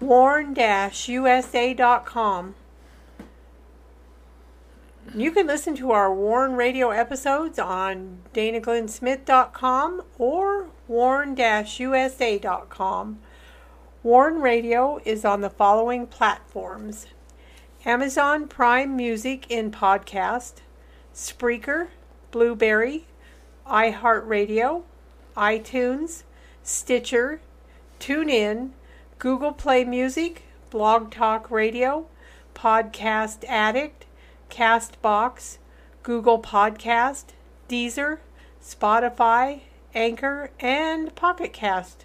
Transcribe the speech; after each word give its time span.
warn-usa.com. 0.00 0.54
You 5.14 5.30
can 5.30 5.46
listen 5.46 5.76
to 5.76 5.92
our 5.92 6.12
Warn 6.12 6.56
Radio 6.56 6.90
episodes 6.90 7.58
on 7.58 8.18
danaglennsmith.com 8.34 10.02
or 10.18 10.66
warn-usa.com. 10.88 11.38
Warn 14.02 14.40
Radio 14.40 15.00
is 15.04 15.24
on 15.24 15.40
the 15.40 15.50
following 15.50 16.06
platforms 16.06 17.06
Amazon 17.84 18.48
Prime 18.48 18.96
Music 18.96 19.46
in 19.48 19.70
podcast, 19.70 20.54
Spreaker, 21.14 21.88
Blubrry, 22.30 23.06
iHeartRadio, 23.66 24.82
iTunes, 25.36 26.24
Stitcher, 26.62 27.40
TuneIn, 28.00 28.70
Google 29.18 29.52
Play 29.52 29.84
Music, 29.84 30.42
Blog 30.70 31.10
Talk 31.10 31.50
Radio, 31.50 32.06
Podcast 32.54 33.44
Addict, 33.48 34.04
Castbox, 34.50 35.58
Google 36.02 36.40
Podcast, 36.40 37.26
Deezer, 37.68 38.18
Spotify, 38.62 39.60
Anchor, 39.94 40.50
and 40.60 41.14
Pocket 41.14 41.52
Cast. 41.52 42.04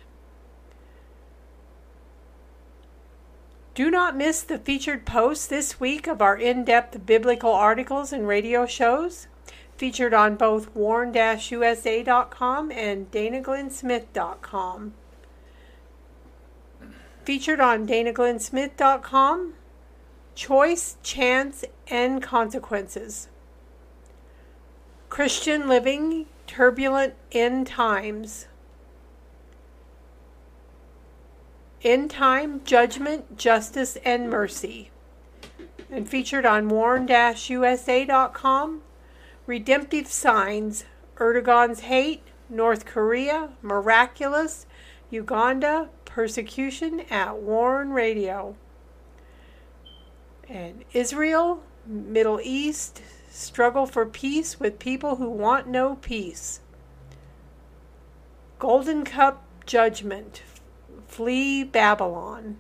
Do 3.74 3.92
not 3.92 4.16
miss 4.18 4.42
the 4.42 4.58
featured 4.58 5.06
posts 5.06 5.48
this 5.48 5.80
week 5.80 6.08
of 6.08 6.22
our 6.22 6.38
in 6.38 6.66
depth 6.66 7.06
biblical 7.06 7.52
articles 7.52 8.12
and 8.14 8.28
radio 8.28 8.66
shows, 8.66 9.28
featured 9.78 10.14
on 10.14 10.36
both 10.36 10.74
warn 10.76 11.14
usa.com 11.14 12.72
and 12.72 13.12
danaglennsmith.com. 13.12 14.94
Featured 17.24 17.60
on 17.60 17.88
danaglennsmith.com 17.88 19.54
Choice, 20.34 20.98
Chance, 21.04 21.66
and 21.88 22.22
Consequences. 22.22 23.28
Christian 25.10 25.68
Living, 25.68 26.26
Turbulent 26.48 27.14
End 27.32 27.68
Times. 27.68 28.48
End 31.84 32.10
Time, 32.10 32.62
Judgment, 32.64 33.38
Justice, 33.38 33.98
and 34.06 34.30
Mercy. 34.30 34.90
And 35.90 36.08
featured 36.08 36.46
on 36.46 36.70
warn-usa.com, 36.70 37.12
Redemptive 39.46 40.08
Signs, 40.08 40.86
Erdogan's 41.18 41.82
Hate, 41.82 42.24
North 42.50 42.86
Korea, 42.86 43.50
Miraculous, 43.62 44.66
Uganda, 45.10 45.90
Persecution 46.12 47.06
at 47.10 47.38
Warn 47.38 47.92
Radio. 47.92 48.58
And 50.50 50.84
Israel, 50.92 51.64
Middle 51.86 52.42
East, 52.44 53.02
Struggle 53.30 53.86
for 53.86 54.06
Peace 54.06 54.60
with 54.60 54.78
People 54.78 55.16
Who 55.16 55.30
Want 55.30 55.68
No 55.68 55.96
Peace. 55.96 56.60
Golden 58.60 59.06
Cup 59.06 59.42
Judgment, 59.66 60.44
Flee 61.08 61.64
Babylon. 61.64 62.58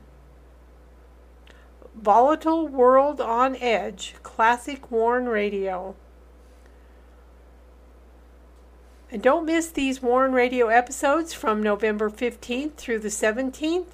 Volatile 1.94 2.69
World 2.69 3.19
on 3.19 3.57
Edge, 3.57 4.16
Classic 4.23 4.90
Warn 4.90 5.28
Radio. 5.28 5.95
And 9.11 9.22
don't 9.22 9.45
miss 9.45 9.69
these 9.69 10.01
Warn 10.01 10.31
Radio 10.31 10.69
episodes 10.69 11.33
from 11.33 11.61
November 11.61 12.09
15th 12.09 12.75
through 12.75 12.99
the 12.99 13.09
17th. 13.09 13.88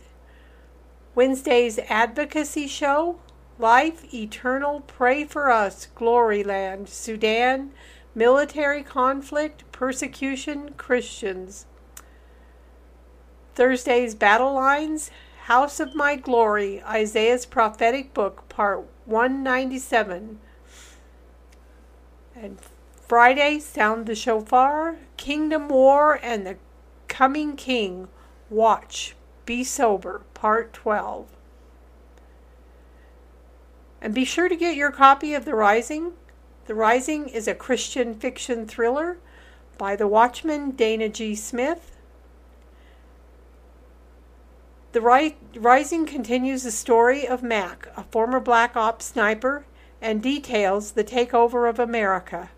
Wednesday's 1.16 1.80
Advocacy 1.90 2.68
Show, 2.68 3.20
Life 3.58 4.14
Eternal, 4.14 4.82
Pray 4.82 5.26
for 5.26 5.50
Us, 5.50 5.88
Glory 5.96 6.44
Land, 6.44 6.88
Sudan, 6.88 7.72
Military 8.14 8.84
Conflict, 8.84 9.64
Persecution, 9.72 10.76
Christians. 10.78 11.66
Thursday's 13.56 14.14
Battle 14.14 14.54
Lines, 14.54 15.10
House 15.46 15.80
of 15.80 15.96
My 15.96 16.16
Glory, 16.16 16.84
Isaiah's 16.84 17.48
Prophetic 17.48 18.14
Book, 18.14 18.48
Part 18.50 18.86
197. 19.06 20.38
And 22.36 22.60
Friday, 23.08 23.58
Sound 23.58 24.06
the 24.06 24.14
Shofar, 24.14 24.98
Kingdom 25.18 25.68
War, 25.68 26.20
and 26.22 26.46
the 26.46 26.58
Coming 27.08 27.56
King, 27.56 28.08
Watch, 28.50 29.16
Be 29.46 29.64
Sober, 29.64 30.22
Part 30.34 30.72
12. 30.74 31.28
And 34.00 34.14
be 34.14 34.24
sure 34.24 34.48
to 34.48 34.56
get 34.56 34.76
your 34.76 34.92
copy 34.92 35.34
of 35.34 35.44
The 35.44 35.56
Rising. 35.56 36.14
The 36.68 36.76
Rising 36.76 37.28
is 37.28 37.48
a 37.48 37.56
Christian 37.56 38.14
fiction 38.14 38.68
thriller 38.68 39.18
by 39.78 39.96
the 39.96 40.08
Watchman 40.08 40.72
Dana 40.72 41.10
G. 41.10 41.36
Smith. 41.36 41.98
The 44.92 45.34
Rising 45.56 46.06
continues 46.06 46.64
the 46.64 46.72
story 46.72 47.28
of 47.28 47.44
Mac, 47.44 47.88
a 47.96 48.04
former 48.04 48.40
Black 48.40 48.76
Ops 48.76 49.06
sniper, 49.06 49.66
and 50.02 50.22
details 50.22 50.92
the 50.92 51.04
takeover 51.04 51.70
of 51.70 51.80
America. 51.80 52.50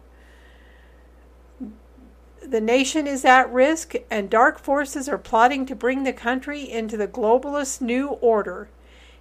The 2.41 2.61
nation 2.61 3.05
is 3.05 3.25
at 3.25 3.51
risk, 3.51 3.95
and 4.09 4.29
dark 4.29 4.59
forces 4.59 5.09
are 5.09 5.17
plotting 5.17 5.65
to 5.65 5.75
bring 5.75 6.03
the 6.03 6.13
country 6.13 6.61
into 6.69 6.97
the 6.97 7.07
globalist 7.07 7.81
new 7.81 8.07
order. 8.07 8.69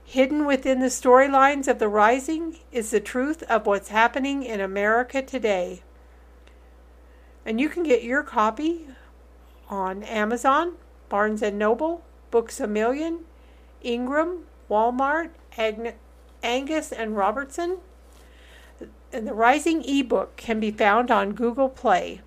Hidden 0.04 0.46
within 0.46 0.80
the 0.80 0.86
storylines 0.86 1.68
of 1.68 1.78
The 1.78 1.88
Rising 1.88 2.58
is 2.72 2.90
the 2.90 3.00
truth 3.00 3.42
of 3.44 3.66
what's 3.66 3.88
happening 3.88 4.42
in 4.42 4.60
America 4.60 5.20
today. 5.20 5.82
And 7.44 7.60
you 7.60 7.68
can 7.68 7.82
get 7.82 8.02
your 8.02 8.22
copy 8.22 8.88
on 9.68 10.02
Amazon, 10.04 10.74
Barnes 11.08 11.42
& 11.42 11.52
Noble, 11.52 12.04
Books 12.30 12.60
a 12.60 12.66
Million, 12.66 13.24
Ingram, 13.82 14.44
Walmart, 14.70 15.30
Agn- 15.56 15.94
Angus 16.42 16.92
and 16.92 17.16
Robertson. 17.16 17.78
And 19.12 19.26
the 19.26 19.34
Rising 19.34 19.82
ebook 19.84 20.36
can 20.36 20.60
be 20.60 20.70
found 20.70 21.10
on 21.10 21.32
Google 21.32 21.68
Play. 21.68 22.22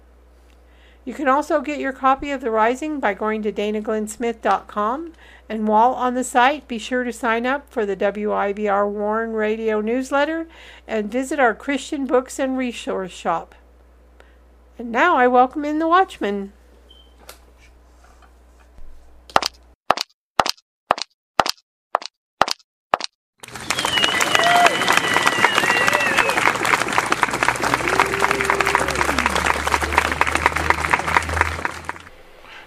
You 1.03 1.13
can 1.13 1.27
also 1.27 1.61
get 1.61 1.79
your 1.79 1.93
copy 1.93 2.29
of 2.31 2.41
The 2.41 2.51
Rising 2.51 2.99
by 2.99 3.13
going 3.13 3.41
to 3.43 3.51
danaglennsmith.com. 3.51 5.13
And 5.49 5.67
while 5.67 5.93
on 5.93 6.13
the 6.13 6.23
site, 6.23 6.67
be 6.67 6.77
sure 6.77 7.03
to 7.03 7.11
sign 7.11 7.45
up 7.45 7.69
for 7.69 7.85
the 7.85 7.97
WIBR 7.97 8.89
Warn 8.89 9.33
Radio 9.33 9.81
newsletter 9.81 10.47
and 10.87 11.11
visit 11.11 11.39
our 11.39 11.55
Christian 11.55 12.05
books 12.05 12.39
and 12.39 12.57
resource 12.57 13.11
shop. 13.11 13.55
And 14.77 14.91
now 14.91 15.17
I 15.17 15.27
welcome 15.27 15.65
in 15.65 15.79
the 15.79 15.87
Watchman. 15.87 16.53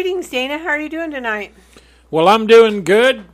Greetings, 0.00 0.30
Dana. 0.30 0.56
How 0.56 0.68
are 0.70 0.80
you 0.80 0.88
doing 0.88 1.10
tonight? 1.10 1.52
Well, 2.10 2.26
I'm 2.26 2.46
doing 2.46 2.84
good. 2.84 3.26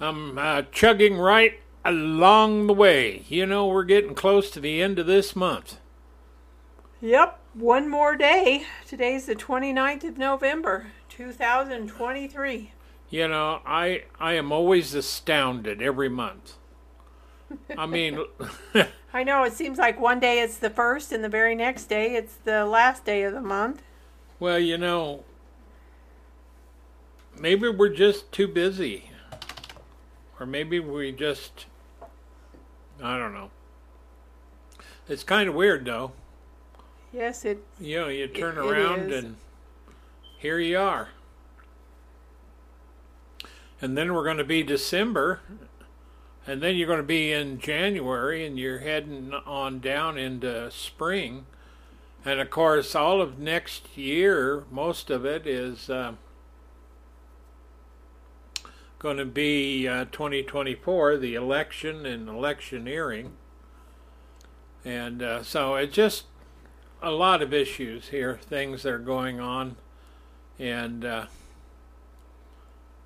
I'm 0.00 0.36
uh, 0.36 0.62
chugging 0.72 1.16
right 1.16 1.60
along 1.84 2.66
the 2.66 2.74
way. 2.74 3.22
You 3.28 3.46
know, 3.46 3.68
we're 3.68 3.84
getting 3.84 4.16
close 4.16 4.50
to 4.50 4.58
the 4.58 4.82
end 4.82 4.98
of 4.98 5.06
this 5.06 5.36
month. 5.36 5.78
Yep, 7.00 7.38
one 7.54 7.88
more 7.88 8.16
day. 8.16 8.64
Today's 8.84 9.26
the 9.26 9.36
29th 9.36 10.02
of 10.08 10.18
November, 10.18 10.88
2023. 11.08 12.72
You 13.08 13.28
know, 13.28 13.60
I 13.64 14.06
I 14.18 14.32
am 14.32 14.50
always 14.50 14.92
astounded 14.92 15.80
every 15.80 16.08
month. 16.08 16.54
I 17.76 17.86
mean, 17.86 18.18
I 19.14 19.22
know 19.22 19.44
it 19.44 19.52
seems 19.52 19.78
like 19.78 20.00
one 20.00 20.18
day 20.18 20.40
it's 20.40 20.58
the 20.58 20.68
first 20.68 21.12
and 21.12 21.22
the 21.22 21.28
very 21.28 21.54
next 21.54 21.84
day 21.84 22.16
it's 22.16 22.34
the 22.34 22.66
last 22.66 23.04
day 23.04 23.22
of 23.22 23.32
the 23.32 23.40
month. 23.40 23.82
well, 24.40 24.58
you 24.58 24.76
know, 24.76 25.24
maybe 27.38 27.68
we're 27.68 27.88
just 27.88 28.30
too 28.32 28.48
busy. 28.48 29.10
Or 30.40 30.46
maybe 30.46 30.78
we 30.80 31.12
just 31.12 31.66
I 33.02 33.18
don't 33.18 33.32
know. 33.34 33.50
It's 35.08 35.24
kind 35.24 35.48
of 35.48 35.54
weird 35.54 35.84
though. 35.84 36.12
Yes, 37.12 37.44
it 37.44 37.64
You 37.80 38.00
know, 38.00 38.08
you 38.08 38.28
turn 38.28 38.58
it 38.58 38.60
around 38.60 39.10
is. 39.12 39.24
and 39.24 39.36
here 40.38 40.58
you 40.58 40.78
are. 40.78 41.08
And 43.80 43.96
then 43.96 44.12
we're 44.12 44.24
going 44.24 44.38
to 44.38 44.44
be 44.44 44.62
December, 44.62 45.40
and 46.46 46.60
then 46.60 46.76
you're 46.76 46.88
going 46.88 46.98
to 46.98 47.04
be 47.04 47.32
in 47.32 47.60
January, 47.60 48.44
and 48.44 48.58
you're 48.58 48.80
heading 48.80 49.32
on 49.46 49.78
down 49.78 50.18
into 50.18 50.68
spring. 50.70 51.46
And 52.24 52.40
of 52.40 52.50
course, 52.50 52.94
all 52.96 53.20
of 53.22 53.38
next 53.38 53.96
year, 53.96 54.64
most 54.70 55.10
of 55.10 55.24
it 55.24 55.46
is 55.46 55.88
uh, 55.88 56.14
going 58.98 59.16
to 59.16 59.24
be 59.24 59.86
uh, 59.86 60.06
2024, 60.06 61.16
the 61.18 61.34
election 61.34 62.04
and 62.04 62.28
electioneering. 62.28 63.32
And 64.84 65.22
uh, 65.22 65.42
so 65.42 65.76
it's 65.76 65.94
just 65.94 66.24
a 67.02 67.10
lot 67.10 67.42
of 67.42 67.52
issues 67.52 68.08
here, 68.08 68.38
things 68.42 68.82
that 68.82 68.92
are 68.92 68.98
going 68.98 69.40
on, 69.40 69.76
and 70.58 71.04
uh, 71.04 71.26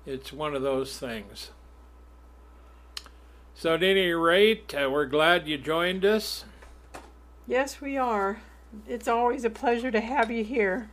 it's 0.05 0.33
one 0.33 0.55
of 0.55 0.61
those 0.61 0.97
things. 0.97 1.51
So, 3.55 3.75
at 3.75 3.83
any 3.83 4.11
rate, 4.11 4.73
uh, 4.73 4.89
we're 4.89 5.05
glad 5.05 5.47
you 5.47 5.57
joined 5.57 6.03
us. 6.03 6.45
yes, 7.47 7.79
we 7.79 7.97
are. 7.97 8.41
It's 8.87 9.07
always 9.07 9.45
a 9.45 9.49
pleasure 9.51 9.91
to 9.91 10.01
have 10.01 10.31
you 10.31 10.43
here 10.43 10.89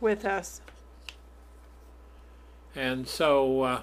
with 0.00 0.24
us. 0.24 0.60
And 2.74 3.06
so, 3.06 3.62
uh, 3.62 3.66
uh, 3.66 3.82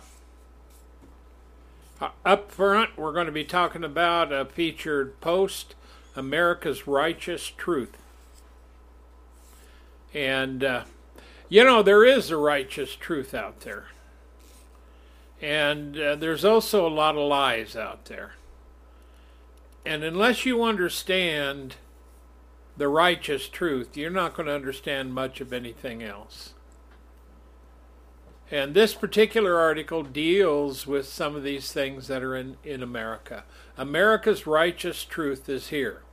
up 2.26 2.52
front, 2.52 2.98
we're 2.98 3.14
going 3.14 3.26
to 3.26 3.32
be 3.32 3.44
talking 3.44 3.84
about 3.84 4.32
a 4.32 4.46
featured 4.46 5.20
post 5.22 5.76
America's 6.16 6.88
Righteous 6.88 7.48
Truth. 7.48 7.98
And, 10.14 10.64
uh, 10.64 10.84
you 11.50 11.64
know, 11.64 11.82
there 11.82 12.06
is 12.06 12.30
a 12.30 12.38
righteous 12.38 12.96
truth 12.96 13.34
out 13.34 13.62
there. 13.62 13.88
And 15.42 16.00
uh, 16.00 16.16
there's 16.16 16.46
also 16.46 16.88
a 16.88 16.90
lot 16.90 17.16
of 17.16 17.28
lies 17.28 17.76
out 17.76 18.06
there. 18.06 18.34
And 19.86 20.04
unless 20.04 20.46
you 20.46 20.64
understand 20.64 21.76
the 22.78 22.88
righteous 22.88 23.50
truth, 23.50 23.98
you're 23.98 24.10
not 24.10 24.36
going 24.36 24.48
to 24.48 24.56
understand 24.56 25.14
much 25.14 25.42
of 25.42 25.52
anything 25.52 26.02
else. 26.02 26.54
And 28.54 28.76
this 28.76 28.94
particular 28.94 29.58
article 29.58 30.04
deals 30.04 30.86
with 30.86 31.08
some 31.08 31.36
of 31.36 31.42
these 31.42 31.72
things 31.72 32.06
that 32.06 32.22
are 32.22 32.36
in, 32.36 32.58
in 32.64 32.84
America. 32.84 33.46
America's 33.80 34.46
righteous 34.46 35.04
truth 35.06 35.50
is 35.50 35.70
here. 35.70 36.04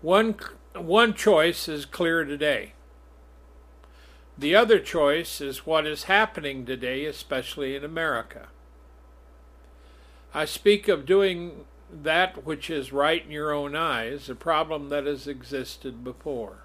One, 0.00 0.36
one 0.76 1.12
choice 1.12 1.66
is 1.66 1.86
clear 1.86 2.24
today. 2.24 2.74
The 4.38 4.54
other 4.54 4.78
choice 4.78 5.40
is 5.40 5.66
what 5.66 5.88
is 5.88 6.04
happening 6.04 6.64
today, 6.64 7.04
especially 7.04 7.74
in 7.74 7.82
America. 7.82 8.46
I 10.32 10.44
speak 10.44 10.86
of 10.86 11.04
doing 11.04 11.64
that 11.92 12.46
which 12.46 12.70
is 12.70 12.92
right 12.92 13.24
in 13.24 13.32
your 13.32 13.50
own 13.50 13.74
eyes, 13.74 14.30
a 14.30 14.36
problem 14.36 14.88
that 14.90 15.06
has 15.06 15.26
existed 15.26 16.04
before. 16.04 16.58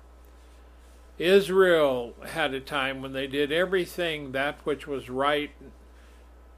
Israel 1.17 2.13
had 2.27 2.53
a 2.53 2.59
time 2.59 3.01
when 3.01 3.13
they 3.13 3.27
did 3.27 3.51
everything 3.51 4.33
that 4.33 4.59
which 4.65 4.85
was 4.85 5.09
right, 5.09 5.51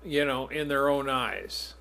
you 0.04 0.26
know, 0.26 0.48
in 0.48 0.68
their 0.68 0.90
own 0.90 1.10
eyes. 1.10 1.76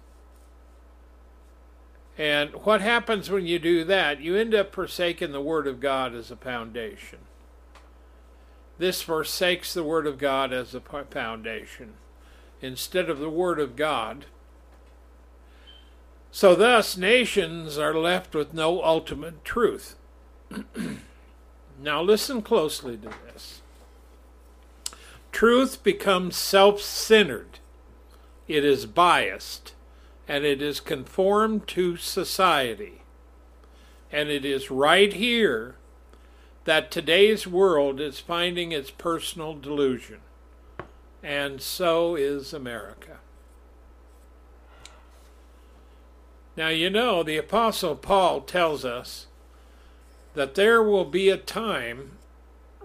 And 2.18 2.50
what 2.64 2.80
happens 2.80 3.30
when 3.30 3.46
you 3.46 3.58
do 3.58 3.84
that? 3.84 4.20
You 4.20 4.36
end 4.36 4.54
up 4.54 4.74
forsaking 4.74 5.32
the 5.32 5.40
Word 5.40 5.66
of 5.66 5.80
God 5.80 6.14
as 6.14 6.30
a 6.30 6.36
foundation. 6.36 7.20
This 8.78 9.02
forsakes 9.02 9.72
the 9.72 9.84
Word 9.84 10.06
of 10.06 10.18
God 10.18 10.52
as 10.52 10.74
a 10.74 10.80
foundation 10.80 11.94
instead 12.60 13.08
of 13.08 13.18
the 13.18 13.30
Word 13.30 13.58
of 13.58 13.76
God. 13.76 14.26
So, 16.30 16.54
thus, 16.54 16.96
nations 16.96 17.78
are 17.78 17.94
left 17.94 18.34
with 18.34 18.52
no 18.52 18.82
ultimate 18.82 19.44
truth. 19.44 19.96
now, 21.82 22.02
listen 22.02 22.42
closely 22.42 22.96
to 22.96 23.10
this. 23.26 23.60
Truth 25.32 25.82
becomes 25.82 26.36
self 26.36 26.80
centered, 26.80 27.58
it 28.48 28.64
is 28.64 28.86
biased, 28.86 29.74
and 30.26 30.44
it 30.44 30.62
is 30.62 30.80
conformed 30.80 31.66
to 31.68 31.96
society. 31.96 33.02
And 34.10 34.30
it 34.30 34.44
is 34.44 34.70
right 34.70 35.12
here 35.12 35.74
that 36.64 36.90
today's 36.90 37.46
world 37.46 38.00
is 38.00 38.18
finding 38.18 38.72
its 38.72 38.90
personal 38.90 39.54
delusion. 39.54 40.20
And 41.22 41.60
so 41.60 42.14
is 42.14 42.52
America. 42.52 43.18
Now, 46.56 46.68
you 46.68 46.88
know, 46.88 47.22
the 47.22 47.36
Apostle 47.36 47.96
Paul 47.96 48.40
tells 48.40 48.84
us 48.84 49.26
that 50.36 50.54
there 50.54 50.82
will 50.82 51.06
be 51.06 51.30
a 51.30 51.38
time, 51.38 52.18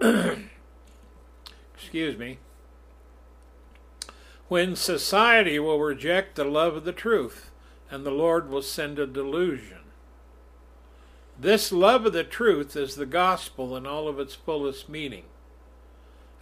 excuse 1.74 2.16
me, 2.16 2.38
when 4.48 4.74
society 4.74 5.58
will 5.58 5.78
reject 5.78 6.34
the 6.34 6.44
love 6.44 6.74
of 6.74 6.84
the 6.84 6.92
truth 6.92 7.50
and 7.90 8.06
the 8.06 8.10
Lord 8.10 8.48
will 8.48 8.62
send 8.62 8.98
a 8.98 9.06
delusion. 9.06 9.80
This 11.38 11.70
love 11.70 12.06
of 12.06 12.14
the 12.14 12.24
truth 12.24 12.74
is 12.74 12.94
the 12.94 13.04
gospel 13.04 13.76
in 13.76 13.86
all 13.86 14.08
of 14.08 14.18
its 14.18 14.34
fullest 14.34 14.88
meaning. 14.88 15.24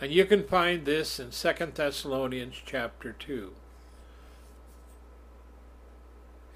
And 0.00 0.12
you 0.12 0.24
can 0.24 0.46
find 0.46 0.84
this 0.84 1.18
in 1.18 1.30
2 1.32 1.72
Thessalonians 1.74 2.62
chapter 2.64 3.12
2. 3.18 3.50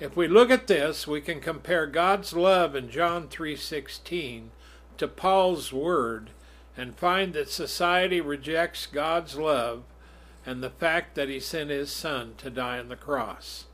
If 0.00 0.16
we 0.16 0.26
look 0.26 0.50
at 0.50 0.66
this, 0.66 1.06
we 1.06 1.20
can 1.20 1.40
compare 1.40 1.86
God's 1.86 2.32
love 2.32 2.74
in 2.74 2.90
John 2.90 3.28
3:16 3.28 4.50
to 4.98 5.06
Paul's 5.06 5.72
word 5.72 6.30
and 6.76 6.98
find 6.98 7.32
that 7.34 7.48
society 7.48 8.20
rejects 8.20 8.86
God's 8.86 9.36
love 9.36 9.84
and 10.44 10.62
the 10.62 10.70
fact 10.70 11.14
that 11.14 11.28
he 11.28 11.38
sent 11.38 11.70
his 11.70 11.92
son 11.92 12.34
to 12.38 12.50
die 12.50 12.80
on 12.80 12.88
the 12.88 12.96
cross. 12.96 13.66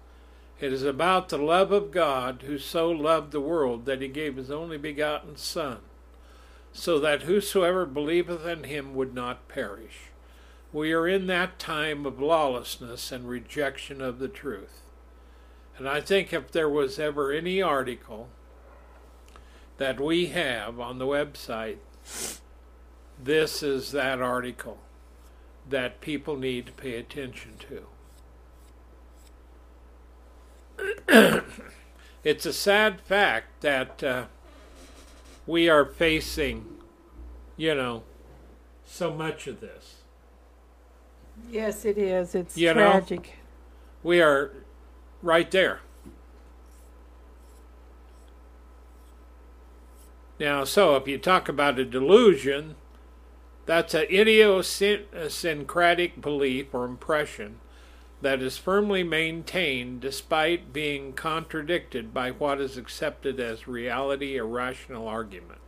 It 0.60 0.74
is 0.74 0.82
about 0.82 1.30
the 1.30 1.38
love 1.38 1.72
of 1.72 1.90
God 1.90 2.42
who 2.46 2.58
so 2.58 2.90
loved 2.90 3.32
the 3.32 3.40
world 3.40 3.86
that 3.86 4.02
he 4.02 4.08
gave 4.08 4.36
his 4.36 4.50
only 4.50 4.76
begotten 4.76 5.36
son 5.36 5.78
so 6.70 7.00
that 7.00 7.22
whosoever 7.22 7.86
believeth 7.86 8.44
in 8.44 8.64
him 8.64 8.94
would 8.94 9.14
not 9.14 9.48
perish. 9.48 10.10
We 10.70 10.92
are 10.92 11.08
in 11.08 11.26
that 11.28 11.58
time 11.58 12.04
of 12.04 12.20
lawlessness 12.20 13.10
and 13.10 13.26
rejection 13.26 14.02
of 14.02 14.18
the 14.18 14.28
truth. 14.28 14.82
And 15.80 15.88
I 15.88 16.02
think 16.02 16.32
if 16.34 16.52
there 16.52 16.68
was 16.68 16.98
ever 16.98 17.32
any 17.32 17.62
article 17.62 18.28
that 19.78 19.98
we 19.98 20.26
have 20.26 20.78
on 20.78 20.98
the 20.98 21.06
website, 21.06 21.78
this 23.18 23.62
is 23.62 23.90
that 23.92 24.20
article 24.20 24.76
that 25.66 26.02
people 26.02 26.36
need 26.36 26.66
to 26.66 26.72
pay 26.72 26.96
attention 26.96 27.52
to. 31.08 31.44
it's 32.24 32.44
a 32.44 32.52
sad 32.52 33.00
fact 33.00 33.62
that 33.62 34.04
uh, 34.04 34.24
we 35.46 35.70
are 35.70 35.86
facing, 35.86 36.66
you 37.56 37.74
know, 37.74 38.02
so 38.84 39.14
much 39.14 39.46
of 39.46 39.60
this. 39.62 39.94
Yes, 41.50 41.86
it 41.86 41.96
is. 41.96 42.34
It's 42.34 42.58
You 42.58 42.74
know? 42.74 42.90
tragic. 42.90 43.38
We 44.02 44.20
are 44.20 44.52
right 45.22 45.50
there. 45.50 45.80
Now, 50.38 50.64
so 50.64 50.96
if 50.96 51.06
you 51.06 51.18
talk 51.18 51.48
about 51.48 51.78
a 51.78 51.84
delusion, 51.84 52.76
that's 53.66 53.92
an 53.92 54.06
idiosyncratic 54.10 56.20
belief 56.20 56.72
or 56.72 56.86
impression 56.86 57.60
that 58.22 58.42
is 58.42 58.58
firmly 58.58 59.02
maintained 59.02 60.00
despite 60.00 60.72
being 60.72 61.12
contradicted 61.12 62.14
by 62.14 62.30
what 62.30 62.60
is 62.60 62.76
accepted 62.76 63.38
as 63.38 63.68
reality 63.68 64.38
or 64.38 64.46
rational 64.46 65.08
argument. 65.08 65.60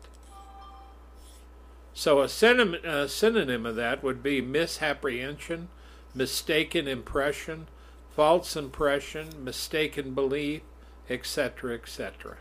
So 1.94 2.20
a 2.20 2.28
synonym, 2.28 2.84
a 2.84 3.08
synonym 3.08 3.66
of 3.66 3.76
that 3.76 4.02
would 4.02 4.22
be 4.22 4.40
misapprehension, 4.40 5.68
mistaken 6.14 6.88
impression, 6.88 7.68
false 8.14 8.56
impression, 8.56 9.42
mistaken 9.42 10.14
belief, 10.14 10.62
etc., 11.08 11.74
etc. 11.74 12.36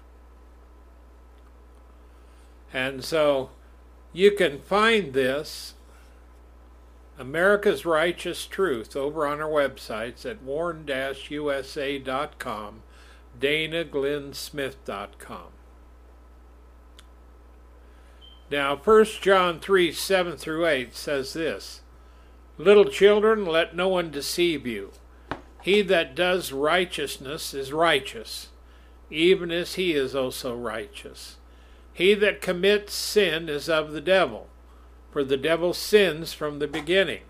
And 2.73 3.03
so 3.03 3.49
you 4.13 4.31
can 4.31 4.59
find 4.59 5.13
this, 5.13 5.73
America's 7.17 7.85
Righteous 7.85 8.45
Truth, 8.45 8.95
over 8.95 9.27
on 9.27 9.41
our 9.41 9.49
websites 9.49 10.25
at 10.25 10.41
warn-usa.com, 10.41 12.83
danaglennsmith.com. 13.39 15.47
Now, 18.49 18.75
1 18.75 19.05
John 19.21 19.59
3 19.61 19.91
7 19.93 20.35
through 20.35 20.67
8 20.67 20.93
says 20.93 21.31
this 21.33 21.81
Little 22.57 22.85
children, 22.85 23.45
let 23.45 23.75
no 23.75 23.87
one 23.87 24.11
deceive 24.11 24.67
you. 24.67 24.91
He 25.61 25.81
that 25.83 26.15
does 26.15 26.51
righteousness 26.51 27.53
is 27.53 27.71
righteous, 27.71 28.47
even 29.09 29.51
as 29.51 29.75
he 29.75 29.93
is 29.93 30.15
also 30.15 30.55
righteous. 30.55 31.37
He 31.93 32.13
that 32.15 32.41
commits 32.41 32.93
sin 32.93 33.47
is 33.49 33.69
of 33.69 33.91
the 33.91 34.01
devil, 34.01 34.47
for 35.11 35.23
the 35.23 35.37
devil 35.37 35.73
sins 35.73 36.33
from 36.33 36.59
the 36.59 36.67
beginning. 36.67 37.21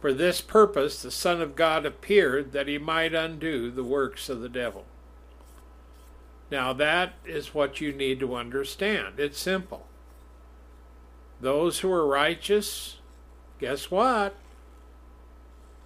For 0.00 0.12
this 0.12 0.40
purpose 0.40 1.02
the 1.02 1.10
Son 1.10 1.40
of 1.40 1.56
God 1.56 1.86
appeared, 1.86 2.52
that 2.52 2.68
he 2.68 2.78
might 2.78 3.14
undo 3.14 3.70
the 3.70 3.84
works 3.84 4.28
of 4.28 4.40
the 4.40 4.48
devil. 4.48 4.84
Now, 6.50 6.72
that 6.74 7.14
is 7.24 7.54
what 7.54 7.80
you 7.80 7.92
need 7.92 8.20
to 8.20 8.34
understand. 8.34 9.18
It's 9.18 9.38
simple. 9.38 9.86
Those 11.40 11.80
who 11.80 11.90
are 11.90 12.06
righteous, 12.06 12.98
guess 13.58 13.90
what? 13.90 14.36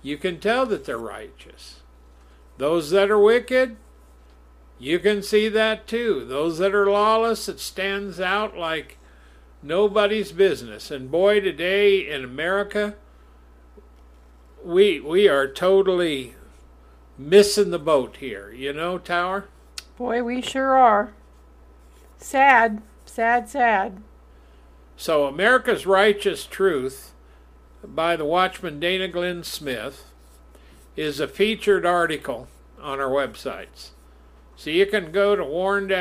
You 0.09 0.17
can 0.17 0.41
tell 0.41 0.65
that 0.65 0.87
they're 0.87 0.97
righteous. 0.97 1.83
Those 2.57 2.89
that 2.93 3.11
are 3.11 3.19
wicked, 3.19 3.77
you 4.79 4.99
can 4.99 5.23
see 5.23 5.51
that 5.51 5.87
too. 5.87 6.25
Those 6.25 6.57
that 6.57 6.75
are 6.75 6.91
lawless, 6.91 7.47
it 7.47 7.61
stands 7.61 8.19
out 8.19 8.57
like 8.57 8.97
nobody's 9.63 10.33
business. 10.33 10.91
And 10.91 11.11
boy, 11.11 11.41
today 11.41 12.11
in 12.11 12.25
America, 12.25 12.95
we 14.65 14.99
we 14.99 15.29
are 15.29 15.47
totally 15.47 16.37
missing 17.19 17.71
the 17.71 17.79
boat 17.79 18.17
here. 18.17 18.51
You 18.51 18.73
know, 18.73 18.97
Tower. 18.97 19.49
Boy, 19.99 20.23
we 20.23 20.41
sure 20.41 20.75
are. 20.75 21.13
Sad, 22.17 22.81
sad, 23.05 23.51
sad. 23.51 24.01
So, 24.97 25.27
America's 25.27 25.85
Righteous 25.85 26.47
Truth 26.47 27.13
by 27.85 28.17
the 28.17 28.25
Watchman 28.25 28.81
Dana 28.81 29.09
Glenn 29.09 29.45
Smith 29.45 30.05
is 30.97 31.21
a 31.21 31.29
featured 31.29 31.87
article 31.87 32.49
on 32.81 33.01
our 33.01 33.09
websites. 33.11 33.91
So 34.57 34.71
you 34.71 34.87
can 34.87 35.13
go 35.13 35.37
to 35.37 35.45
warn-usa.com, 35.45 36.01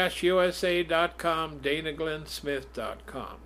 danaglennsmith.com. 1.60 3.38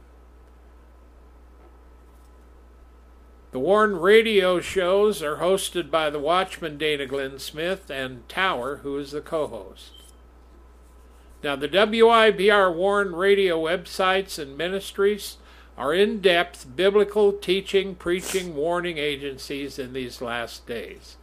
The 3.52 3.60
Warn 3.60 3.98
radio 3.98 4.62
shows 4.62 5.22
are 5.22 5.36
hosted 5.36 5.92
by 5.92 6.10
the 6.10 6.20
Watchman 6.20 6.78
Dana 6.78 7.06
Glenn 7.06 7.38
Smith 7.38 7.90
and 7.90 8.28
Tower, 8.30 8.78
who 8.78 8.98
is 8.98 9.12
the 9.12 9.20
co 9.20 9.48
host. 9.48 9.92
Now, 11.44 11.58
the 11.58 11.68
WIBR 11.68 12.74
Warn 12.74 13.14
radio 13.14 13.62
websites 13.62 14.40
and 14.40 14.58
ministries 14.58 15.36
are 15.82 15.96
in 15.96 16.22
depth 16.22 16.68
biblical 16.76 17.34
teaching, 17.34 17.96
preaching, 17.96 18.56
warning 18.56 19.00
agencies 19.00 19.80
in 19.80 19.94
these 19.94 20.22
last 20.22 20.68
days. 20.68 21.18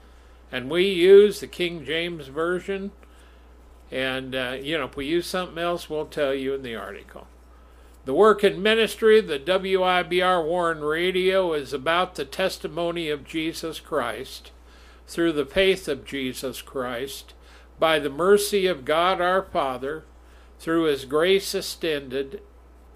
And 0.50 0.68
we 0.68 0.82
use 0.88 1.38
the 1.38 1.46
King 1.46 1.84
James 1.84 2.26
Version. 2.26 2.90
And, 3.92 4.34
uh, 4.34 4.56
you 4.60 4.76
know, 4.76 4.86
if 4.86 4.96
we 4.96 5.06
use 5.06 5.28
something 5.28 5.58
else, 5.58 5.88
we'll 5.88 6.06
tell 6.06 6.34
you 6.34 6.54
in 6.54 6.62
the 6.64 6.74
article. 6.74 7.28
The 8.04 8.14
work 8.14 8.42
in 8.42 8.60
ministry, 8.60 9.20
the 9.20 9.38
WIBR 9.38 10.44
Warn 10.44 10.80
Radio, 10.80 11.52
is 11.52 11.72
about 11.72 12.16
the 12.16 12.24
testimony 12.24 13.10
of 13.10 13.24
Jesus 13.24 13.78
Christ 13.78 14.50
through 15.06 15.34
the 15.34 15.46
faith 15.46 15.86
of 15.86 16.04
Jesus 16.04 16.62
Christ, 16.62 17.32
by 17.78 18.00
the 18.00 18.10
mercy 18.10 18.66
of 18.66 18.84
God 18.84 19.20
our 19.20 19.42
Father, 19.42 20.02
through 20.58 20.84
his 20.84 21.04
grace 21.04 21.54
extended, 21.54 22.42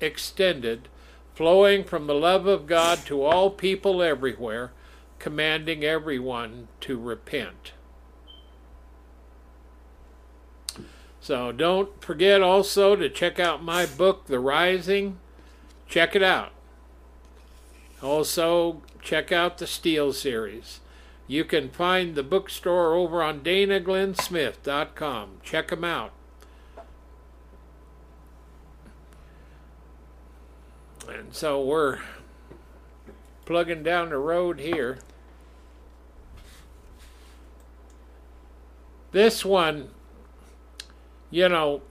extended 0.01 0.89
flowing 1.35 1.85
from 1.85 2.07
the 2.07 2.15
love 2.15 2.47
of 2.47 2.67
God 2.67 3.01
to 3.07 3.23
all 3.23 3.51
people 3.51 4.03
everywhere, 4.03 4.73
commanding 5.19 5.85
everyone 5.85 6.69
to 6.81 6.99
repent. 6.99 7.73
So 11.21 11.53
don't 11.53 12.03
forget 12.03 12.43
also 12.43 12.97
to 12.97 13.09
check 13.09 13.39
out 13.39 13.63
my 13.63 13.87
book, 13.87 14.27
The 14.27 14.41
Rising. 14.41 15.19
Check 15.89 16.17
it 16.17 16.23
out. 16.23 16.51
Also, 18.03 18.83
check 19.01 19.31
out 19.31 19.59
the 19.59 19.67
Steel 19.67 20.13
series. 20.13 20.81
You 21.29 21.45
can 21.45 21.71
find 21.71 22.17
the 22.17 22.25
bookstore 22.25 22.95
over 22.95 23.23
on 23.23 23.41
danaglennsmith.com. 23.41 25.29
Check 25.45 25.69
them 25.69 25.85
out. 25.85 26.13
And 31.09 31.35
so 31.35 31.63
we're 31.63 31.99
plugging 33.45 33.83
down 33.83 34.11
the 34.11 34.19
road 34.19 34.61
here. 34.61 34.99
This 39.11 39.45
one, 39.45 39.91
you 41.31 41.49
know, 41.49 41.83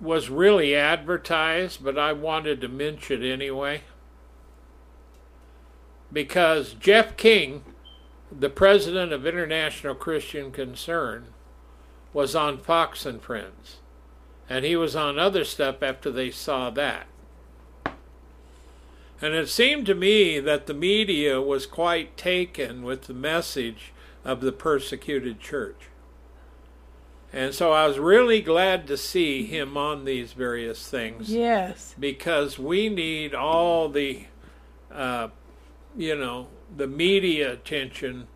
was 0.00 0.30
really 0.30 0.74
advertised, 0.74 1.82
but 1.82 1.98
I 1.98 2.12
wanted 2.12 2.60
to 2.60 2.68
mention 2.68 3.22
it 3.22 3.32
anyway. 3.32 3.82
Because 6.12 6.74
Jeff 6.74 7.16
King, 7.16 7.64
the 8.30 8.50
president 8.50 9.12
of 9.12 9.26
International 9.26 9.94
Christian 9.94 10.52
Concern, 10.52 11.26
was 12.12 12.36
on 12.36 12.58
Fox 12.58 13.04
and 13.04 13.20
Friends. 13.20 13.78
And 14.48 14.64
he 14.64 14.76
was 14.76 14.94
on 14.94 15.18
other 15.18 15.44
stuff 15.44 15.82
after 15.82 16.10
they 16.10 16.30
saw 16.30 16.70
that. 16.70 17.06
And 19.20 19.34
it 19.34 19.48
seemed 19.48 19.86
to 19.86 19.94
me 19.94 20.40
that 20.40 20.66
the 20.66 20.74
media 20.74 21.40
was 21.40 21.66
quite 21.66 22.16
taken 22.16 22.82
with 22.82 23.02
the 23.02 23.14
message 23.14 23.92
of 24.24 24.40
the 24.40 24.52
persecuted 24.52 25.40
church. 25.40 25.88
And 27.32 27.52
so 27.52 27.72
I 27.72 27.86
was 27.86 27.98
really 27.98 28.40
glad 28.40 28.86
to 28.86 28.96
see 28.96 29.44
him 29.44 29.76
on 29.76 30.04
these 30.04 30.32
various 30.32 30.88
things. 30.88 31.30
Yes. 31.30 31.94
Because 31.98 32.58
we 32.58 32.88
need 32.88 33.34
all 33.34 33.88
the, 33.88 34.26
uh, 34.92 35.28
you 35.96 36.14
know, 36.16 36.48
the 36.76 36.86
media 36.86 37.52
attention 37.52 38.28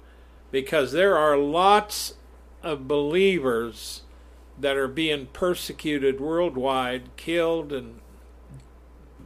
because 0.51 0.93
there 0.93 1.17
are 1.17 1.37
lots 1.37 2.15
of 2.63 2.89
believers 2.89 4.03
that 4.59 4.77
are 4.77 4.89
being 4.89 5.27
persecuted 5.27 6.21
worldwide, 6.21 7.17
killed, 7.17 7.73
and, 7.73 8.01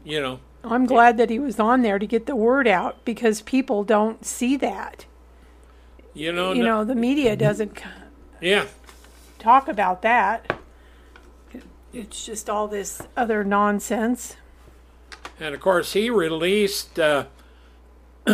you 0.05 0.21
know, 0.21 0.41
I'm 0.65 0.87
glad 0.87 1.17
that 1.17 1.31
he 1.31 1.39
was 1.39 1.59
on 1.59 1.83
there 1.83 1.99
to 1.99 2.07
get 2.07 2.27
the 2.27 2.37
word 2.37 2.69
out 2.69 3.05
because 3.05 3.43
people 3.43 3.85
don't 3.85 4.25
see 4.25 4.57
that. 4.59 5.07
You 6.15 6.33
know, 6.33 6.53
you 6.53 6.63
know, 6.63 6.85
the 6.85 6.95
media 6.95 7.37
doesn't 7.37 7.83
yeah 8.41 8.67
talk 9.39 9.67
about 9.69 10.03
that. 10.03 10.59
It's 11.93 12.25
just 12.25 12.49
all 12.49 12.69
this 12.69 13.03
other 13.17 13.45
nonsense. 13.45 14.37
And 15.41 15.55
of 15.55 15.61
course, 15.61 15.93
he 15.95 16.09
released 16.11 16.99
uh, 16.99 17.27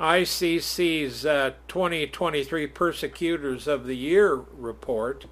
ICC's 0.00 1.24
uh, 1.26 1.52
2023 1.68 2.66
Persecutors 2.68 3.68
of 3.68 3.86
the 3.86 3.96
Year 3.96 4.34
report, 4.34 5.26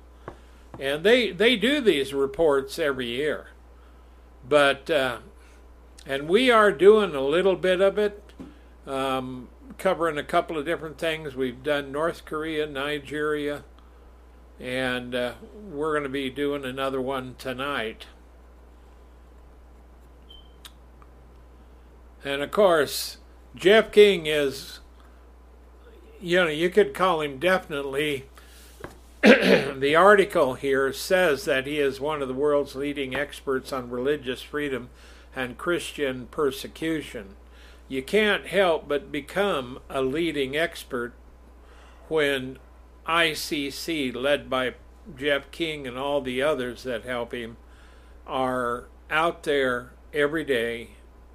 and 0.79 1.03
they 1.03 1.33
they 1.33 1.57
do 1.57 1.81
these 1.81 2.15
reports 2.15 2.79
every 2.79 3.09
year. 3.09 3.49
But 4.49 4.89
uh, 4.91 5.19
and 6.09 6.27
we 6.27 6.51
are 6.51 6.73
doing 6.73 7.15
a 7.15 7.21
little 7.21 7.55
bit 7.55 7.83
of 7.83 7.99
it, 7.99 8.33
um, 8.87 9.49
covering 9.77 10.17
a 10.17 10.25
couple 10.25 10.57
of 10.57 10.65
different 10.65 10.97
things. 10.97 11.37
We've 11.37 11.63
done 11.63 11.93
North 11.93 12.25
Korea, 12.25 12.67
Nigeria, 12.67 13.63
and 14.59 15.15
uh, 15.15 15.35
we're 15.71 15.93
going 15.93 16.05
to 16.05 16.09
be 16.09 16.31
doing 16.31 16.65
another 16.65 17.01
one 17.01 17.35
tonight. 17.37 18.07
And 22.25 22.43
of 22.43 22.51
course, 22.51 23.19
Jeff 23.55 23.93
King 23.93 24.25
is 24.25 24.81
you 26.21 26.39
know, 26.39 26.49
you 26.49 26.71
could 26.71 26.95
call 26.95 27.21
him 27.21 27.39
definitely. 27.39 28.25
the 29.23 29.95
article 29.97 30.55
here 30.55 30.93
says 30.93 31.45
that 31.45 31.67
he 31.67 31.79
is 31.79 32.01
one 32.01 32.23
of 32.23 32.29
the 32.29 32.35
world's 32.35 32.75
leading 32.75 33.15
experts 33.15 33.73
on 33.73 33.91
religious 33.91 34.43
freedom 34.43 34.89
and 35.35 35.59
Christian 35.59 36.27
persecution. 36.31 37.37
You 37.89 38.03
can't 38.03 38.47
help 38.47 38.89
but 38.89 39.11
become 39.13 39.79
a 39.89 40.03
leading 40.03 40.57
expert 40.57 41.13
when 42.09 42.59
ICC, 43.07 44.15
led 44.15 44.51
by 44.51 44.75
Jeff 45.17 45.51
King 45.51 45.87
and 45.87 45.97
all 45.97 46.21
the 46.21 46.43
others 46.43 46.83
that 46.83 47.05
help 47.05 47.33
him, 47.33 47.57
are 48.27 48.89
out 49.11 49.45
there 49.45 49.93
every 50.13 50.45
day 50.45 50.91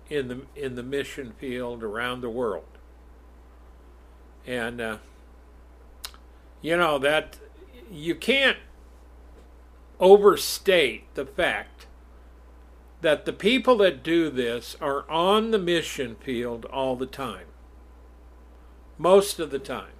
in 0.09 0.27
the 0.27 0.41
in 0.55 0.75
the 0.75 0.83
mission 0.83 1.33
field 1.39 1.83
around 1.83 2.21
the 2.21 2.29
world. 2.29 2.65
And 4.45 4.79
uh, 4.79 4.97
you 6.61 6.77
know 6.77 6.99
that 6.99 7.37
you 7.91 8.13
can't 8.13 8.57
overstate 9.99 11.13
the 11.15 11.25
fact 11.25 11.87
that 13.03 13.25
the 13.25 13.33
people 13.33 13.77
that 13.77 14.01
do 14.01 14.29
this 14.29 14.77
are 14.81 15.09
on 15.11 15.51
the 15.51 15.59
mission 15.59 16.15
field 16.15 16.65
all 16.65 16.95
the 16.95 17.05
time. 17.05 17.45
Most 18.97 19.39
of 19.39 19.51
the 19.51 19.59
time. 19.59 19.91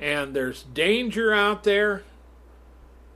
And 0.00 0.34
there's 0.34 0.64
danger 0.64 1.32
out 1.32 1.62
there, 1.62 2.02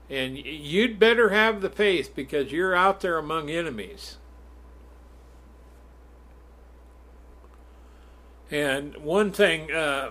and 0.09 0.39
you'd 0.39 0.99
better 0.99 1.31
have 1.31 1.61
the 1.61 1.71
faith 1.71 2.15
because 2.15 2.53
you're 2.53 2.75
out 2.75 3.01
there 3.01 3.19
among 3.19 3.51
enemies. 3.51 4.19
And 8.51 8.97
one 8.99 9.33
thing 9.33 9.73
uh, 9.73 10.11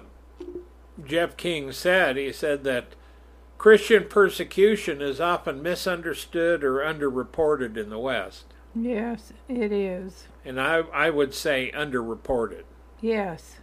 Jeff 1.05 1.37
King 1.37 1.71
said, 1.71 2.17
he 2.17 2.33
said 2.33 2.65
that 2.65 2.95
Christian 3.63 4.09
persecution 4.09 5.01
is 5.01 5.21
often 5.21 5.63
misunderstood 5.63 6.65
or 6.65 6.79
underreported 6.79 7.77
in 7.77 7.89
the 7.89 7.97
West. 7.97 8.43
Yes, 8.75 9.31
it 9.47 9.71
is. 9.71 10.27
And 10.43 10.59
I, 10.59 10.79
I 10.93 11.09
would 11.09 11.33
say 11.33 11.71
underreported. 11.73 12.63
Yes. 12.99 13.59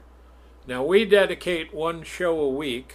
Now, 0.66 0.83
we 0.83 1.04
dedicate 1.04 1.75
one 1.75 2.02
show 2.02 2.40
a 2.40 2.49
week 2.49 2.95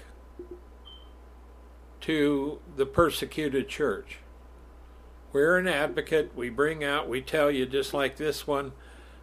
to 2.01 2.57
the 2.75 2.87
persecuted 2.87 3.69
church. 3.69 4.17
We're 5.31 5.59
an 5.59 5.67
advocate. 5.67 6.31
We 6.35 6.49
bring 6.49 6.83
out, 6.83 7.07
we 7.07 7.21
tell 7.21 7.51
you, 7.51 7.67
just 7.67 7.93
like 7.93 8.17
this 8.17 8.47
one. 8.47 8.71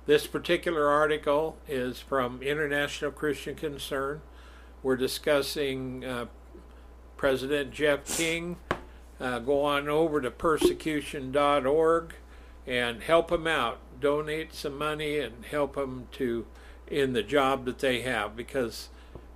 This 0.07 0.29
particular 0.29 0.87
article 0.87 1.57
is 1.67 1.99
from 1.99 2.43
International 2.43 3.11
Christian 3.11 3.57
Concern. 3.57 4.21
We're 4.85 4.97
discussing 4.97 6.05
uh, 6.05 6.27
President 7.23 7.71
Jeff 7.71 8.05
King. 8.05 8.57
Uh, 9.21 9.39
go 9.39 9.63
on 9.65 9.89
over 9.89 10.21
to 10.21 10.29
persecution.org 10.29 12.15
and 12.67 13.01
help 13.01 13.31
him 13.31 13.47
out. 13.47 13.79
Donate 14.01 14.53
some 14.53 14.77
money 14.77 15.21
and 15.21 15.45
help 15.45 15.77
him 15.77 16.09
to 16.11 16.47
in 16.89 17.13
the 17.13 17.23
job 17.23 17.65
that 17.67 17.79
they 17.79 18.01
have 18.01 18.35
because 18.35 18.89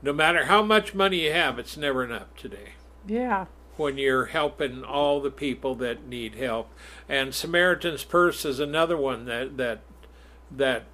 no 0.03 0.13
matter 0.13 0.47
how 0.47 0.65
much 0.65 0.97
money 0.97 1.27
you 1.27 1.33
have, 1.33 1.61
it's 1.61 1.77
never 1.77 2.03
enough 2.03 2.35
today. 2.37 2.71
Yeah. 3.07 3.47
When 3.77 3.99
you're 3.99 4.27
helping 4.27 4.83
all 4.83 5.21
the 5.21 5.31
people 5.31 5.77
that 5.77 6.09
need 6.09 6.35
help, 6.35 6.69
and 7.09 7.33
Samaritan's 7.33 8.03
Purse 8.03 8.45
is 8.45 8.59
another 8.59 8.97
one 8.97 9.27
that 9.27 9.59
that 9.59 9.83
that 10.51 10.87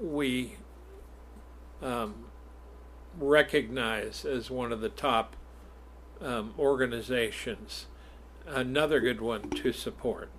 we 0.00 0.56
um, 1.82 2.14
recognize 3.18 4.24
as 4.24 4.50
one 4.50 4.72
of 4.72 4.80
the 4.80 4.88
top 4.88 5.36
um, 6.22 6.54
organizations. 6.58 7.86
Another 8.46 9.00
good 9.00 9.20
one 9.20 9.50
to 9.50 9.72
support. 9.72 10.30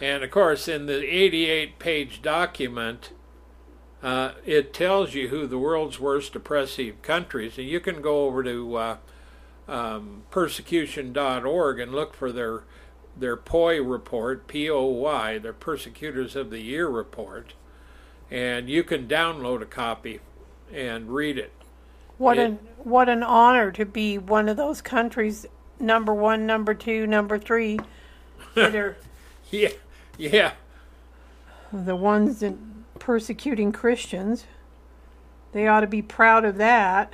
And 0.00 0.22
of 0.22 0.30
course, 0.30 0.68
in 0.68 0.86
the 0.86 1.02
88 1.02 1.78
page 1.78 2.22
document, 2.22 3.10
uh, 4.02 4.32
it 4.46 4.72
tells 4.72 5.14
you 5.14 5.28
who 5.28 5.46
the 5.46 5.58
world's 5.58 5.98
worst 5.98 6.36
oppressive 6.36 7.02
countries, 7.02 7.58
and 7.58 7.66
you 7.66 7.80
can 7.80 8.00
go 8.00 8.26
over 8.26 8.44
to 8.44 8.76
uh, 8.76 8.96
um, 9.66 10.22
persecution.org 10.30 11.80
and 11.80 11.92
look 11.92 12.14
for 12.14 12.32
their 12.32 12.62
their 13.16 13.36
POY 13.36 13.82
report, 13.82 14.46
P 14.46 14.70
O 14.70 14.84
Y, 14.84 15.38
their 15.38 15.52
Persecutors 15.52 16.36
of 16.36 16.50
the 16.50 16.60
Year 16.60 16.86
report, 16.86 17.54
and 18.30 18.70
you 18.70 18.84
can 18.84 19.08
download 19.08 19.60
a 19.60 19.66
copy 19.66 20.20
and 20.72 21.10
read 21.10 21.36
it. 21.36 21.52
What 22.18 22.38
It- 22.38 22.42
an 22.44 22.58
what 22.84 23.08
an 23.08 23.22
honor 23.22 23.70
to 23.72 23.84
be 23.84 24.18
one 24.18 24.48
of 24.48 24.56
those 24.56 24.80
countries, 24.80 25.46
number 25.80 26.14
one, 26.14 26.46
number 26.46 26.74
two, 26.74 27.06
number 27.06 27.38
three, 27.38 27.78
that 28.54 28.74
are 28.74 28.96
Yeah, 29.50 29.70
yeah, 30.16 30.52
the 31.72 31.96
ones 31.96 32.40
that 32.40 32.54
persecuting 32.98 33.72
Christians. 33.72 34.44
They 35.52 35.66
ought 35.66 35.80
to 35.80 35.86
be 35.86 36.02
proud 36.02 36.44
of 36.44 36.56
that. 36.58 37.12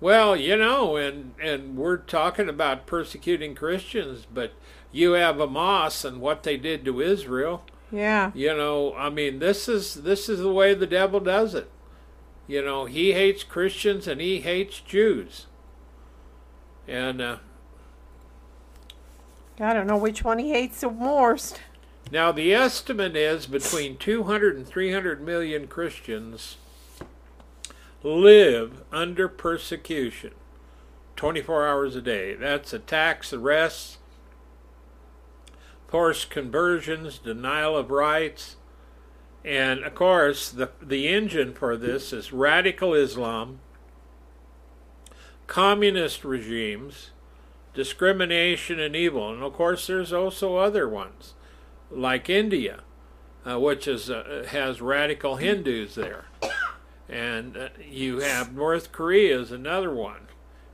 Well, 0.00 0.36
you 0.36 0.56
know, 0.56 0.96
and 0.96 1.34
and 1.42 1.76
we're 1.76 1.96
talking 1.98 2.48
about 2.48 2.86
persecuting 2.86 3.54
Christians, 3.54 4.26
but 4.32 4.52
you 4.92 5.12
have 5.12 5.36
Hamas 5.36 6.04
and 6.04 6.20
what 6.20 6.42
they 6.44 6.56
did 6.56 6.84
to 6.84 7.00
Israel. 7.00 7.64
Yeah. 7.90 8.30
You 8.34 8.56
know, 8.56 8.94
I 8.96 9.10
mean, 9.10 9.40
this 9.40 9.68
is 9.68 9.94
this 10.02 10.28
is 10.28 10.38
the 10.40 10.52
way 10.52 10.74
the 10.74 10.86
devil 10.86 11.20
does 11.20 11.54
it. 11.54 11.68
You 12.50 12.62
know, 12.62 12.86
he 12.86 13.12
hates 13.12 13.44
Christians 13.44 14.08
and 14.08 14.20
he 14.20 14.40
hates 14.40 14.80
Jews. 14.80 15.46
And 16.88 17.22
uh, 17.22 17.36
I 19.60 19.72
don't 19.72 19.86
know 19.86 19.96
which 19.96 20.24
one 20.24 20.40
he 20.40 20.50
hates 20.50 20.80
the 20.80 20.90
most. 20.90 21.60
now 22.10 22.32
the 22.32 22.52
estimate 22.52 23.14
is 23.14 23.46
between 23.46 23.96
200 23.98 24.56
and 24.56 24.66
300 24.66 25.20
million 25.20 25.68
Christians 25.68 26.56
live 28.02 28.82
under 28.90 29.28
persecution 29.28 30.32
24 31.14 31.68
hours 31.68 31.94
a 31.94 32.02
day. 32.02 32.34
That's 32.34 32.72
attacks, 32.72 33.32
arrests, 33.32 33.98
forced 35.86 36.30
conversions, 36.30 37.18
denial 37.18 37.76
of 37.76 37.92
rights, 37.92 38.56
and 39.44 39.84
of 39.84 39.94
course 39.94 40.50
the 40.50 40.70
the 40.82 41.08
engine 41.08 41.54
for 41.54 41.76
this 41.76 42.12
is 42.12 42.32
radical 42.32 42.94
Islam, 42.94 43.60
communist 45.46 46.24
regimes, 46.24 47.10
discrimination 47.74 48.78
and 48.78 48.94
evil, 48.94 49.32
and 49.32 49.42
of 49.42 49.52
course 49.52 49.86
there's 49.86 50.12
also 50.12 50.56
other 50.56 50.88
ones 50.88 51.34
like 51.90 52.30
India, 52.30 52.80
uh, 53.48 53.58
which 53.58 53.88
is 53.88 54.10
uh, 54.10 54.46
has 54.50 54.80
radical 54.80 55.36
Hindus 55.36 55.94
there, 55.94 56.26
and 57.08 57.56
uh, 57.56 57.68
you 57.88 58.20
have 58.20 58.54
North 58.54 58.92
Korea 58.92 59.40
is 59.40 59.50
another 59.50 59.92
one, 59.92 60.28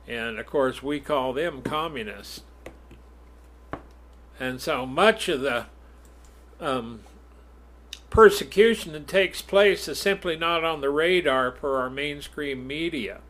and 0.06 0.38
of 0.38 0.46
course 0.46 0.82
we 0.82 1.00
call 1.00 1.32
them 1.32 1.62
communists. 1.62 2.42
And 4.38 4.60
so 4.60 4.84
much 4.84 5.30
of 5.30 5.40
the 5.40 5.66
um, 6.60 7.00
persecution 8.10 8.92
that 8.92 9.08
takes 9.08 9.42
place 9.42 9.88
is 9.88 9.98
simply 9.98 10.36
not 10.36 10.64
on 10.64 10.80
the 10.80 10.90
radar 10.90 11.52
for 11.52 11.78
our 11.78 11.90
mainstream 11.90 12.66
media. 12.66 13.20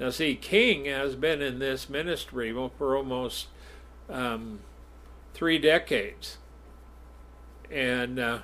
Now, 0.00 0.10
see, 0.10 0.34
King 0.34 0.86
has 0.86 1.14
been 1.14 1.40
in 1.40 1.58
this 1.60 1.88
ministry 1.88 2.52
for 2.76 2.96
almost 2.96 3.46
um, 4.08 4.60
three 5.34 5.58
decades. 5.58 6.38
And 7.70 8.18
uh, 8.18 8.38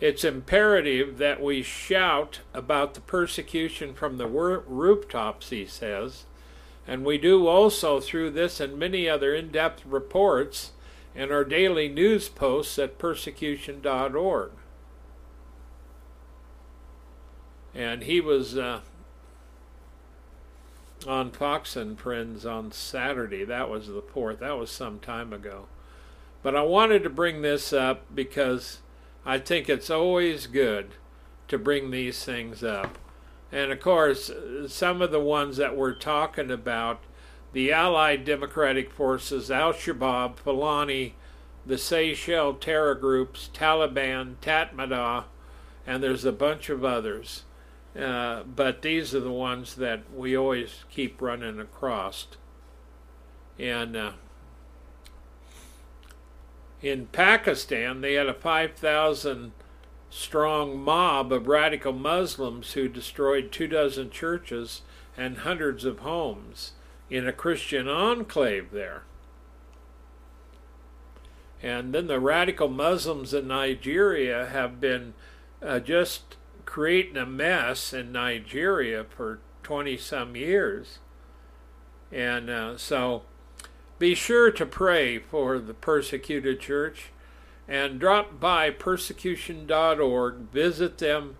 it's 0.00 0.24
imperative 0.24 1.18
that 1.18 1.42
we 1.42 1.62
shout 1.62 2.40
about 2.54 2.94
the 2.94 3.00
persecution 3.00 3.94
from 3.94 4.18
the 4.18 4.26
rooftops, 4.26 5.50
he 5.50 5.66
says. 5.66 6.24
And 6.86 7.04
we 7.04 7.18
do 7.18 7.48
also 7.48 8.00
through 8.00 8.30
this 8.30 8.60
and 8.60 8.78
many 8.78 9.08
other 9.08 9.34
in 9.34 9.50
depth 9.50 9.84
reports 9.84 10.72
and 11.16 11.32
our 11.32 11.44
daily 11.44 11.88
news 11.88 12.28
posts 12.28 12.78
at 12.78 12.98
persecution.org. 12.98 14.50
And 17.74 18.02
he 18.02 18.20
was 18.20 18.56
uh, 18.56 18.80
on 21.06 21.30
Fox 21.30 21.74
and 21.74 21.98
Friends 21.98 22.44
on 22.44 22.70
Saturday. 22.70 23.44
That 23.44 23.70
was 23.70 23.88
the 23.88 24.02
4th. 24.02 24.40
That 24.40 24.58
was 24.58 24.70
some 24.70 24.98
time 24.98 25.32
ago. 25.32 25.66
But 26.42 26.54
I 26.54 26.62
wanted 26.62 27.02
to 27.02 27.10
bring 27.10 27.42
this 27.42 27.72
up 27.72 28.02
because 28.14 28.80
I 29.24 29.38
think 29.38 29.68
it's 29.68 29.90
always 29.90 30.46
good 30.46 30.90
to 31.48 31.58
bring 31.58 31.90
these 31.90 32.24
things 32.24 32.62
up. 32.62 32.98
And 33.50 33.72
of 33.72 33.80
course, 33.80 34.30
some 34.68 35.00
of 35.00 35.10
the 35.10 35.20
ones 35.20 35.56
that 35.56 35.76
we're 35.76 35.94
talking 35.94 36.50
about 36.50 37.00
the 37.56 37.72
Allied 37.72 38.26
Democratic 38.26 38.90
Forces, 38.90 39.50
Al 39.50 39.72
Shabaab, 39.72 40.36
Fulani, 40.36 41.14
the 41.64 41.78
Sahel 41.78 42.52
terror 42.52 42.94
groups, 42.94 43.48
Taliban, 43.54 44.34
Tatmadaw, 44.42 45.24
and 45.86 46.02
there's 46.02 46.26
a 46.26 46.32
bunch 46.32 46.68
of 46.68 46.84
others. 46.84 47.44
Uh, 47.98 48.42
but 48.42 48.82
these 48.82 49.14
are 49.14 49.20
the 49.20 49.32
ones 49.32 49.76
that 49.76 50.02
we 50.14 50.36
always 50.36 50.84
keep 50.90 51.22
running 51.22 51.58
across. 51.58 52.26
And 53.58 53.96
uh, 53.96 54.12
in 56.82 57.06
Pakistan, 57.06 58.02
they 58.02 58.12
had 58.12 58.26
a 58.26 58.34
5,000 58.34 59.52
strong 60.10 60.78
mob 60.78 61.32
of 61.32 61.48
radical 61.48 61.94
Muslims 61.94 62.74
who 62.74 62.86
destroyed 62.86 63.50
two 63.50 63.66
dozen 63.66 64.10
churches 64.10 64.82
and 65.16 65.38
hundreds 65.38 65.86
of 65.86 66.00
homes 66.00 66.72
in 67.10 67.26
a 67.26 67.32
Christian 67.32 67.88
enclave 67.88 68.70
there. 68.70 69.04
And 71.62 71.94
then 71.94 72.06
the 72.06 72.20
radical 72.20 72.68
Muslims 72.68 73.32
in 73.32 73.48
Nigeria 73.48 74.46
have 74.46 74.80
been 74.80 75.14
uh, 75.62 75.80
just 75.80 76.36
creating 76.64 77.16
a 77.16 77.26
mess 77.26 77.92
in 77.92 78.12
Nigeria 78.12 79.04
for 79.04 79.40
20 79.62 79.96
some 79.96 80.36
years. 80.36 80.98
And 82.12 82.50
uh, 82.50 82.76
so 82.76 83.22
be 83.98 84.14
sure 84.14 84.50
to 84.50 84.66
pray 84.66 85.18
for 85.18 85.58
the 85.58 85.74
persecuted 85.74 86.60
church 86.60 87.10
and 87.66 87.98
drop 87.98 88.38
by 88.38 88.70
persecution.org, 88.70 90.34
visit 90.52 90.98
them, 90.98 91.36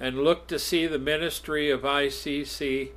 and 0.00 0.24
look 0.24 0.46
to 0.48 0.58
see 0.58 0.86
the 0.86 0.98
ministry 0.98 1.70
of 1.70 1.82
ICC. 1.82 2.90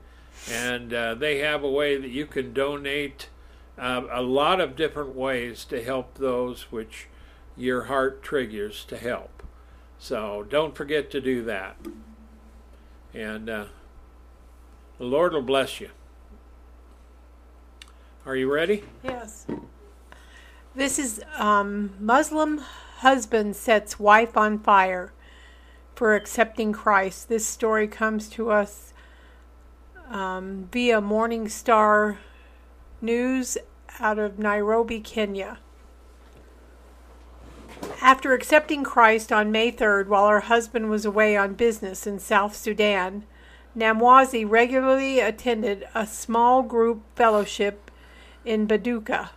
And 0.49 0.93
uh, 0.93 1.15
they 1.15 1.39
have 1.39 1.63
a 1.63 1.69
way 1.69 1.97
that 1.97 2.09
you 2.09 2.25
can 2.25 2.53
donate 2.53 3.29
uh, 3.77 4.03
a 4.11 4.21
lot 4.21 4.59
of 4.59 4.75
different 4.75 5.15
ways 5.15 5.65
to 5.65 5.83
help 5.83 6.17
those 6.17 6.71
which 6.71 7.07
your 7.55 7.83
heart 7.83 8.23
triggers 8.23 8.83
to 8.85 8.97
help. 8.97 9.43
So 9.97 10.45
don't 10.49 10.75
forget 10.75 11.11
to 11.11 11.21
do 11.21 11.43
that. 11.43 11.77
And 13.13 13.49
uh, 13.49 13.65
the 14.97 15.03
Lord 15.05 15.33
will 15.33 15.41
bless 15.41 15.79
you. 15.79 15.89
Are 18.25 18.35
you 18.35 18.51
ready? 18.51 18.83
Yes. 19.03 19.45
This 20.75 20.97
is 20.97 21.21
um, 21.37 21.93
Muslim 21.99 22.59
husband 22.97 23.55
sets 23.55 23.99
wife 23.99 24.37
on 24.37 24.59
fire 24.59 25.11
for 25.95 26.15
accepting 26.15 26.71
Christ. 26.71 27.29
This 27.29 27.45
story 27.45 27.87
comes 27.87 28.29
to 28.29 28.51
us 28.51 28.90
um, 30.11 30.67
via 30.71 30.99
Morning 30.99 31.47
Star 31.47 32.19
News 33.01 33.57
out 33.99 34.19
of 34.19 34.37
Nairobi, 34.37 34.99
Kenya. 34.99 35.59
After 38.01 38.33
accepting 38.33 38.83
Christ 38.83 39.31
on 39.31 39.51
May 39.51 39.71
3rd 39.71 40.07
while 40.07 40.27
her 40.27 40.41
husband 40.41 40.89
was 40.89 41.05
away 41.05 41.37
on 41.37 41.53
business 41.53 42.05
in 42.05 42.19
South 42.19 42.55
Sudan, 42.55 43.23
Namwazi 43.75 44.47
regularly 44.47 45.19
attended 45.19 45.87
a 45.95 46.05
small 46.05 46.61
group 46.61 47.03
fellowship 47.15 47.89
in 48.43 48.67
Baduka 48.67 49.29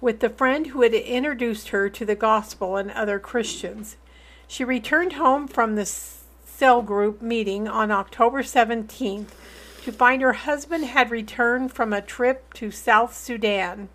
with 0.00 0.20
the 0.20 0.30
friend 0.30 0.68
who 0.68 0.82
had 0.82 0.94
introduced 0.94 1.68
her 1.68 1.90
to 1.90 2.04
the 2.04 2.14
gospel 2.14 2.76
and 2.76 2.90
other 2.92 3.18
Christians. 3.18 3.96
She 4.48 4.64
returned 4.64 5.14
home 5.14 5.46
from 5.46 5.74
the 5.74 5.84
cell 5.84 6.80
group 6.80 7.20
meeting 7.20 7.68
on 7.68 7.90
October 7.90 8.42
17th 8.42 9.28
to 9.86 9.92
find 9.92 10.20
her 10.20 10.32
husband 10.32 10.84
had 10.84 11.12
returned 11.12 11.72
from 11.72 11.92
a 11.92 12.02
trip 12.02 12.52
to 12.52 12.72
South 12.72 13.16
Sudan. 13.16 13.88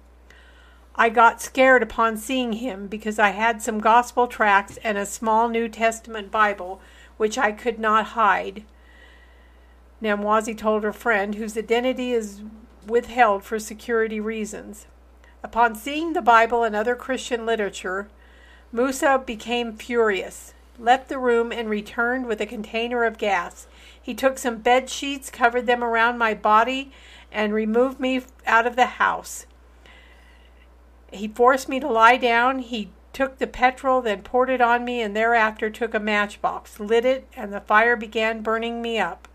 I 0.95 1.09
got 1.09 1.41
scared 1.41 1.83
upon 1.83 2.15
seeing 2.15 2.53
him 2.53 2.87
because 2.87 3.19
I 3.19 3.31
had 3.31 3.61
some 3.61 3.81
gospel 3.81 4.25
tracts 4.27 4.77
and 4.85 4.97
a 4.97 5.05
small 5.05 5.49
New 5.49 5.67
Testament 5.67 6.31
Bible 6.31 6.79
which 7.17 7.37
I 7.37 7.51
could 7.51 7.77
not 7.77 8.05
hide. 8.05 8.63
Namwazi 10.01 10.57
told 10.57 10.85
her 10.85 10.93
friend, 10.93 11.35
whose 11.35 11.57
identity 11.57 12.13
is 12.13 12.41
withheld 12.87 13.43
for 13.43 13.59
security 13.59 14.21
reasons. 14.21 14.87
Upon 15.43 15.75
seeing 15.75 16.13
the 16.13 16.21
Bible 16.21 16.63
and 16.63 16.73
other 16.73 16.95
Christian 16.95 17.45
literature, 17.45 18.07
Musa 18.71 19.21
became 19.25 19.75
furious, 19.75 20.53
left 20.79 21.09
the 21.09 21.19
room, 21.19 21.51
and 21.51 21.69
returned 21.69 22.27
with 22.27 22.39
a 22.39 22.45
container 22.45 23.03
of 23.03 23.17
gas. 23.17 23.67
He 24.01 24.13
took 24.13 24.37
some 24.37 24.57
bed 24.57 24.89
sheets, 24.89 25.29
covered 25.29 25.67
them 25.67 25.83
around 25.83 26.17
my 26.17 26.33
body, 26.33 26.91
and 27.31 27.53
removed 27.53 27.99
me 27.99 28.21
out 28.45 28.65
of 28.65 28.75
the 28.75 28.85
house. 28.85 29.45
He 31.11 31.27
forced 31.27 31.69
me 31.69 31.79
to 31.79 31.87
lie 31.87 32.17
down. 32.17 32.59
He 32.59 32.89
took 33.13 33.37
the 33.37 33.47
petrol, 33.47 34.01
then 34.01 34.23
poured 34.23 34.49
it 34.49 34.61
on 34.61 34.83
me, 34.83 35.01
and 35.01 35.15
thereafter 35.15 35.69
took 35.69 35.93
a 35.93 35.99
matchbox, 35.99 36.79
lit 36.79 37.05
it, 37.05 37.27
and 37.35 37.53
the 37.53 37.61
fire 37.61 37.95
began 37.95 38.41
burning 38.41 38.81
me 38.81 38.97
up. 38.97 39.27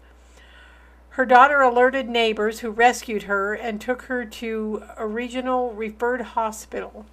Her 1.10 1.24
daughter 1.24 1.62
alerted 1.62 2.08
neighbors 2.08 2.60
who 2.60 2.70
rescued 2.70 3.22
her 3.22 3.54
and 3.54 3.80
took 3.80 4.02
her 4.02 4.24
to 4.24 4.82
a 4.98 5.06
regional 5.06 5.72
referred 5.72 6.20
hospital. 6.20 7.06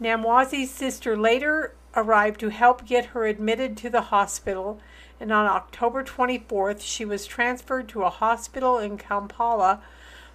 Namwazi's 0.00 0.70
sister 0.70 1.16
later 1.16 1.74
arrived 1.94 2.40
to 2.40 2.48
help 2.48 2.86
get 2.86 3.06
her 3.06 3.26
admitted 3.26 3.76
to 3.78 3.90
the 3.90 4.02
hospital, 4.02 4.80
and 5.20 5.32
on 5.32 5.46
October 5.46 6.04
24th, 6.04 6.80
she 6.80 7.04
was 7.04 7.26
transferred 7.26 7.88
to 7.88 8.02
a 8.02 8.10
hospital 8.10 8.78
in 8.78 8.98
Kampala 8.98 9.80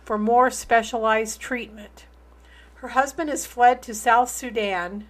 for 0.03 0.17
more 0.17 0.51
specialized 0.51 1.39
treatment. 1.39 2.05
Her 2.75 2.89
husband 2.89 3.29
has 3.29 3.45
fled 3.45 3.81
to 3.83 3.93
South 3.93 4.29
Sudan 4.29 5.05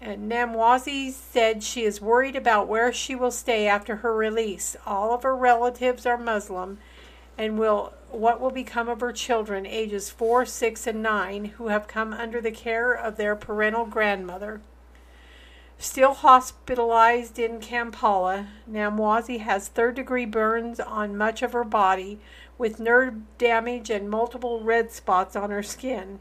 and 0.00 0.30
Namwazi 0.30 1.10
said 1.10 1.62
she 1.62 1.84
is 1.84 2.00
worried 2.00 2.36
about 2.36 2.68
where 2.68 2.92
she 2.92 3.14
will 3.14 3.30
stay 3.30 3.66
after 3.66 3.96
her 3.96 4.14
release. 4.14 4.76
All 4.86 5.12
of 5.12 5.22
her 5.22 5.34
relatives 5.34 6.04
are 6.06 6.18
Muslim, 6.18 6.78
and 7.38 7.58
will 7.58 7.92
what 8.10 8.40
will 8.40 8.50
become 8.50 8.88
of 8.88 9.00
her 9.00 9.12
children, 9.12 9.66
ages 9.66 10.10
four, 10.10 10.46
six, 10.46 10.86
and 10.86 11.02
nine, 11.02 11.46
who 11.56 11.68
have 11.68 11.88
come 11.88 12.12
under 12.12 12.40
the 12.40 12.52
care 12.52 12.92
of 12.92 13.16
their 13.16 13.34
parental 13.34 13.84
grandmother. 13.84 14.60
Still 15.78 16.14
hospitalized 16.14 17.38
in 17.38 17.60
Kampala, 17.60 18.48
Namwazi 18.70 19.40
has 19.40 19.68
third 19.68 19.94
degree 19.94 20.24
burns 20.24 20.80
on 20.80 21.16
much 21.16 21.42
of 21.42 21.52
her 21.52 21.64
body, 21.64 22.18
with 22.56 22.80
nerve 22.80 23.14
damage 23.36 23.90
and 23.90 24.08
multiple 24.08 24.62
red 24.62 24.90
spots 24.90 25.36
on 25.36 25.50
her 25.50 25.62
skin. 25.62 26.20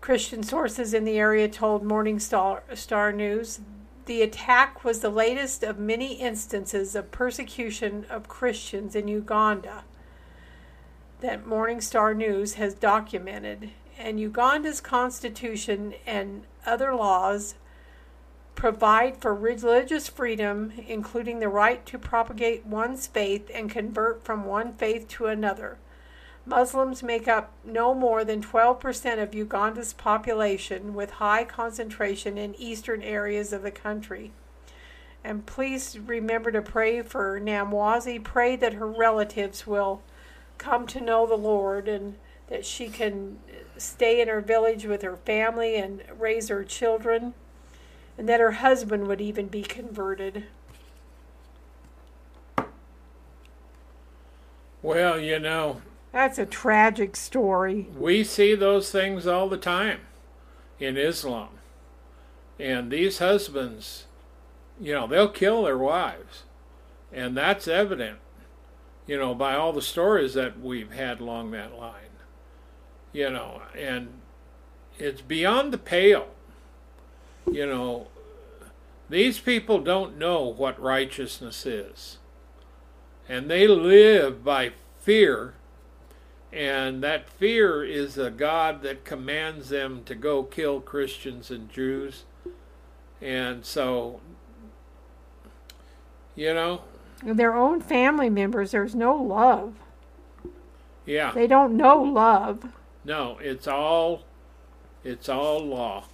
Christian 0.00 0.42
sources 0.42 0.92
in 0.92 1.04
the 1.04 1.18
area 1.18 1.48
told 1.48 1.84
Morning 1.84 2.18
Star, 2.18 2.62
Star 2.74 3.12
News 3.12 3.60
the 4.06 4.22
attack 4.22 4.82
was 4.82 5.00
the 5.00 5.10
latest 5.10 5.62
of 5.62 5.78
many 5.78 6.14
instances 6.14 6.96
of 6.96 7.12
persecution 7.12 8.06
of 8.10 8.26
Christians 8.26 8.96
in 8.96 9.06
Uganda 9.06 9.84
that 11.20 11.46
Morning 11.46 11.80
Star 11.80 12.12
News 12.14 12.54
has 12.54 12.74
documented. 12.74 13.70
And 13.98 14.18
Uganda's 14.18 14.80
constitution 14.80 15.94
and 16.06 16.44
other 16.66 16.94
laws 16.94 17.54
provide 18.54 19.16
for 19.16 19.34
religious 19.34 20.08
freedom, 20.08 20.72
including 20.86 21.38
the 21.38 21.48
right 21.48 21.84
to 21.86 21.98
propagate 21.98 22.66
one's 22.66 23.06
faith 23.06 23.50
and 23.54 23.70
convert 23.70 24.24
from 24.24 24.44
one 24.44 24.74
faith 24.74 25.08
to 25.08 25.26
another. 25.26 25.78
Muslims 26.46 27.02
make 27.02 27.28
up 27.28 27.52
no 27.64 27.94
more 27.94 28.24
than 28.24 28.42
12% 28.42 29.22
of 29.22 29.34
Uganda's 29.34 29.92
population, 29.92 30.94
with 30.94 31.12
high 31.12 31.44
concentration 31.44 32.38
in 32.38 32.54
eastern 32.54 33.02
areas 33.02 33.52
of 33.52 33.62
the 33.62 33.70
country. 33.70 34.32
And 35.22 35.44
please 35.44 35.98
remember 35.98 36.50
to 36.50 36.62
pray 36.62 37.02
for 37.02 37.38
Namwazi. 37.40 38.22
Pray 38.22 38.56
that 38.56 38.74
her 38.74 38.86
relatives 38.86 39.66
will 39.66 40.02
come 40.56 40.86
to 40.88 41.00
know 41.00 41.26
the 41.26 41.36
Lord 41.36 41.88
and 41.88 42.16
that 42.48 42.64
she 42.64 42.88
can 42.88 43.38
stay 43.76 44.20
in 44.20 44.28
her 44.28 44.40
village 44.40 44.84
with 44.84 45.02
her 45.02 45.16
family 45.16 45.76
and 45.76 46.02
raise 46.18 46.48
her 46.48 46.64
children, 46.64 47.34
and 48.20 48.28
that 48.28 48.38
her 48.38 48.50
husband 48.50 49.08
would 49.08 49.22
even 49.22 49.46
be 49.46 49.62
converted. 49.62 50.44
Well, 54.82 55.18
you 55.18 55.38
know, 55.38 55.80
that's 56.12 56.38
a 56.38 56.44
tragic 56.44 57.16
story. 57.16 57.88
We 57.96 58.22
see 58.24 58.54
those 58.54 58.92
things 58.92 59.26
all 59.26 59.48
the 59.48 59.56
time 59.56 60.00
in 60.78 60.98
Islam. 60.98 61.48
And 62.58 62.90
these 62.90 63.20
husbands, 63.20 64.04
you 64.78 64.92
know, 64.92 65.06
they'll 65.06 65.30
kill 65.30 65.62
their 65.62 65.78
wives. 65.78 66.42
And 67.10 67.34
that's 67.34 67.66
evident, 67.66 68.18
you 69.06 69.16
know, 69.16 69.34
by 69.34 69.54
all 69.54 69.72
the 69.72 69.80
stories 69.80 70.34
that 70.34 70.60
we've 70.60 70.92
had 70.92 71.20
along 71.20 71.52
that 71.52 71.74
line. 71.74 72.12
You 73.14 73.30
know, 73.30 73.62
and 73.74 74.08
it's 74.98 75.22
beyond 75.22 75.72
the 75.72 75.78
pale. 75.78 76.28
You 77.50 77.66
know, 77.66 78.08
these 79.08 79.40
people 79.40 79.80
don't 79.80 80.16
know 80.18 80.44
what 80.44 80.80
righteousness 80.80 81.66
is. 81.66 82.18
And 83.28 83.50
they 83.50 83.66
live 83.68 84.44
by 84.44 84.72
fear 85.00 85.54
And 86.52 87.02
that 87.02 87.28
fear 87.28 87.84
is 87.84 88.18
a 88.18 88.30
God 88.30 88.82
that 88.82 89.04
commands 89.04 89.68
them 89.68 90.02
to 90.04 90.14
go 90.16 90.42
kill 90.42 90.80
Christians 90.80 91.50
and 91.50 91.70
Jews. 91.70 92.24
And 93.20 93.64
so, 93.64 94.20
you 96.34 96.52
know, 96.54 96.82
Their 97.22 97.54
own 97.54 97.80
family 97.80 98.30
members, 98.30 98.72
there's 98.72 98.94
no 98.96 99.14
love. 99.14 99.74
yeah. 101.06 101.32
They 101.32 101.46
don't 101.46 101.76
know 101.76 102.02
love. 102.02 102.64
No, 103.04 103.38
it's 103.40 103.68
all 103.68 104.22
it's 105.04 105.28
all 105.28 105.64
law. 105.64 106.04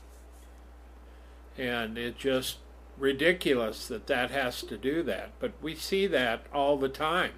And 1.58 1.96
it's 1.96 2.18
just 2.18 2.58
ridiculous 2.98 3.86
that 3.88 4.06
that 4.06 4.30
has 4.30 4.62
to 4.62 4.76
do 4.76 5.02
that. 5.04 5.32
But 5.38 5.52
we 5.62 5.74
see 5.74 6.06
that 6.06 6.44
all 6.52 6.76
the 6.76 6.88
time. 6.88 7.32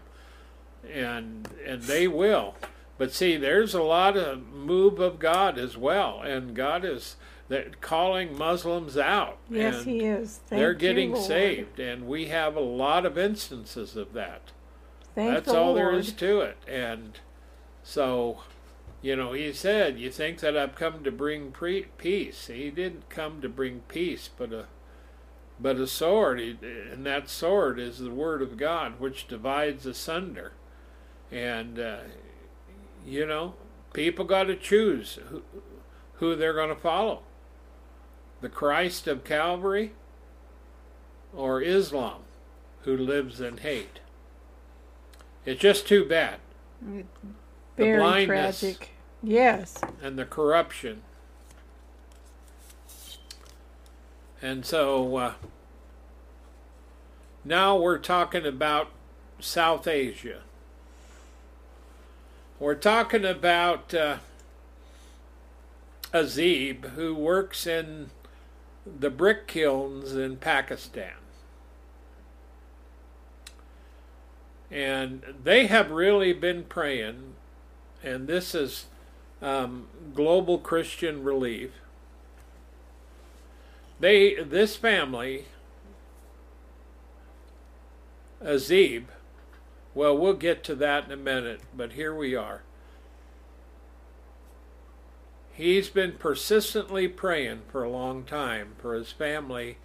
And 0.93 1.49
and 1.67 1.83
they 1.83 2.07
will. 2.09 2.55
But 2.99 3.13
see, 3.13 3.37
there's 3.37 3.75
a 3.75 3.83
lot 3.83 4.17
of 4.17 4.47
move 4.49 4.99
of 4.99 5.21
God 5.21 5.57
as 5.57 5.77
well, 5.77 6.21
and 6.21 6.55
God 6.55 6.85
is 6.85 7.17
that 7.49 7.81
calling 7.81 8.37
Muslims 8.37 8.99
out. 8.99 9.39
Yes, 9.49 9.85
He 9.85 10.01
is. 10.01 10.41
Thank 10.49 10.61
they're 10.61 10.75
getting 10.75 11.13
Lord. 11.13 11.25
saved, 11.25 11.79
and 11.79 12.07
we 12.07 12.27
have 12.27 12.57
a 12.57 12.61
lot 12.61 13.07
of 13.07 13.17
instances 13.17 13.97
of 13.97 14.13
that. 14.15 14.51
Thank 15.15 15.33
That's 15.33 15.49
all 15.49 15.75
Lord. 15.75 15.79
there 15.79 15.93
is 15.93 16.13
to 16.13 16.41
it. 16.41 16.59
And 16.67 17.19
so, 17.83 18.41
you 19.01 19.15
know, 19.15 19.33
he 19.33 19.53
said, 19.53 19.99
"You 19.99 20.11
think 20.11 20.41
that 20.41 20.57
I've 20.57 20.75
come 20.75 21.05
to 21.05 21.13
bring 21.13 21.53
pre- 21.53 21.87
peace? 21.99 22.49
He 22.49 22.71
didn't 22.71 23.09
come 23.09 23.41
to 23.41 23.49
bring 23.49 23.81
peace, 23.89 24.29
but 24.37 24.53
a 24.53 24.67
but 25.61 25.77
a 25.77 25.87
sword. 25.87 26.41
And 26.41 27.07
that 27.07 27.29
sword 27.29 27.79
is 27.79 27.99
the 27.99 28.11
word 28.11 28.43
of 28.43 28.57
God, 28.57 28.99
which 28.99 29.29
divides 29.29 29.87
asunder. 29.87 30.53
And 31.31 31.79
uh, 31.79 31.99
you 33.07 33.27
know, 33.27 33.55
people 33.93 34.25
got 34.25 34.45
to 34.45 34.57
choose 34.57 35.19
who, 35.29 35.43
who 36.15 36.37
they're 36.37 36.55
going 36.55 36.75
to 36.75 36.81
follow: 36.81 37.23
the 38.41 38.49
Christ 38.49 39.07
of 39.07 39.25
Calvary 39.25 39.93
or 41.33 41.63
Islam, 41.63 42.23
who 42.83 42.97
lives 42.97 43.41
in 43.41 43.59
hate." 43.59 44.01
It's 45.45 45.61
just 45.61 45.87
too 45.87 46.05
bad. 46.05 46.41
the 46.83 47.05
Very 47.79 47.99
blindness. 47.99 48.61
tragic. 48.61 48.91
Yes. 49.23 49.81
and 50.03 50.19
the 50.19 50.25
corruption. 50.25 51.03
And 54.41 54.65
so 54.65 55.17
uh, 55.17 55.33
now 57.45 57.77
we're 57.77 57.99
talking 57.99 58.47
about 58.47 58.91
South 59.41 59.89
Asia. 59.89 60.41
We're 62.61 62.75
talking 62.75 63.25
about 63.25 63.95
uh, 63.95 64.19
Azib, 66.13 66.91
who 66.91 67.15
works 67.15 67.67
in 67.67 68.11
the 68.85 69.11
brick 69.11 69.47
kilns 69.47 70.15
in 70.15 70.37
Pakistan. 70.37 71.13
And 74.71 75.23
they 75.43 75.67
have 75.67 75.91
really 75.91 76.33
been 76.33 76.65
praying, 76.65 77.35
and 78.03 78.27
this 78.27 78.55
is 78.55 78.87
um, 79.43 79.89
Global 80.15 80.59
Christian 80.59 81.23
Relief. 81.23 81.71
They, 84.01 84.35
this 84.35 84.77
family, 84.77 85.47
Azib, 88.43 89.05
well, 89.95 90.17
we'll 90.17 90.35
get 90.35 90.63
to 90.65 90.75
that 90.77 91.07
in 91.07 91.13
a 91.13 91.17
minute, 91.17 91.61
but 91.77 91.93
here 91.93 92.15
we 92.15 92.37
are. 92.37 92.63
He's 95.53 95.89
been 95.89 96.13
persistently 96.13 97.09
praying 97.09 97.63
for 97.73 97.83
a 97.83 97.91
long 97.91 98.23
time 98.23 98.77
for 98.79 98.95
his 98.95 99.11
family 99.11 99.79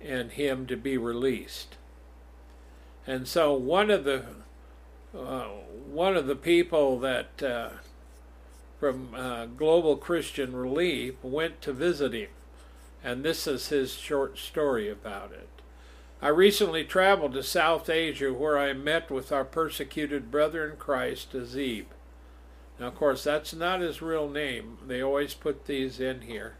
and 0.00 0.30
him 0.30 0.64
to 0.66 0.76
be 0.76 0.96
released. 0.96 1.76
And 3.04 3.26
so 3.26 3.52
one 3.52 3.90
of 3.90 4.04
the 4.04 4.22
uh, 5.12 5.48
one 5.92 6.16
of 6.16 6.26
the 6.26 6.36
people 6.36 6.98
that 7.00 7.42
uh, 7.42 7.70
from 8.78 9.14
uh, 9.14 9.46
Global 9.46 9.96
Christian 9.96 10.54
Relief 10.54 11.14
went 11.22 11.60
to 11.62 11.72
visit 11.72 12.12
him, 12.12 12.28
and 13.02 13.24
this 13.24 13.46
is 13.46 13.68
his 13.68 13.94
short 13.94 14.38
story 14.38 14.88
about 14.88 15.32
it. 15.32 15.48
I 16.20 16.28
recently 16.28 16.84
traveled 16.84 17.32
to 17.34 17.42
South 17.42 17.88
Asia 17.88 18.32
where 18.32 18.58
I 18.58 18.72
met 18.72 19.10
with 19.10 19.30
our 19.30 19.44
persecuted 19.44 20.30
brother 20.30 20.68
in 20.68 20.76
Christ, 20.76 21.32
Azib. 21.32 21.86
Now, 22.78 22.88
of 22.88 22.96
course, 22.96 23.24
that's 23.24 23.54
not 23.54 23.80
his 23.80 24.02
real 24.02 24.28
name. 24.28 24.78
They 24.86 25.02
always 25.02 25.34
put 25.34 25.66
these 25.66 26.00
in 26.00 26.22
here 26.22 26.54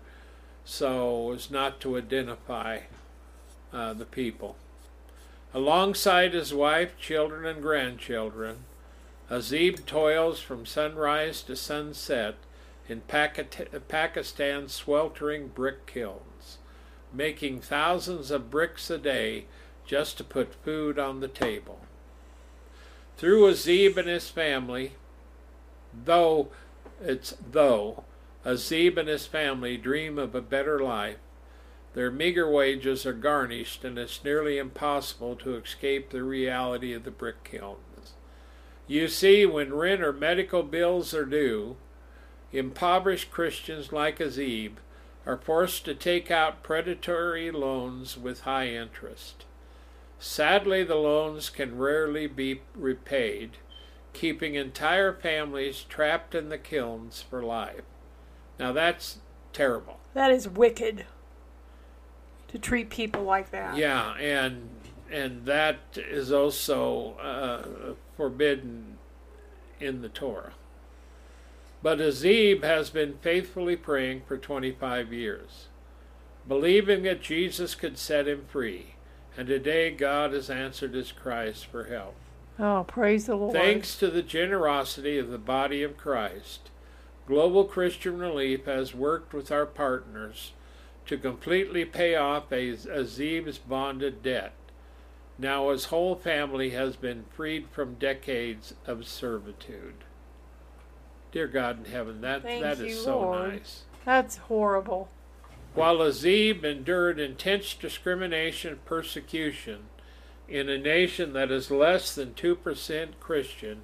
so 0.65 1.33
as 1.33 1.51
not 1.51 1.81
to 1.81 1.97
identify 1.97 2.81
uh, 3.73 3.95
the 3.95 4.05
people. 4.05 4.57
Alongside 5.55 6.35
his 6.35 6.53
wife, 6.53 6.99
children, 6.99 7.47
and 7.47 7.63
grandchildren, 7.63 8.65
Azib 9.31 9.85
toils 9.85 10.41
from 10.41 10.65
sunrise 10.65 11.43
to 11.43 11.55
sunset 11.55 12.37
in 12.89 13.03
Pakistan's 13.03 14.73
sweltering 14.73 15.49
brick 15.49 15.87
kilns, 15.87 16.57
making 17.13 17.61
thousands 17.61 18.31
of 18.31 18.51
bricks 18.51 18.89
a 18.89 18.97
day 18.97 19.45
just 19.85 20.17
to 20.17 20.25
put 20.25 20.55
food 20.65 20.99
on 20.99 21.21
the 21.21 21.29
table. 21.29 21.81
Through 23.19 23.51
Azib 23.51 23.99
and 23.99 24.09
his 24.09 24.31
family, 24.31 24.93
though 25.93 26.49
it's 27.03 27.37
though 27.51 28.05
Azib 28.47 28.97
and 28.97 29.09
his 29.09 29.27
family 29.27 29.77
dream 29.77 30.19
of 30.19 30.35
a 30.35 30.41
better 30.41 30.79
life, 30.79 31.19
their 31.95 32.11
meager 32.11 32.51
wages 32.51 33.05
are 33.05 33.13
garnished, 33.13 33.85
and 33.85 33.99
it's 33.99 34.25
nearly 34.25 34.57
impossible 34.57 35.37
to 35.37 35.57
escape 35.57 36.11
the 36.11 36.23
reality 36.23 36.93
of 36.95 37.05
the 37.05 37.11
brick 37.11 37.45
kilns. 37.45 37.88
You 38.89 39.07
see, 39.07 39.45
when 39.45 39.75
rent 39.75 40.03
or 40.03 40.15
medical 40.15 40.63
bills 40.63 41.13
are 41.13 41.27
due, 41.27 41.77
impoverished 42.53 43.31
Christians 43.31 43.93
like 43.93 44.19
Azib 44.19 44.77
are 45.27 45.37
forced 45.37 45.85
to 45.85 45.95
take 45.95 46.31
out 46.31 46.63
predatory 46.63 47.51
loans 47.51 48.17
with 48.17 48.41
high 48.41 48.69
interest. 48.69 49.45
Sadly, 50.19 50.83
the 50.83 50.95
loans 50.97 51.51
can 51.51 51.77
rarely 51.77 52.27
be 52.27 52.63
repaid, 52.75 53.59
keeping 54.15 54.55
entire 54.55 55.13
families 55.13 55.85
trapped 55.87 56.35
in 56.35 56.49
the 56.49 56.57
kilns 56.57 57.21
for 57.21 57.43
life. 57.43 57.85
Now 58.59 58.73
that's 58.73 59.19
terrible. 59.53 60.01
That 60.15 60.31
is 60.31 60.49
wicked 60.49 61.05
to 62.49 62.59
treat 62.59 62.89
people 62.89 63.23
like 63.23 63.51
that. 63.51 63.77
Yeah, 63.77 64.15
and 64.15 64.71
and 65.11 65.47
that 65.47 65.79
is 65.97 66.33
also 66.33 67.15
uh, 67.15 67.95
forbidden 68.17 68.99
in 69.81 70.03
the 70.03 70.09
Torah. 70.09 70.53
But 71.83 71.99
Azib 71.99 72.65
has 72.65 72.91
been 72.91 73.19
faithfully 73.21 73.77
praying 73.77 74.23
for 74.27 74.37
25 74.37 75.13
years, 75.13 75.69
believing 76.47 77.05
that 77.05 77.23
Jesus 77.23 77.75
could 77.75 77.97
set 77.97 78.27
him 78.27 78.47
free, 78.49 78.95
and 79.37 79.47
today 79.47 79.91
God 79.91 80.33
has 80.33 80.51
answered 80.51 80.95
his 80.95 81.13
cries 81.13 81.63
for 81.63 81.85
help. 81.85 82.17
Oh, 82.59 82.85
praise 82.89 83.27
the 83.27 83.37
Lord. 83.37 83.53
Thanks 83.53 83.97
to 83.99 84.09
the 84.09 84.23
generosity 84.23 85.17
of 85.19 85.29
the 85.29 85.39
body 85.39 85.85
of 85.85 85.97
Christ, 85.97 86.71
Global 87.27 87.65
Christian 87.65 88.19
Relief 88.19 88.65
has 88.65 88.95
worked 88.95 89.33
with 89.33 89.53
our 89.53 89.67
partners 89.67 90.53
to 91.07 91.17
completely 91.17 91.85
pay 91.85 92.17
off 92.17 92.51
Azib's 92.51 93.59
bonded 93.59 94.23
debt. 94.23 94.53
Now 95.39 95.71
his 95.71 95.87
whole 95.87 96.17
family 96.17 96.71
has 96.71 96.97
been 96.97 97.25
freed 97.31 97.69
from 97.71 97.95
decades 97.95 98.75
of 98.87 99.07
servitude. 99.07 100.05
Dear 101.31 101.47
God 101.47 101.87
in 101.87 101.93
heaven, 101.93 102.21
that, 102.23 102.43
Thank 102.43 102.63
that 102.63 102.79
you, 102.79 102.93
so 102.93 103.21
Lord. 103.21 103.53
nice. 103.53 103.83
That's 104.05 104.37
horrible. 104.37 105.09
While 105.75 105.99
Azib 105.99 106.65
endured 106.65 107.21
intense 107.21 107.75
discrimination 107.75 108.73
and 108.73 108.85
persecution 108.85 109.83
in 110.49 110.69
a 110.69 110.79
nation 110.79 111.35
that 111.35 111.53
is 111.53 111.71
less 111.71 112.15
than 112.15 112.33
2% 112.33 113.09
Christian, 113.21 113.83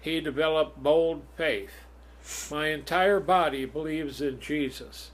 he 0.00 0.20
developed 0.20 0.82
bold 0.82 1.22
faith. 1.36 1.86
My 2.50 2.68
entire 2.68 3.20
body 3.20 3.64
believes 3.64 4.20
in 4.20 4.40
Jesus. 4.40 5.12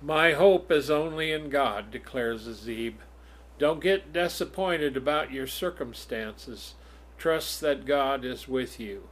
My 0.00 0.32
hope 0.32 0.70
is 0.70 0.90
only 0.90 1.32
in 1.32 1.50
God, 1.50 1.90
declares 1.90 2.46
Azib. 2.46 2.94
Don't 3.58 3.80
get 3.80 4.12
disappointed 4.12 4.96
about 4.96 5.32
your 5.32 5.46
circumstances. 5.46 6.74
Trust 7.18 7.60
that 7.60 7.86
God 7.86 8.24
is 8.24 8.48
with 8.48 8.80
you. 8.80 9.08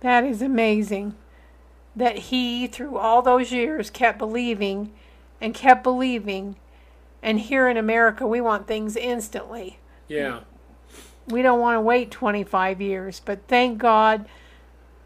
That 0.00 0.24
is 0.24 0.42
amazing. 0.42 1.14
That 1.96 2.18
he, 2.18 2.66
through 2.66 2.98
all 2.98 3.22
those 3.22 3.52
years, 3.52 3.90
kept 3.90 4.18
believing 4.18 4.92
and 5.40 5.54
kept 5.54 5.82
believing. 5.82 6.56
And 7.22 7.40
here 7.40 7.68
in 7.68 7.76
America, 7.76 8.26
we 8.26 8.40
want 8.40 8.66
things 8.66 8.96
instantly. 8.96 9.78
Yeah, 10.08 10.40
We 11.28 11.40
don't 11.40 11.60
want 11.60 11.76
to 11.76 11.80
wait 11.80 12.10
25 12.10 12.80
years. 12.80 13.20
But 13.24 13.46
thank 13.48 13.78
God 13.78 14.26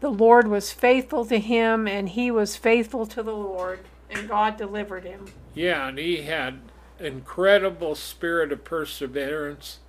the 0.01 0.09
Lord 0.09 0.47
was 0.47 0.71
faithful 0.71 1.23
to 1.25 1.39
him 1.39 1.87
and 1.87 2.09
he 2.09 2.31
was 2.31 2.55
faithful 2.55 3.05
to 3.07 3.23
the 3.23 3.35
Lord 3.35 3.79
and 4.09 4.27
God 4.27 4.57
delivered 4.57 5.03
him. 5.03 5.27
Yeah, 5.53 5.87
and 5.87 5.97
he 5.97 6.23
had 6.23 6.59
incredible 6.99 7.95
spirit 7.95 8.51
of 8.51 8.63
perseverance 8.63 9.79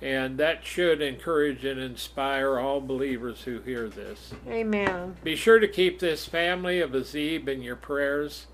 and 0.00 0.36
that 0.38 0.64
should 0.64 1.00
encourage 1.00 1.64
and 1.64 1.80
inspire 1.80 2.58
all 2.58 2.80
believers 2.80 3.42
who 3.42 3.60
hear 3.60 3.88
this. 3.88 4.32
Amen. 4.46 5.16
Be 5.24 5.36
sure 5.36 5.58
to 5.58 5.68
keep 5.68 5.98
this 6.00 6.26
family 6.26 6.80
of 6.80 6.90
Azib 6.90 7.48
in 7.48 7.62
your 7.62 7.76
prayers, 7.76 8.46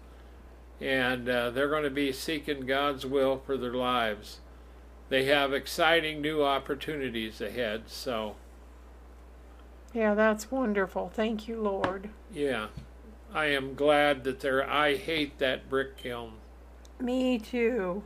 and 0.81 1.29
uh, 1.29 1.51
they're 1.51 1.69
going 1.69 1.83
to 1.83 1.91
be 1.91 2.13
seeking 2.13 2.61
God's 2.61 3.05
will 3.05 3.39
for 3.45 3.57
their 3.57 3.75
lives. 3.75 4.39
They 5.09 5.25
have 5.25 5.53
exciting 5.53 6.21
new 6.21 6.45
opportunities 6.45 7.41
ahead, 7.41 7.85
so. 7.89 8.37
Yeah, 9.93 10.15
that's 10.15 10.51
wonderful. 10.51 11.11
Thank 11.13 11.49
you, 11.49 11.61
Lord. 11.61 12.09
Yeah, 12.33 12.69
I 13.35 13.47
am 13.47 13.75
glad 13.75 14.25
that 14.25 14.41
they're. 14.41 14.69
I 14.69 14.97
hate 14.97 15.39
that 15.39 15.69
brick 15.69 15.99
kiln. 15.99 16.35
Me 17.03 17.39
too. 17.39 18.03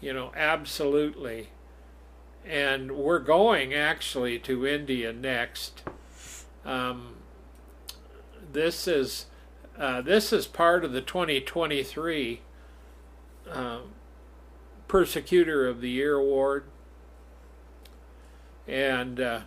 You 0.00 0.12
know, 0.12 0.32
absolutely 0.34 1.48
and 2.44 2.92
we're 2.92 3.18
going 3.18 3.74
actually 3.74 4.38
to 4.38 4.66
India 4.66 5.12
next. 5.12 5.82
Um, 6.64 7.16
this 8.52 8.88
is 8.88 9.26
uh, 9.78 10.02
this 10.02 10.32
is 10.32 10.46
part 10.46 10.84
of 10.84 10.92
the 10.92 11.00
2023 11.00 12.40
uh, 13.50 13.78
Persecutor 14.88 15.66
of 15.66 15.80
the 15.80 15.90
Year 15.90 16.16
award, 16.16 16.64
and 18.66 19.20
uh, 19.20 19.40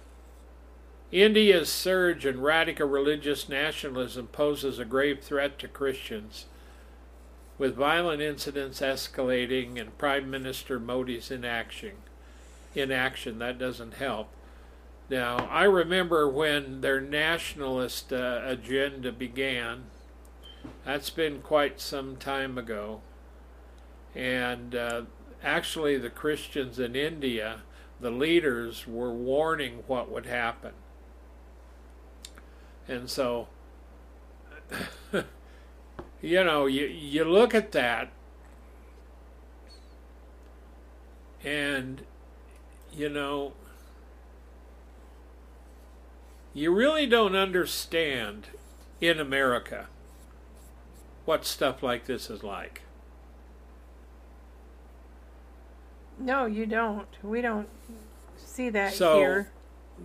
India's 1.11 1.69
surge 1.69 2.25
in 2.25 2.41
radical 2.41 2.87
religious 2.87 3.47
nationalism 3.47 4.27
poses 4.27 4.79
a 4.79 4.85
grave 4.85 5.21
threat 5.21 5.59
to 5.59 5.67
Christians. 5.67 6.45
With 7.57 7.75
violent 7.75 8.21
incidents 8.21 8.81
escalating 8.81 9.79
and 9.79 9.97
Prime 9.97 10.29
Minister 10.29 10.79
Modi's 10.79 11.29
inaction, 11.29 11.93
inaction. 12.73 13.39
That 13.39 13.59
doesn't 13.59 13.95
help. 13.95 14.29
Now, 15.09 15.47
I 15.51 15.65
remember 15.65 16.27
when 16.27 16.81
their 16.81 16.99
nationalist 17.01 18.11
uh, 18.11 18.41
agenda 18.43 19.11
began. 19.11 19.83
That's 20.85 21.09
been 21.09 21.41
quite 21.41 21.79
some 21.79 22.15
time 22.15 22.57
ago. 22.57 23.01
And 24.15 24.75
uh, 24.75 25.01
actually, 25.43 25.97
the 25.97 26.09
Christians 26.09 26.79
in 26.79 26.95
India, 26.95 27.61
the 27.99 28.11
leaders, 28.11 28.87
were 28.87 29.13
warning 29.13 29.83
what 29.87 30.09
would 30.09 30.25
happen. 30.25 30.71
And 32.87 33.09
so, 33.09 33.47
you 36.23 36.41
know, 36.41 36.67
you, 36.67 36.85
you 36.85 37.25
look 37.25 37.53
at 37.53 37.73
that, 37.73 38.09
and 41.43 42.05
you 42.93 43.09
know, 43.09 43.51
you 46.53 46.73
really 46.73 47.05
don't 47.05 47.35
understand 47.35 48.47
in 49.01 49.19
America 49.19 49.87
what 51.25 51.45
stuff 51.45 51.83
like 51.83 52.05
this 52.05 52.29
is 52.29 52.41
like. 52.41 52.83
No, 56.17 56.45
you 56.45 56.65
don't. 56.65 57.07
We 57.21 57.41
don't 57.41 57.67
see 58.37 58.69
that 58.69 58.93
so, 58.93 59.17
here. 59.17 59.51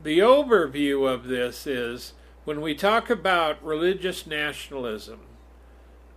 The 0.02 0.18
overview 0.18 1.08
of 1.08 1.28
this 1.28 1.64
is 1.64 2.14
when 2.44 2.60
we 2.60 2.74
talk 2.74 3.08
about 3.08 3.64
religious 3.64 4.26
nationalism 4.26 5.20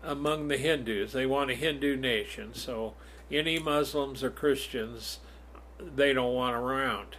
among 0.04 0.48
the 0.48 0.58
Hindus, 0.58 1.14
they 1.14 1.26
want 1.26 1.52
a 1.52 1.56
Hindu 1.56 1.96
nation. 1.96 2.54
So 2.54 2.94
any 3.32 3.60
Muslims 3.60 4.24
or 4.24 4.30
Christians 4.30 5.20
they 5.96 6.14
don't 6.14 6.34
want 6.34 6.56
around. 6.56 7.16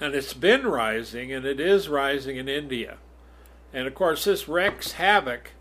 And 0.00 0.14
it's 0.14 0.34
been 0.34 0.66
rising, 0.66 1.32
and 1.32 1.44
it 1.44 1.58
is 1.58 1.88
rising 1.88 2.36
in 2.36 2.48
India. 2.48 2.98
And 3.72 3.86
of 3.86 3.94
course, 3.94 4.24
this 4.24 4.48
wreaks 4.48 4.92
havoc 4.92 5.52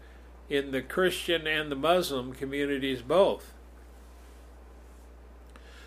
in 0.50 0.72
the 0.72 0.82
Christian 0.82 1.48
and 1.48 1.72
the 1.72 1.76
Muslim 1.76 2.34
communities 2.34 3.02
both. 3.02 3.54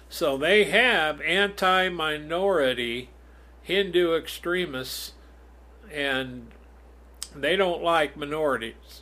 So 0.09 0.37
they 0.37 0.65
have 0.65 1.21
anti 1.21 1.89
minority 1.89 3.11
Hindu 3.63 4.17
extremists, 4.17 5.13
and 5.93 6.49
they 7.35 7.55
don't 7.55 7.83
like 7.83 8.17
minorities. 8.17 9.00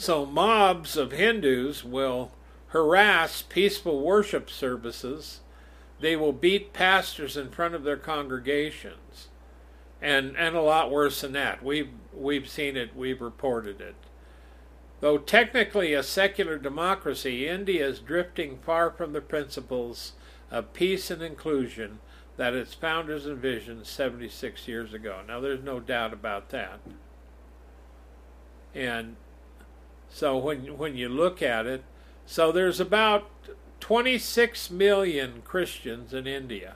So 0.00 0.24
mobs 0.24 0.96
of 0.96 1.12
Hindus 1.12 1.84
will 1.84 2.32
harass 2.68 3.42
peaceful 3.42 4.00
worship 4.00 4.48
services. 4.48 5.40
They 6.00 6.16
will 6.16 6.32
beat 6.32 6.72
pastors 6.72 7.36
in 7.36 7.50
front 7.50 7.74
of 7.74 7.82
their 7.82 7.98
congregations. 7.98 9.28
And, 10.00 10.34
and 10.38 10.56
a 10.56 10.62
lot 10.62 10.90
worse 10.90 11.20
than 11.20 11.32
that. 11.32 11.62
We've, 11.62 11.90
we've 12.14 12.48
seen 12.48 12.78
it, 12.78 12.96
we've 12.96 13.20
reported 13.20 13.82
it. 13.82 13.94
Though 15.00 15.18
technically 15.18 15.92
a 15.92 16.02
secular 16.02 16.56
democracy, 16.56 17.46
India 17.46 17.86
is 17.86 17.98
drifting 17.98 18.56
far 18.62 18.90
from 18.90 19.12
the 19.12 19.20
principles 19.20 20.14
of 20.50 20.72
peace 20.72 21.10
and 21.10 21.20
inclusion 21.20 21.98
that 22.38 22.54
its 22.54 22.72
founders 22.72 23.26
envisioned 23.26 23.84
76 23.84 24.66
years 24.66 24.94
ago. 24.94 25.20
Now, 25.28 25.40
there's 25.40 25.62
no 25.62 25.78
doubt 25.78 26.14
about 26.14 26.48
that. 26.48 26.80
And 28.74 29.16
so 30.10 30.36
when, 30.36 30.76
when 30.76 30.96
you 30.96 31.08
look 31.08 31.40
at 31.42 31.66
it, 31.66 31.82
so 32.26 32.52
there's 32.52 32.80
about 32.80 33.30
26 33.80 34.70
million 34.70 35.42
Christians 35.44 36.12
in 36.12 36.26
India. 36.26 36.74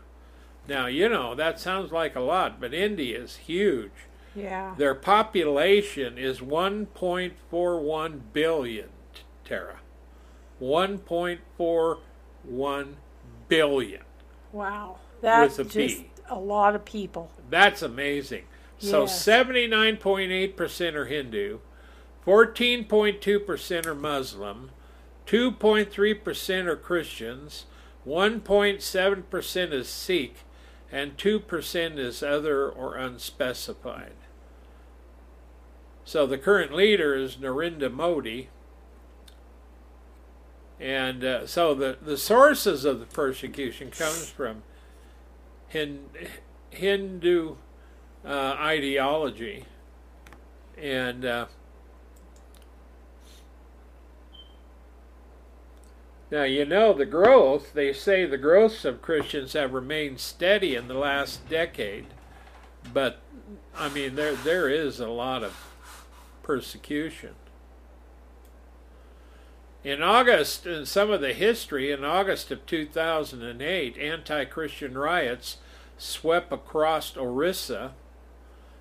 Now, 0.66 0.86
you 0.86 1.08
know, 1.08 1.34
that 1.34 1.60
sounds 1.60 1.92
like 1.92 2.16
a 2.16 2.20
lot, 2.20 2.60
but 2.60 2.72
India 2.72 3.20
is 3.22 3.36
huge. 3.36 3.90
Yeah. 4.34 4.74
Their 4.78 4.94
population 4.94 6.16
is 6.18 6.40
1.41 6.40 8.20
billion, 8.32 8.88
Tara. 9.44 9.80
1.41 10.60 12.88
billion. 13.48 14.02
Wow. 14.52 14.96
That's 15.20 15.58
with 15.58 15.68
a 15.68 15.70
just 15.70 15.98
B. 16.02 16.10
a 16.28 16.38
lot 16.38 16.74
of 16.74 16.84
people. 16.84 17.30
That's 17.50 17.82
amazing. 17.82 18.44
So 18.78 19.02
Yes. 19.02 19.26
79.8% 19.26 20.94
are 20.94 21.04
Hindu, 21.06 21.58
14.2% 22.26 23.86
are 23.86 23.94
Muslim, 23.94 24.70
2.3% 25.26 26.66
are 26.66 26.76
Christians, 26.76 27.66
1.7% 28.06 29.72
is 29.72 29.88
Sikh, 29.88 30.36
and 30.90 31.16
2% 31.16 31.98
is 31.98 32.22
other 32.22 32.68
or 32.68 32.96
unspecified. 32.96 34.12
So 36.04 36.26
the 36.26 36.38
current 36.38 36.74
leader 36.74 37.14
is 37.14 37.36
Narendra 37.36 37.90
Modi. 37.90 38.48
And 40.78 41.24
uh, 41.24 41.46
so 41.46 41.74
the, 41.74 41.96
the 42.00 42.18
sources 42.18 42.84
of 42.84 43.00
the 43.00 43.06
persecution 43.06 43.90
comes 43.90 44.28
from 44.28 44.62
Hin, 45.68 46.00
Hindu 46.70 47.56
uh, 48.24 48.56
ideology. 48.58 49.64
And 50.76 51.24
uh, 51.24 51.46
Now, 56.34 56.42
you 56.42 56.64
know, 56.64 56.92
the 56.92 57.06
growth, 57.06 57.74
they 57.74 57.92
say 57.92 58.26
the 58.26 58.36
growths 58.36 58.84
of 58.84 59.00
Christians 59.00 59.52
have 59.52 59.72
remained 59.72 60.18
steady 60.18 60.74
in 60.74 60.88
the 60.88 60.98
last 60.98 61.48
decade, 61.48 62.06
but 62.92 63.20
I 63.76 63.88
mean, 63.88 64.16
there, 64.16 64.34
there 64.34 64.68
is 64.68 64.98
a 64.98 65.06
lot 65.06 65.44
of 65.44 65.56
persecution. 66.42 67.36
In 69.84 70.02
August, 70.02 70.66
in 70.66 70.86
some 70.86 71.12
of 71.12 71.20
the 71.20 71.34
history, 71.34 71.92
in 71.92 72.04
August 72.04 72.50
of 72.50 72.66
2008, 72.66 73.96
anti 73.96 74.44
Christian 74.46 74.98
riots 74.98 75.58
swept 75.98 76.52
across 76.52 77.16
Orissa, 77.16 77.92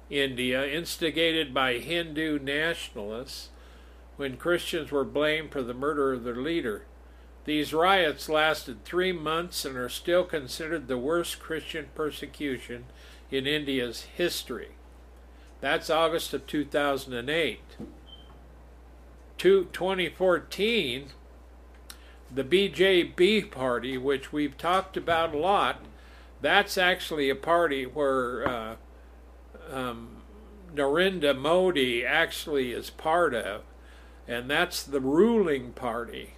India, 0.10 0.66
instigated 0.66 1.54
by 1.54 1.78
Hindu 1.78 2.40
nationalists 2.40 3.50
when 4.16 4.38
Christians 4.38 4.92
were 4.92 5.06
blamed 5.06 5.52
for 5.52 5.62
the 5.62 5.76
murder 5.76 6.14
of 6.14 6.24
their 6.24 6.36
leader. 6.36 6.88
These 7.46 7.74
riots 7.74 8.30
lasted 8.30 8.86
three 8.86 9.12
months 9.12 9.66
and 9.66 9.76
are 9.76 9.90
still 9.90 10.24
considered 10.24 10.88
the 10.88 10.98
worst 10.98 11.40
Christian 11.40 11.88
persecution 11.94 12.86
in 13.30 13.46
India's 13.46 14.04
history. 14.16 14.70
That's 15.60 15.90
August 15.90 16.34
of 16.34 16.48
2008. 16.48 17.60
To 19.40 19.66
2014, 19.66 21.08
the 22.34 22.44
BJP 22.44 23.52
party, 23.52 23.98
which 23.98 24.32
we've 24.32 24.58
talked 24.58 24.96
about 24.98 25.34
a 25.34 25.38
lot, 25.38 25.82
That's 26.42 26.78
actually 26.78 27.30
a 27.30 27.36
party 27.36 27.86
where 27.86 28.46
uh, 28.46 28.76
um, 29.72 30.18
Narendra 30.76 31.38
Modi 31.38 32.06
actually 32.06 32.74
is 32.74 32.90
part 32.90 33.34
of, 33.34 33.62
and 34.28 34.50
that's 34.50 34.84
the 34.84 35.00
ruling 35.00 35.72
party. 35.72 36.34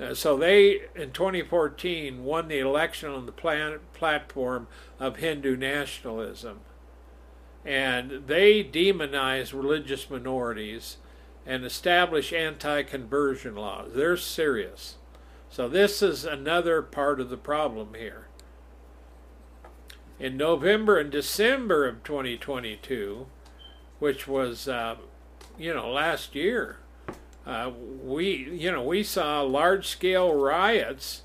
Uh, 0.00 0.14
so 0.14 0.36
they, 0.36 0.82
in 0.94 1.12
2014, 1.12 2.24
won 2.24 2.48
the 2.48 2.58
election 2.58 3.10
on 3.10 3.26
the 3.26 3.32
plan- 3.32 3.80
platform 3.92 4.66
of 4.98 5.16
Hindu 5.16 5.56
nationalism. 5.56 6.60
And 7.64 8.26
they 8.26 8.64
demonize 8.64 9.52
religious 9.52 10.08
minorities 10.08 10.96
and 11.44 11.64
establish 11.64 12.32
anti 12.32 12.82
conversion 12.82 13.54
laws. 13.54 13.90
They're 13.94 14.16
serious. 14.16 14.96
So, 15.50 15.68
this 15.68 16.00
is 16.00 16.24
another 16.24 16.80
part 16.80 17.20
of 17.20 17.28
the 17.28 17.36
problem 17.36 17.94
here. 17.94 18.28
In 20.18 20.36
November 20.36 20.98
and 20.98 21.10
December 21.10 21.86
of 21.88 22.04
2022, 22.04 23.26
which 23.98 24.28
was, 24.28 24.68
uh, 24.68 24.96
you 25.58 25.74
know, 25.74 25.90
last 25.90 26.34
year, 26.34 26.78
uh, 27.46 27.70
we, 28.02 28.48
you 28.52 28.70
know, 28.70 28.82
we 28.82 29.02
saw 29.02 29.42
large-scale 29.42 30.34
riots, 30.34 31.22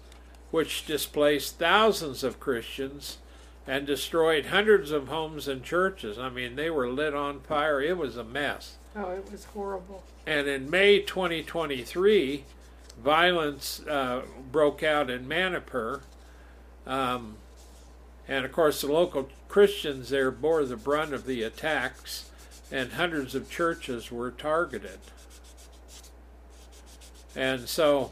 which 0.51 0.85
displaced 0.85 1.59
thousands 1.59 2.23
of 2.23 2.39
Christians 2.39 3.17
and 3.67 3.85
destroyed 3.85 4.47
hundreds 4.47 4.91
of 4.91 5.07
homes 5.07 5.47
and 5.47 5.63
churches. 5.63 6.17
I 6.17 6.29
mean, 6.29 6.55
they 6.55 6.69
were 6.69 6.89
lit 6.89 7.13
on 7.13 7.41
fire. 7.41 7.81
It 7.81 7.97
was 7.97 8.15
a 8.15 8.23
mess. 8.23 8.75
Oh, 8.95 9.11
it 9.11 9.29
was 9.31 9.45
horrible. 9.45 10.03
And 10.25 10.47
in 10.47 10.69
May 10.69 10.99
2023, 10.99 12.43
violence 13.03 13.81
uh, 13.87 14.21
broke 14.51 14.83
out 14.83 15.09
in 15.09 15.27
Manipur. 15.27 16.01
Um, 16.85 17.37
and 18.27 18.45
of 18.45 18.51
course, 18.51 18.81
the 18.81 18.91
local 18.91 19.29
Christians 19.47 20.09
there 20.09 20.31
bore 20.31 20.63
the 20.65 20.77
brunt 20.77 21.13
of 21.13 21.25
the 21.25 21.43
attacks, 21.43 22.29
and 22.71 22.93
hundreds 22.93 23.35
of 23.35 23.49
churches 23.49 24.11
were 24.11 24.31
targeted. 24.31 24.99
And 27.35 27.67
so, 27.67 28.11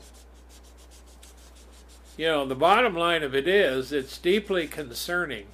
you 2.18 2.26
know, 2.28 2.46
the 2.46 2.56
bottom 2.56 2.96
line 2.96 3.24
of 3.24 3.34
it 3.36 3.48
is 3.48 3.92
it's 3.92 4.18
deeply 4.18 4.68
concerning 4.68 5.46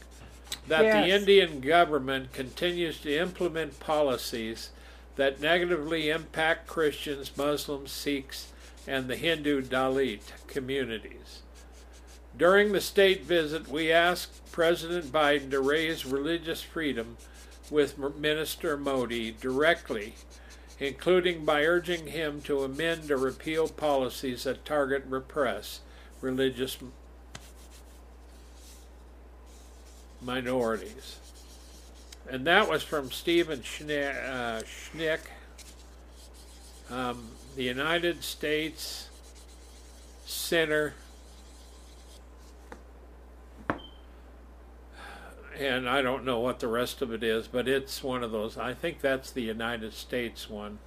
that 0.67 0.83
Yes. 0.83 1.05
the 1.05 1.11
Indian 1.15 1.61
government 1.61 2.33
continues 2.33 2.99
to 2.99 3.15
implement 3.15 3.79
policies 3.79 4.69
that 5.15 5.41
negatively 5.41 6.09
impact 6.09 6.67
Christians, 6.67 7.35
Muslims, 7.35 7.91
Sikhs, 7.91 8.47
and 8.87 9.07
the 9.07 9.15
Hindu 9.15 9.61
Dalit 9.61 10.21
communities. 10.47 11.41
During 12.37 12.71
the 12.71 12.81
state 12.81 13.23
visit, 13.23 13.67
we 13.67 13.91
asked 13.91 14.51
President 14.51 15.11
Biden 15.11 15.51
to 15.51 15.59
raise 15.59 16.05
religious 16.05 16.61
freedom 16.61 17.17
with 17.69 17.97
Minister 17.97 18.77
Modi 18.77 19.31
directly, 19.31 20.13
including 20.79 21.43
by 21.45 21.63
urging 21.65 22.07
him 22.07 22.41
to 22.41 22.63
amend 22.63 23.11
or 23.11 23.17
repeal 23.17 23.67
policies 23.67 24.43
that 24.43 24.65
target 24.65 25.03
repress 25.07 25.81
religious 26.21 26.77
minorities. 30.21 31.17
And 32.29 32.45
that 32.45 32.69
was 32.69 32.83
from 32.83 33.11
Stephen 33.11 33.59
Schneck, 33.59 34.15
uh, 34.29 34.61
Schneck 34.61 35.19
um, 36.89 37.29
the 37.55 37.63
United 37.63 38.23
States 38.23 39.09
Center 40.25 40.93
and 45.59 45.89
I 45.89 46.01
don't 46.01 46.23
know 46.23 46.39
what 46.39 46.59
the 46.59 46.67
rest 46.67 47.01
of 47.01 47.11
it 47.11 47.23
is, 47.23 47.47
but 47.47 47.67
it's 47.67 48.03
one 48.03 48.23
of 48.23 48.31
those. 48.31 48.57
I 48.57 48.73
think 48.73 49.01
that's 49.01 49.31
the 49.31 49.41
United 49.41 49.93
States 49.93 50.49
one. 50.49 50.79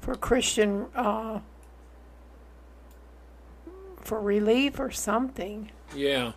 For 0.00 0.14
Christian, 0.14 0.86
uh, 0.94 1.40
for 4.00 4.20
relief 4.20 4.80
or 4.80 4.90
something. 4.90 5.70
Yeah. 5.94 6.32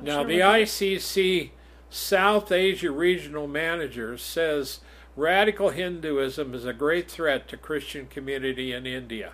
Now, 0.00 0.20
sure 0.20 0.28
the 0.28 0.40
ICC 0.40 1.50
South 1.90 2.50
Asia 2.50 2.90
Regional 2.90 3.46
Manager 3.46 4.16
says 4.16 4.80
radical 5.16 5.70
Hinduism 5.70 6.54
is 6.54 6.64
a 6.64 6.72
great 6.72 7.10
threat 7.10 7.48
to 7.48 7.56
Christian 7.56 8.06
community 8.06 8.72
in 8.72 8.86
India. 8.86 9.32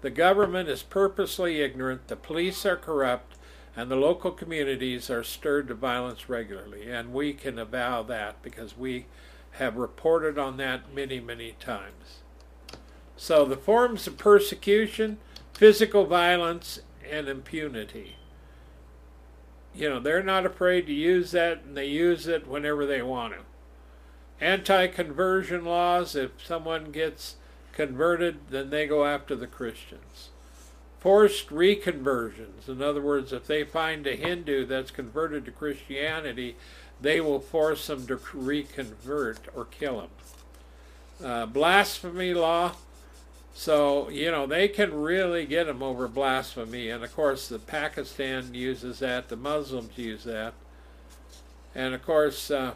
The 0.00 0.10
government 0.10 0.68
is 0.68 0.82
purposely 0.82 1.60
ignorant, 1.60 2.08
the 2.08 2.16
police 2.16 2.66
are 2.66 2.76
corrupt, 2.76 3.36
and 3.76 3.90
the 3.90 3.96
local 3.96 4.32
communities 4.32 5.10
are 5.10 5.22
stirred 5.22 5.68
to 5.68 5.74
violence 5.74 6.28
regularly. 6.28 6.90
And 6.90 7.12
we 7.12 7.32
can 7.32 7.58
avow 7.58 8.02
that 8.04 8.42
because 8.42 8.76
we 8.76 9.06
have 9.52 9.76
reported 9.76 10.38
on 10.38 10.56
that 10.56 10.92
many, 10.94 11.20
many 11.20 11.52
times. 11.60 12.20
So 13.16 13.44
the 13.44 13.56
forms 13.56 14.06
of 14.06 14.18
persecution, 14.18 15.18
physical 15.52 16.06
violence, 16.06 16.80
and 17.08 17.28
impunity. 17.28 18.16
You 19.74 19.88
know, 19.88 20.00
they're 20.00 20.22
not 20.22 20.46
afraid 20.46 20.86
to 20.86 20.92
use 20.92 21.30
that, 21.32 21.62
and 21.64 21.76
they 21.76 21.86
use 21.86 22.26
it 22.26 22.48
whenever 22.48 22.86
they 22.86 23.02
want 23.02 23.34
to. 23.34 23.40
Anti 24.44 24.88
conversion 24.88 25.64
laws, 25.64 26.16
if 26.16 26.30
someone 26.44 26.90
gets 26.90 27.36
converted, 27.72 28.38
then 28.50 28.70
they 28.70 28.86
go 28.86 29.04
after 29.04 29.36
the 29.36 29.46
Christians. 29.46 30.30
Forced 31.00 31.48
reconversions, 31.48 32.68
in 32.68 32.82
other 32.82 33.00
words, 33.00 33.32
if 33.32 33.46
they 33.46 33.64
find 33.64 34.06
a 34.06 34.16
Hindu 34.16 34.66
that's 34.66 34.90
converted 34.90 35.46
to 35.46 35.50
Christianity, 35.50 36.56
they 37.00 37.20
will 37.20 37.40
force 37.40 37.86
them 37.86 38.06
to 38.06 38.20
reconvert 38.34 39.38
or 39.56 39.64
kill 39.64 40.02
him. 40.02 40.10
Uh, 41.24 41.46
blasphemy 41.46 42.34
law, 42.34 42.72
so, 43.54 44.08
you 44.08 44.30
know, 44.30 44.46
they 44.46 44.68
can 44.68 44.94
really 44.94 45.44
get 45.44 45.66
them 45.66 45.82
over 45.82 46.08
blasphemy. 46.08 46.88
And 46.88 47.04
of 47.04 47.14
course, 47.14 47.48
the 47.48 47.58
Pakistan 47.58 48.54
uses 48.54 49.00
that, 49.00 49.28
the 49.28 49.36
Muslims 49.36 49.96
use 49.98 50.24
that. 50.24 50.54
And 51.74 51.94
of 51.94 52.04
course, 52.04 52.50
uh, 52.50 52.74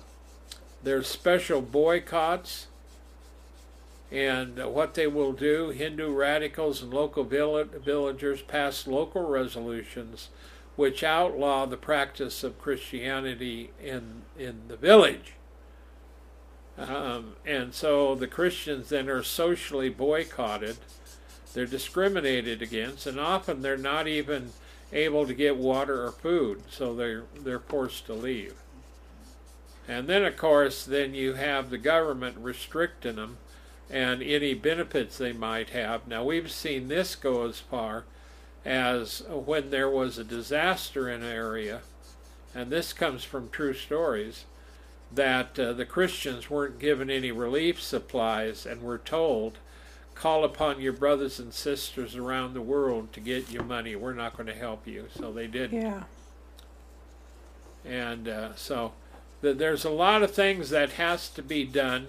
there's 0.82 1.08
special 1.08 1.62
boycotts. 1.62 2.66
And 4.14 4.60
uh, 4.60 4.68
what 4.68 4.94
they 4.94 5.08
will 5.08 5.32
do, 5.32 5.70
Hindu 5.70 6.12
radicals 6.12 6.80
and 6.82 6.94
local 6.94 7.24
villagers 7.24 8.42
pass 8.42 8.86
local 8.86 9.26
resolutions 9.26 10.28
which 10.76 11.02
outlaw 11.02 11.66
the 11.66 11.76
practice 11.76 12.44
of 12.44 12.60
Christianity 12.60 13.70
in, 13.82 14.22
in 14.38 14.62
the 14.68 14.76
village. 14.76 15.34
Um, 16.78 17.34
and 17.44 17.74
so 17.74 18.14
the 18.14 18.26
Christians 18.26 18.88
then 18.88 19.08
are 19.08 19.22
socially 19.22 19.88
boycotted. 19.88 20.76
They're 21.52 21.66
discriminated 21.66 22.62
against, 22.62 23.06
and 23.06 23.18
often 23.18 23.62
they're 23.62 23.76
not 23.76 24.06
even 24.06 24.52
able 24.92 25.26
to 25.26 25.34
get 25.34 25.56
water 25.56 26.04
or 26.04 26.12
food, 26.12 26.62
so 26.68 26.94
they're 26.94 27.24
they're 27.40 27.60
forced 27.60 28.06
to 28.06 28.14
leave. 28.14 28.54
And 29.86 30.08
then, 30.08 30.24
of 30.24 30.36
course, 30.36 30.84
then 30.84 31.14
you 31.14 31.34
have 31.34 31.70
the 31.70 31.78
government 31.78 32.38
restricting 32.38 33.16
them 33.16 33.36
and 33.94 34.24
any 34.24 34.54
benefits 34.54 35.16
they 35.16 35.32
might 35.32 35.70
have. 35.70 36.08
Now 36.08 36.24
we've 36.24 36.50
seen 36.50 36.88
this 36.88 37.14
go 37.14 37.46
as 37.46 37.60
far 37.60 38.04
as 38.64 39.22
when 39.28 39.70
there 39.70 39.88
was 39.88 40.18
a 40.18 40.24
disaster 40.24 41.08
in 41.08 41.22
an 41.22 41.30
area, 41.30 41.80
and 42.54 42.70
this 42.70 42.92
comes 42.92 43.22
from 43.22 43.50
true 43.50 43.72
stories 43.72 44.46
that 45.14 45.56
uh, 45.60 45.72
the 45.74 45.86
Christians 45.86 46.50
weren't 46.50 46.80
given 46.80 47.08
any 47.08 47.30
relief 47.30 47.80
supplies 47.80 48.66
and 48.66 48.82
were 48.82 48.98
told, 48.98 49.58
call 50.16 50.44
upon 50.44 50.80
your 50.80 50.92
brothers 50.92 51.38
and 51.38 51.54
sisters 51.54 52.16
around 52.16 52.54
the 52.54 52.60
world 52.60 53.12
to 53.12 53.20
get 53.20 53.52
you 53.52 53.60
money. 53.60 53.94
We're 53.94 54.12
not 54.14 54.36
going 54.36 54.48
to 54.48 54.54
help 54.54 54.88
you. 54.88 55.06
So 55.16 55.32
they 55.32 55.46
didn't. 55.46 55.80
Yeah. 55.80 56.02
And 57.84 58.26
uh, 58.26 58.56
so 58.56 58.92
th- 59.40 59.58
there's 59.58 59.84
a 59.84 59.90
lot 59.90 60.24
of 60.24 60.32
things 60.32 60.70
that 60.70 60.92
has 60.92 61.28
to 61.28 61.42
be 61.42 61.64
done. 61.64 62.08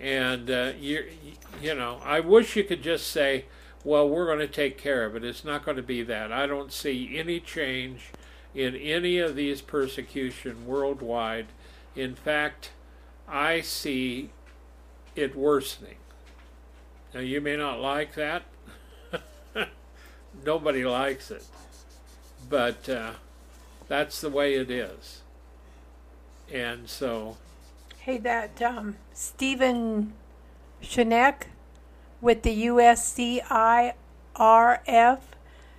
And, 0.00 0.50
uh, 0.50 0.72
you, 0.80 1.04
you 1.60 1.74
know, 1.74 2.00
I 2.04 2.20
wish 2.20 2.56
you 2.56 2.64
could 2.64 2.82
just 2.82 3.08
say, 3.08 3.44
well, 3.84 4.08
we're 4.08 4.26
going 4.26 4.38
to 4.38 4.48
take 4.48 4.78
care 4.78 5.04
of 5.04 5.14
it. 5.14 5.24
It's 5.24 5.44
not 5.44 5.64
going 5.64 5.76
to 5.76 5.82
be 5.82 6.02
that. 6.02 6.32
I 6.32 6.46
don't 6.46 6.72
see 6.72 7.18
any 7.18 7.38
change 7.38 8.10
in 8.54 8.74
any 8.74 9.18
of 9.18 9.36
these 9.36 9.60
persecution 9.60 10.66
worldwide. 10.66 11.46
In 11.94 12.14
fact, 12.14 12.70
I 13.28 13.60
see 13.60 14.30
it 15.14 15.36
worsening. 15.36 15.96
Now, 17.12 17.20
you 17.20 17.40
may 17.40 17.56
not 17.56 17.80
like 17.80 18.14
that. 18.14 18.42
Nobody 20.44 20.84
likes 20.84 21.30
it. 21.30 21.44
But 22.48 22.88
uh, 22.88 23.12
that's 23.88 24.20
the 24.20 24.30
way 24.30 24.54
it 24.54 24.70
is. 24.70 25.20
And 26.52 26.88
so, 26.88 27.36
Hey, 28.10 28.18
that 28.18 28.60
um, 28.60 28.96
Stephen 29.12 30.14
Schneck 30.82 31.44
with 32.20 32.42
the 32.42 32.66
USCIRF 32.66 33.94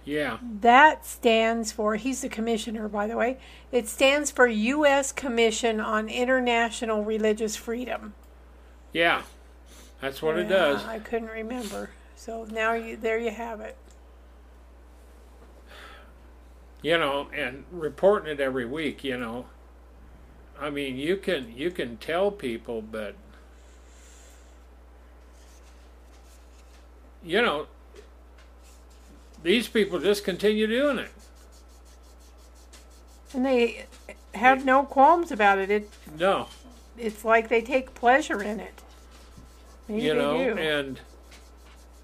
Yeah. 0.05 0.37
That 0.41 1.05
stands 1.05 1.73
for, 1.73 1.97
he's 1.97 2.21
the 2.21 2.29
commissioner, 2.29 2.87
by 2.87 3.07
the 3.07 3.17
way, 3.17 3.37
it 3.73 3.89
stands 3.89 4.31
for 4.31 4.47
U.S. 4.47 5.11
Commission 5.11 5.81
on 5.81 6.07
International 6.07 7.03
Religious 7.03 7.57
Freedom. 7.57 8.13
Yeah. 8.93 9.23
That's 9.99 10.21
what 10.21 10.37
yeah, 10.37 10.43
it 10.43 10.47
does. 10.47 10.85
I 10.85 10.99
couldn't 10.99 11.31
remember. 11.31 11.89
So 12.15 12.47
now 12.49 12.75
you, 12.75 12.95
there 12.95 13.19
you 13.19 13.31
have 13.31 13.59
it. 13.59 13.75
You 16.81 16.97
know, 16.97 17.27
and 17.35 17.65
reporting 17.73 18.31
it 18.31 18.39
every 18.39 18.65
week, 18.65 19.03
you 19.03 19.17
know. 19.17 19.47
I 20.61 20.69
mean, 20.69 20.95
you 20.95 21.17
can 21.17 21.51
you 21.57 21.71
can 21.71 21.97
tell 21.97 22.29
people, 22.29 22.83
but 22.83 23.15
you 27.23 27.41
know, 27.41 27.65
these 29.41 29.67
people 29.67 29.99
just 29.99 30.23
continue 30.23 30.67
doing 30.67 30.99
it. 30.99 31.11
And 33.33 33.43
they 33.43 33.85
have 34.35 34.63
no 34.63 34.83
qualms 34.83 35.31
about 35.31 35.57
it. 35.57 35.71
It 35.71 35.89
No, 36.19 36.47
it's 36.95 37.25
like 37.25 37.49
they 37.49 37.61
take 37.61 37.95
pleasure 37.95 38.43
in 38.43 38.59
it. 38.59 38.83
Maybe 39.87 40.03
you 40.03 40.13
know, 40.13 40.35
and 40.35 40.99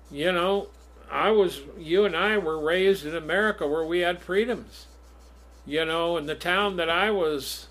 you 0.10 0.32
know, 0.32 0.70
I 1.12 1.30
was 1.30 1.62
you 1.78 2.05
and 2.05 2.16
I 2.16 2.39
were 2.39 2.60
raised 2.60 3.05
in 3.05 3.16
America 3.16 3.68
where 3.68 3.86
we 3.86 3.99
had 3.99 4.20
freedoms. 4.20 4.88
You 5.64 5.86
know, 5.86 6.18
in 6.18 6.26
the 6.26 6.36
town 6.36 6.78
that 6.78 6.89
I 6.89 7.12
was 7.12 7.68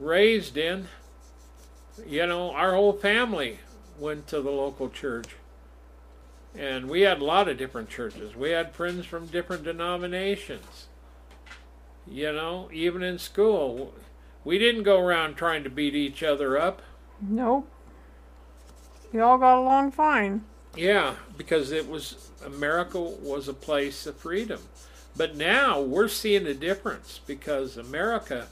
raised 0.00 0.56
in, 0.56 0.88
you 2.06 2.26
know, 2.26 2.50
our 2.52 2.74
whole 2.74 2.94
family 2.94 3.58
went 3.98 4.26
to 4.28 4.40
the 4.40 4.50
local 4.50 4.88
church. 4.88 5.28
And 6.56 6.88
we 6.88 7.02
had 7.02 7.20
a 7.20 7.24
lot 7.24 7.48
of 7.48 7.58
different 7.58 7.88
churches. 7.88 8.34
We 8.34 8.50
had 8.50 8.74
friends 8.74 9.06
from 9.06 9.26
different 9.26 9.62
denominations. 9.62 10.88
You 12.08 12.32
know, 12.32 12.68
even 12.72 13.02
in 13.04 13.18
school, 13.18 13.94
we 14.42 14.58
didn't 14.58 14.82
go 14.82 14.98
around 14.98 15.34
trying 15.36 15.62
to 15.62 15.70
beat 15.70 15.94
each 15.94 16.22
other 16.22 16.58
up. 16.58 16.82
nope. 17.20 17.68
We 19.12 19.20
all 19.20 19.38
got 19.38 19.58
along 19.58 19.90
fine. 19.92 20.44
Yeah, 20.76 21.16
because 21.36 21.72
it 21.72 21.88
was 21.88 22.30
America 22.46 23.00
was 23.00 23.48
a 23.48 23.52
place 23.54 24.06
of 24.06 24.16
freedom. 24.16 24.60
But 25.16 25.36
now 25.36 25.80
we're 25.80 26.08
seeing 26.08 26.46
a 26.46 26.54
difference 26.54 27.20
because 27.26 27.76
America 27.76 28.46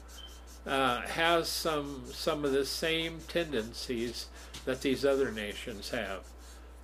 uh, 0.69 1.01
has 1.01 1.49
some 1.49 2.03
some 2.11 2.45
of 2.45 2.51
the 2.51 2.65
same 2.65 3.19
tendencies 3.27 4.27
that 4.65 4.81
these 4.81 5.03
other 5.03 5.31
nations 5.31 5.89
have. 5.89 6.21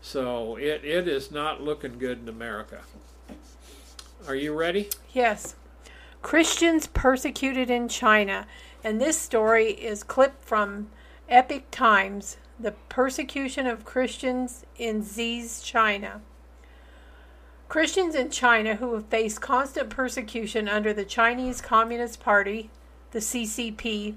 So 0.02 0.56
it, 0.56 0.84
it 0.84 1.08
is 1.08 1.32
not 1.32 1.62
looking 1.62 1.98
good 1.98 2.20
in 2.20 2.28
America. 2.28 2.82
Are 4.28 4.36
you 4.36 4.54
ready? 4.54 4.90
Yes. 5.14 5.56
Christians 6.22 6.88
persecuted 6.88 7.70
in 7.70 7.88
China. 7.88 8.48
And 8.84 9.00
this 9.00 9.20
story 9.20 9.72
is 9.72 10.04
clipped 10.04 10.44
from 10.44 10.90
Epoch 11.30 11.70
Times 11.72 12.38
The 12.60 12.72
Persecution 12.90 13.68
of 13.68 13.86
Christians 13.86 14.66
in 14.78 15.04
Xi's 15.04 15.62
China. 15.62 16.22
Christians 17.68 18.16
in 18.16 18.30
China 18.30 18.76
who 18.76 18.94
have 18.94 19.08
faced 19.08 19.42
constant 19.42 19.90
persecution 19.90 20.68
under 20.68 20.94
the 20.94 21.06
Chinese 21.06 21.62
Communist 21.62 22.20
Party, 22.20 22.70
the 23.16 23.22
CCP, 23.22 24.14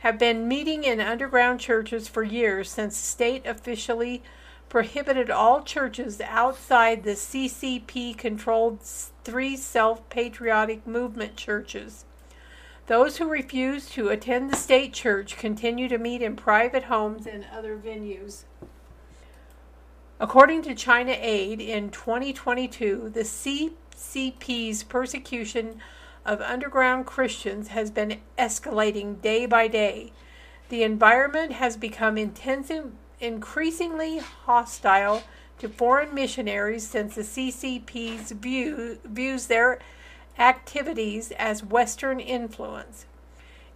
have 0.00 0.18
been 0.18 0.46
meeting 0.46 0.84
in 0.84 1.00
underground 1.00 1.58
churches 1.58 2.08
for 2.08 2.22
years 2.22 2.70
since 2.70 2.94
the 2.94 3.06
state 3.06 3.46
officially 3.46 4.22
prohibited 4.68 5.30
all 5.30 5.62
churches 5.62 6.20
outside 6.20 7.02
the 7.02 7.12
CCP 7.12 8.14
controlled 8.18 8.80
three 8.82 9.56
self 9.56 10.06
patriotic 10.10 10.86
movement 10.86 11.36
churches. 11.36 12.04
Those 12.86 13.16
who 13.16 13.30
refuse 13.30 13.88
to 13.90 14.10
attend 14.10 14.50
the 14.50 14.56
state 14.56 14.92
church 14.92 15.38
continue 15.38 15.88
to 15.88 15.96
meet 15.96 16.20
in 16.20 16.36
private 16.36 16.84
homes 16.84 17.26
and 17.26 17.46
other 17.50 17.78
venues. 17.78 18.44
According 20.20 20.60
to 20.64 20.74
China 20.74 21.16
Aid, 21.18 21.62
in 21.62 21.88
2022, 21.88 23.10
the 23.14 23.20
CCP's 23.20 24.82
persecution 24.82 25.80
of 26.24 26.40
underground 26.40 27.06
Christians 27.06 27.68
has 27.68 27.90
been 27.90 28.20
escalating 28.38 29.20
day 29.20 29.46
by 29.46 29.68
day. 29.68 30.12
The 30.68 30.82
environment 30.82 31.52
has 31.52 31.76
become 31.76 32.16
intensive, 32.16 32.90
increasingly 33.20 34.18
hostile 34.18 35.22
to 35.58 35.68
foreign 35.68 36.14
missionaries 36.14 36.86
since 36.86 37.14
the 37.14 37.22
CCP's 37.22 38.32
view, 38.32 38.98
views 39.04 39.46
their 39.46 39.78
activities 40.38 41.30
as 41.32 41.64
Western 41.64 42.20
influence. 42.20 43.06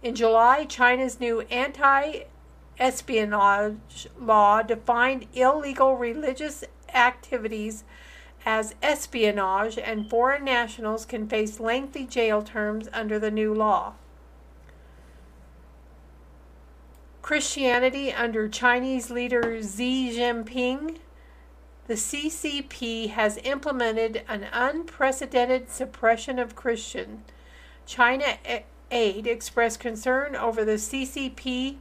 In 0.01 0.15
July, 0.15 0.65
China's 0.65 1.19
new 1.19 1.41
anti 1.41 2.23
espionage 2.79 4.07
law 4.19 4.61
defined 4.61 5.27
illegal 5.33 5.97
religious 5.97 6.63
activities 6.93 7.83
as 8.49 8.73
espionage, 8.81 9.77
and 9.77 10.09
foreign 10.09 10.43
nationals 10.43 11.05
can 11.05 11.27
face 11.27 11.59
lengthy 11.59 12.03
jail 12.03 12.41
terms 12.41 12.89
under 12.91 13.19
the 13.19 13.29
new 13.29 13.53
law. 13.53 13.93
Christianity 17.21 18.11
under 18.11 18.49
Chinese 18.49 19.11
leader 19.11 19.61
Xi 19.61 20.17
Jinping, 20.17 20.97
the 21.85 21.93
CCP 21.93 23.11
has 23.11 23.37
implemented 23.43 24.23
an 24.27 24.47
unprecedented 24.51 25.69
suppression 25.69 26.39
of 26.39 26.55
Christian. 26.55 27.23
China 27.85 28.39
Aid 28.89 29.27
expressed 29.27 29.79
concern 29.79 30.35
over 30.35 30.65
the 30.65 30.79
CCP 30.79 31.75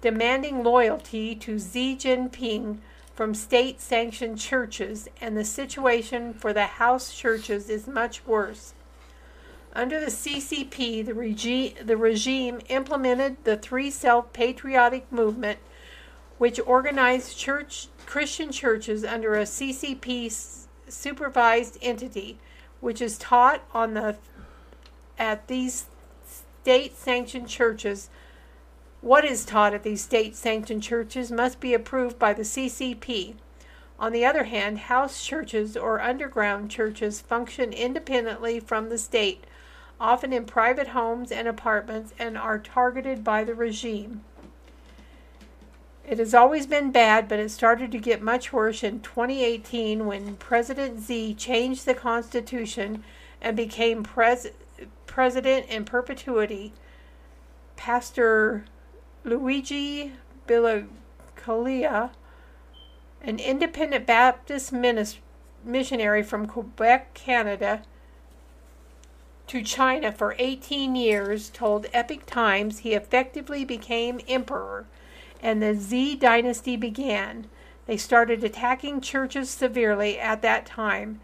demanding 0.00 0.64
loyalty 0.64 1.34
to 1.34 1.58
Xi 1.58 1.94
Jinping 1.94 2.78
from 3.16 3.34
state 3.34 3.80
sanctioned 3.80 4.38
churches, 4.38 5.08
and 5.22 5.36
the 5.36 5.44
situation 5.44 6.34
for 6.34 6.52
the 6.52 6.66
house 6.66 7.14
churches 7.16 7.70
is 7.70 7.88
much 7.88 8.26
worse. 8.26 8.74
Under 9.72 9.98
the 9.98 10.10
CCP, 10.10 11.04
the, 11.04 11.14
regi- 11.14 11.74
the 11.82 11.96
regime 11.96 12.60
implemented 12.68 13.38
the 13.44 13.56
Three 13.56 13.90
Self 13.90 14.34
Patriotic 14.34 15.10
Movement, 15.10 15.58
which 16.36 16.60
organized 16.66 17.38
church 17.38 17.88
Christian 18.04 18.52
churches 18.52 19.02
under 19.02 19.34
a 19.34 19.44
CCP 19.44 20.66
supervised 20.86 21.78
entity, 21.80 22.38
which 22.80 23.00
is 23.00 23.16
taught 23.16 23.62
on 23.72 23.94
the 23.94 24.16
at 25.18 25.48
these 25.48 25.86
state 26.26 26.94
sanctioned 26.98 27.48
churches. 27.48 28.10
What 29.06 29.24
is 29.24 29.44
taught 29.44 29.72
at 29.72 29.84
these 29.84 30.02
state 30.02 30.34
sanctioned 30.34 30.82
churches 30.82 31.30
must 31.30 31.60
be 31.60 31.74
approved 31.74 32.18
by 32.18 32.32
the 32.32 32.42
CCP. 32.42 33.36
On 34.00 34.10
the 34.10 34.24
other 34.24 34.42
hand, 34.42 34.80
house 34.80 35.24
churches 35.24 35.76
or 35.76 36.00
underground 36.00 36.72
churches 36.72 37.20
function 37.20 37.72
independently 37.72 38.58
from 38.58 38.88
the 38.88 38.98
state, 38.98 39.44
often 40.00 40.32
in 40.32 40.44
private 40.44 40.88
homes 40.88 41.30
and 41.30 41.46
apartments, 41.46 42.14
and 42.18 42.36
are 42.36 42.58
targeted 42.58 43.22
by 43.22 43.44
the 43.44 43.54
regime. 43.54 44.24
It 46.04 46.18
has 46.18 46.34
always 46.34 46.66
been 46.66 46.90
bad, 46.90 47.28
but 47.28 47.38
it 47.38 47.52
started 47.52 47.92
to 47.92 47.98
get 47.98 48.20
much 48.20 48.52
worse 48.52 48.82
in 48.82 48.98
2018 49.02 50.04
when 50.04 50.34
President 50.34 51.06
Xi 51.06 51.32
changed 51.32 51.86
the 51.86 51.94
constitution 51.94 53.04
and 53.40 53.56
became 53.56 54.02
pres- 54.02 54.50
president 55.06 55.68
in 55.68 55.84
perpetuity. 55.84 56.72
Pastor 57.76 58.64
Luigi 59.26 60.12
Bilacalia, 60.46 62.10
an 63.20 63.40
independent 63.40 64.06
Baptist 64.06 64.72
minis- 64.72 65.18
missionary 65.64 66.22
from 66.22 66.46
Quebec, 66.46 67.12
Canada, 67.14 67.82
to 69.48 69.62
China 69.62 70.12
for 70.12 70.36
18 70.38 70.94
years, 70.94 71.50
told 71.50 71.88
Epoch 71.92 72.24
Times 72.24 72.78
he 72.78 72.94
effectively 72.94 73.64
became 73.64 74.20
emperor 74.28 74.86
and 75.42 75.60
the 75.60 75.74
Xi 75.76 76.14
dynasty 76.14 76.76
began. 76.76 77.48
They 77.86 77.96
started 77.96 78.44
attacking 78.44 79.00
churches 79.00 79.50
severely 79.50 80.20
at 80.20 80.40
that 80.42 80.66
time, 80.66 81.20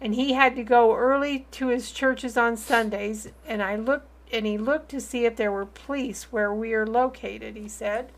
and 0.00 0.14
he 0.14 0.34
had 0.34 0.54
to 0.54 0.62
go 0.62 0.94
early 0.94 1.46
to 1.52 1.68
his 1.68 1.90
churches 1.90 2.36
on 2.36 2.56
Sundays, 2.56 3.30
and 3.44 3.64
I 3.64 3.74
looked 3.74 4.08
and 4.32 4.46
he 4.46 4.58
looked 4.58 4.88
to 4.90 5.00
see 5.00 5.24
if 5.24 5.36
there 5.36 5.52
were 5.52 5.66
police 5.66 6.24
where 6.32 6.52
we 6.52 6.74
are 6.74 6.86
located, 6.86 7.56
he 7.56 7.68
said. 7.68 8.10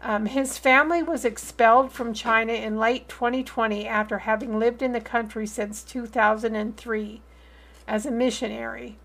Um, 0.00 0.26
his 0.26 0.58
family 0.58 1.02
was 1.02 1.24
expelled 1.24 1.90
from 1.90 2.14
China 2.14 2.52
in 2.52 2.78
late 2.78 3.08
2020 3.08 3.86
after 3.86 4.18
having 4.18 4.58
lived 4.58 4.80
in 4.80 4.92
the 4.92 5.00
country 5.00 5.46
since 5.46 5.82
2003 5.82 7.20
as 7.88 8.06
a 8.06 8.10
missionary. 8.10 8.96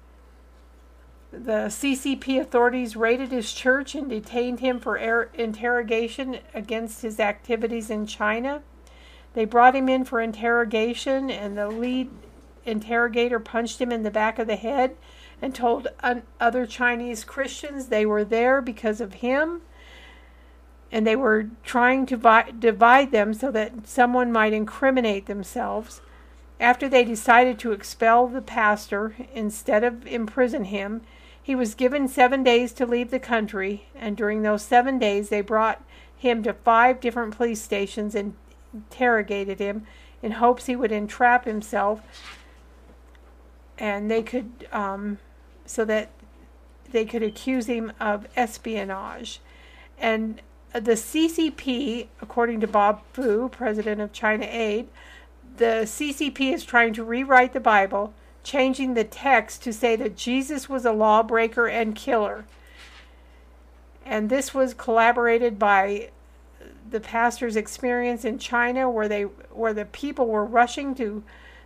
The 1.32 1.70
CCP 1.70 2.40
authorities 2.40 2.96
raided 2.96 3.32
his 3.32 3.54
church 3.54 3.96
and 3.96 4.08
detained 4.08 4.60
him 4.60 4.80
for 4.80 4.98
er- 4.98 5.32
interrogation 5.34 6.38
against 6.54 7.02
his 7.02 7.20
activities 7.20 7.90
in 7.90 8.06
China. 8.06 8.62
They 9.34 9.46
brought 9.46 9.76
him 9.76 9.90
in 9.90 10.06
for 10.06 10.22
interrogation, 10.22 11.32
and 11.32 11.58
the 11.58 11.70
lead 11.70 12.12
interrogator 12.66 13.40
punched 13.40 13.82
him 13.82 13.92
in 13.92 14.04
the 14.04 14.12
back 14.12 14.38
of 14.38 14.46
the 14.46 14.56
head 14.56 14.96
and 15.44 15.54
told 15.54 15.90
other 16.40 16.66
Chinese 16.66 17.26
Christians 17.26 17.88
they 17.88 18.06
were 18.06 18.24
there 18.24 18.62
because 18.62 19.02
of 19.02 19.16
him. 19.16 19.62
And 20.90 21.06
they 21.06 21.18
were 21.18 21.50
trying 21.66 22.06
to 22.06 22.16
vi- 22.16 22.54
divide 22.58 23.12
them 23.12 23.34
so 23.34 23.52
that 23.52 23.86
someone 23.86 24.32
might 24.32 24.54
incriminate 24.54 25.26
themselves. 25.26 26.00
After 26.62 26.88
they 26.88 27.04
decided 27.04 27.60
to 27.60 27.74
expel 27.74 28.28
the 28.28 28.42
pastor 28.42 29.18
instead 29.34 29.84
of 29.84 30.08
imprison 30.08 30.64
him, 30.64 31.02
he 31.42 31.56
was 31.56 31.76
given 31.76 32.08
seven 32.08 32.42
days 32.42 32.72
to 32.74 32.86
leave 32.86 33.12
the 33.12 33.20
country, 33.20 33.88
and 33.94 34.16
during 34.16 34.44
those 34.44 34.62
seven 34.62 34.98
days 34.98 35.28
they 35.28 35.42
brought 35.42 35.84
him 36.16 36.42
to 36.44 36.54
five 36.54 37.02
different 37.02 37.36
police 37.36 37.62
stations 37.62 38.16
and 38.16 38.34
interrogated 38.74 39.60
him 39.60 39.86
in 40.22 40.32
hopes 40.32 40.68
he 40.68 40.76
would 40.78 40.94
entrap 40.94 41.44
himself. 41.44 42.00
And 43.78 44.10
they 44.10 44.24
could 44.24 44.70
um, 44.72 45.18
so 45.66 45.86
that 45.86 46.10
they 46.92 47.06
could 47.06 47.24
accuse 47.24 47.66
him 47.66 47.92
of 48.00 48.28
espionage 48.36 49.40
and 49.98 50.42
the 50.74 50.94
CCP, 50.94 52.08
according 52.22 52.60
to 52.62 52.68
Bob 52.68 53.02
Fu, 53.14 53.48
president 53.50 54.02
of 54.02 54.12
China 54.12 54.46
Aid, 54.50 54.88
the 55.58 55.84
CCP 55.86 56.54
is 56.54 56.66
trying 56.66 56.94
to 56.94 57.04
rewrite 57.04 57.54
the 57.54 57.60
Bible, 57.60 58.14
changing 58.44 58.94
the 58.94 59.04
text 59.04 59.62
to 59.64 59.72
say 59.72 59.96
that 59.96 60.18
Jesus 60.18 60.68
was 60.68 60.84
a 60.84 60.92
lawbreaker 60.92 61.68
and 61.68 61.96
killer. 61.96 62.46
And 64.06 64.30
this 64.30 64.54
was 64.54 64.74
collaborated 64.74 65.60
by 65.60 66.10
the 66.90 67.00
pastor's 67.00 67.56
experience 67.56 68.26
in 68.26 68.40
China 68.40 68.90
where 68.90 69.08
they 69.08 69.24
where 69.24 69.74
the 69.74 69.86
people 69.86 70.28
were 70.28 70.46
rushing 70.46 70.94
to 70.96 71.24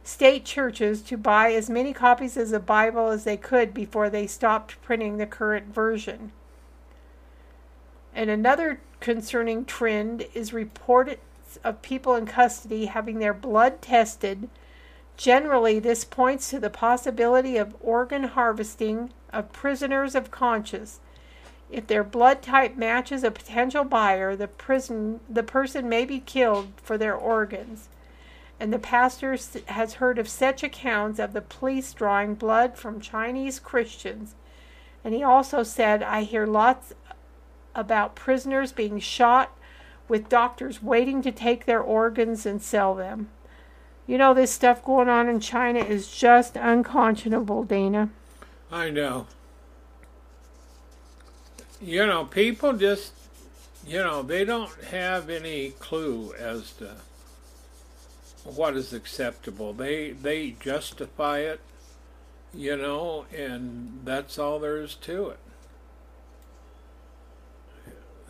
state 0.08 0.46
churches 0.46 1.02
to 1.02 1.18
buy 1.18 1.52
as 1.52 1.70
many 1.70 1.92
copies 1.92 2.38
of 2.38 2.48
the 2.48 2.62
Bible 2.62 3.10
as 3.10 3.26
they 3.26 3.36
could 3.36 3.74
before 3.74 4.10
they 4.10 4.26
stopped 4.26 4.82
printing 4.82 5.18
the 5.18 5.26
current 5.26 5.74
version. 5.74 6.32
And 8.16 8.30
another 8.30 8.80
concerning 9.02 9.66
trend 9.66 10.26
is 10.34 10.54
reports 10.54 11.60
of 11.62 11.82
people 11.82 12.16
in 12.16 12.26
custody 12.26 12.86
having 12.86 13.20
their 13.20 13.34
blood 13.34 13.82
tested. 13.82 14.50
Generally, 15.18 15.80
this 15.80 16.06
points 16.06 16.50
to 16.52 16.60
the 16.62 16.70
possibility 16.70 17.58
of 17.58 17.76
organ 17.82 18.24
harvesting 18.24 19.12
of 19.34 19.52
prisoners 19.52 20.16
of 20.16 20.32
conscience. 20.32 21.02
If 21.70 21.88
their 21.88 22.06
blood 22.06 22.42
type 22.42 22.78
matches 22.78 23.26
a 23.26 23.32
potential 23.32 23.84
buyer, 23.84 24.38
the 24.38 24.48
prison 24.48 25.20
the 25.30 25.44
person 25.44 25.90
may 25.90 26.06
be 26.06 26.22
killed 26.22 26.70
for 26.78 26.98
their 26.98 27.16
organs. 27.16 27.90
And 28.60 28.74
the 28.74 28.80
pastor 28.80 29.38
has 29.68 29.94
heard 29.96 30.18
of 30.18 30.28
such 30.28 30.64
accounts 30.64 31.20
of 31.20 31.34
the 31.34 31.42
police 31.42 31.94
drawing 31.94 32.36
blood 32.36 32.76
from 32.76 33.00
Chinese 33.00 33.60
Christians. 33.60 34.34
And 35.04 35.14
he 35.14 35.24
also 35.24 35.64
said, 35.64 36.02
I 36.02 36.24
hear 36.24 36.48
lots 36.48 36.94
about 37.76 38.16
prisoners 38.16 38.72
being 38.72 39.00
shot 39.00 39.56
with 40.08 40.30
doctors 40.30 40.82
waiting 40.82 41.22
to 41.22 41.32
take 41.32 41.66
their 41.66 41.82
organs 41.82 42.46
and 42.46 42.62
sell 42.62 42.96
them. 42.96 43.30
You 44.08 44.18
know, 44.18 44.34
this 44.34 44.52
stuff 44.52 44.84
going 44.84 45.10
on 45.10 45.30
in 45.30 45.40
China 45.40 45.80
is 45.80 46.10
just 46.10 46.56
unconscionable, 46.56 47.64
Dana. 47.64 48.10
I 48.72 48.90
know. 48.90 49.28
You 51.80 52.08
know, 52.08 52.26
people 52.26 52.74
just, 52.74 53.14
you 53.86 54.00
know, 54.00 54.24
they 54.24 54.46
don't 54.46 54.72
have 54.86 55.30
any 55.30 55.72
clue 55.72 56.34
as 56.40 56.72
to 56.74 56.96
what 58.56 58.76
is 58.76 58.94
acceptable. 58.94 59.74
They 59.74 60.12
they 60.12 60.52
justify 60.52 61.40
it, 61.40 61.60
you 62.54 62.78
know, 62.78 63.26
and 63.36 64.02
that's 64.06 64.40
all 64.40 64.60
there 64.60 64.78
is 64.78 64.96
to 64.96 65.30
it. 65.30 65.40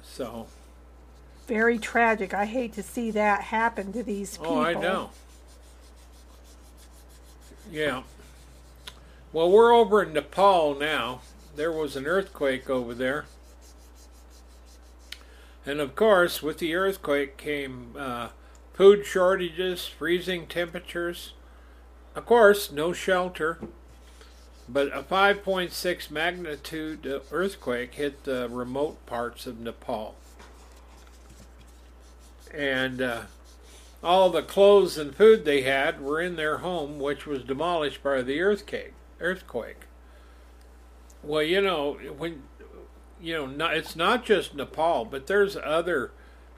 So. 0.03 0.47
Very 1.47 1.77
tragic. 1.77 2.33
I 2.33 2.45
hate 2.45 2.73
to 2.73 2.83
see 2.83 3.11
that 3.11 3.41
happen 3.43 3.93
to 3.93 4.03
these 4.03 4.37
people. 4.37 4.57
Oh, 4.57 4.61
I 4.61 4.73
know. 4.73 5.11
Yeah. 7.71 8.03
Well, 9.31 9.49
we're 9.49 9.71
over 9.71 10.03
in 10.03 10.13
Nepal 10.13 10.75
now. 10.75 11.21
There 11.55 11.71
was 11.71 11.95
an 11.95 12.05
earthquake 12.05 12.69
over 12.69 12.93
there. 12.93 13.25
And 15.65 15.79
of 15.79 15.95
course, 15.95 16.41
with 16.41 16.59
the 16.59 16.75
earthquake 16.75 17.37
came 17.37 17.95
uh, 17.97 18.29
food 18.77 19.05
shortages, 19.05 19.87
freezing 19.87 20.45
temperatures. 20.45 21.33
Of 22.15 22.27
course, 22.27 22.71
no 22.71 22.93
shelter. 22.93 23.57
But 24.69 24.95
a 24.95 25.01
5.6 25.01 26.11
magnitude 26.11 27.21
earthquake 27.31 27.95
hit 27.95 28.23
the 28.23 28.47
remote 28.49 29.03
parts 29.07 29.47
of 29.47 29.59
Nepal. 29.59 30.15
And 32.53 33.01
uh, 33.01 33.21
all 34.03 34.29
the 34.29 34.43
clothes 34.43 34.97
and 34.97 35.15
food 35.15 35.43
they 35.43 35.61
had 35.63 35.99
were 35.99 36.21
in 36.21 36.35
their 36.35 36.57
home, 36.57 36.99
which 36.99 37.25
was 37.25 37.43
demolished 37.43 38.03
by 38.03 38.21
the 38.21 38.39
earthquake. 38.41 38.93
Earthquake. 39.19 39.81
Well, 41.23 41.41
you 41.41 41.61
know, 41.61 41.93
when 42.17 42.43
you 43.19 43.47
know, 43.47 43.67
it's 43.67 43.95
not 43.95 44.23
just 44.23 44.53
Nepal, 44.53 45.05
but 45.05 45.25
there's 45.25 45.57
other 45.57 46.11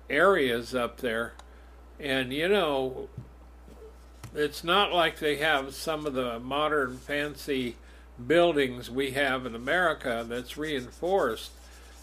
areas 0.09 0.75
up 0.75 0.97
there, 0.97 1.33
and 1.99 2.31
you 2.33 2.47
know, 2.47 3.09
it's 4.33 4.63
not 4.63 4.93
like 4.93 5.19
they 5.19 5.37
have 5.37 5.73
some 5.73 6.05
of 6.05 6.13
the 6.13 6.39
modern 6.39 6.97
fancy 6.97 7.75
buildings 8.27 8.89
we 8.89 9.11
have 9.11 9.45
in 9.45 9.55
America 9.55 10.25
that's 10.27 10.57
reinforced. 10.57 11.51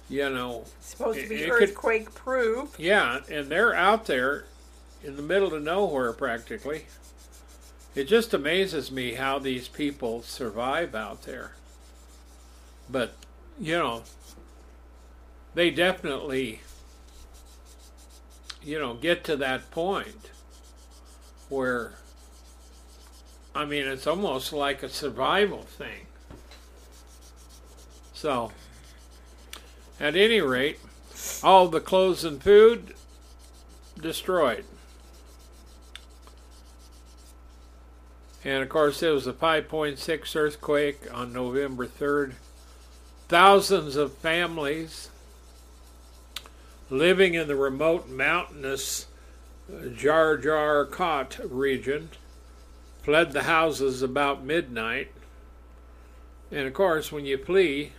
You 0.08 0.30
know, 0.30 0.64
it's 0.78 0.88
supposed 0.88 1.20
to 1.20 1.28
be 1.28 1.50
earthquake 1.50 2.06
could, 2.06 2.14
proof. 2.14 2.78
Yeah, 2.78 3.20
and 3.28 3.48
they're 3.48 3.74
out 3.74 4.06
there 4.06 4.44
in 5.02 5.16
the 5.16 5.22
middle 5.22 5.52
of 5.54 5.62
nowhere 5.62 6.12
practically. 6.12 6.86
It 7.94 8.04
just 8.04 8.34
amazes 8.34 8.92
me 8.92 9.14
how 9.14 9.38
these 9.38 9.68
people 9.68 10.22
survive 10.22 10.94
out 10.94 11.22
there. 11.22 11.52
But, 12.90 13.14
you 13.58 13.76
know, 13.78 14.02
they 15.54 15.70
definitely, 15.70 16.60
you 18.66 18.80
know, 18.80 18.94
get 18.94 19.22
to 19.22 19.36
that 19.36 19.70
point 19.70 20.30
where, 21.48 21.92
I 23.54 23.64
mean, 23.64 23.86
it's 23.86 24.08
almost 24.08 24.52
like 24.52 24.82
a 24.82 24.88
survival 24.88 25.62
thing. 25.62 26.08
So, 28.12 28.50
at 30.00 30.16
any 30.16 30.40
rate, 30.40 30.80
all 31.44 31.68
the 31.68 31.80
clothes 31.80 32.24
and 32.24 32.42
food 32.42 32.94
destroyed. 34.00 34.64
And 38.44 38.64
of 38.64 38.68
course, 38.68 38.98
there 38.98 39.12
was 39.12 39.28
a 39.28 39.32
5.6 39.32 40.36
earthquake 40.36 41.02
on 41.14 41.32
November 41.32 41.86
3rd. 41.86 42.32
Thousands 43.28 43.94
of 43.94 44.12
families 44.14 45.10
living 46.90 47.34
in 47.34 47.48
the 47.48 47.56
remote 47.56 48.08
mountainous 48.08 49.06
Jajarkot 49.70 51.40
region 51.50 52.10
fled 53.02 53.32
the 53.32 53.44
houses 53.44 54.02
about 54.02 54.44
midnight. 54.44 55.10
And 56.50 56.66
of 56.66 56.74
course, 56.74 57.10
when 57.10 57.24
you 57.24 57.38
flee, 57.38 57.92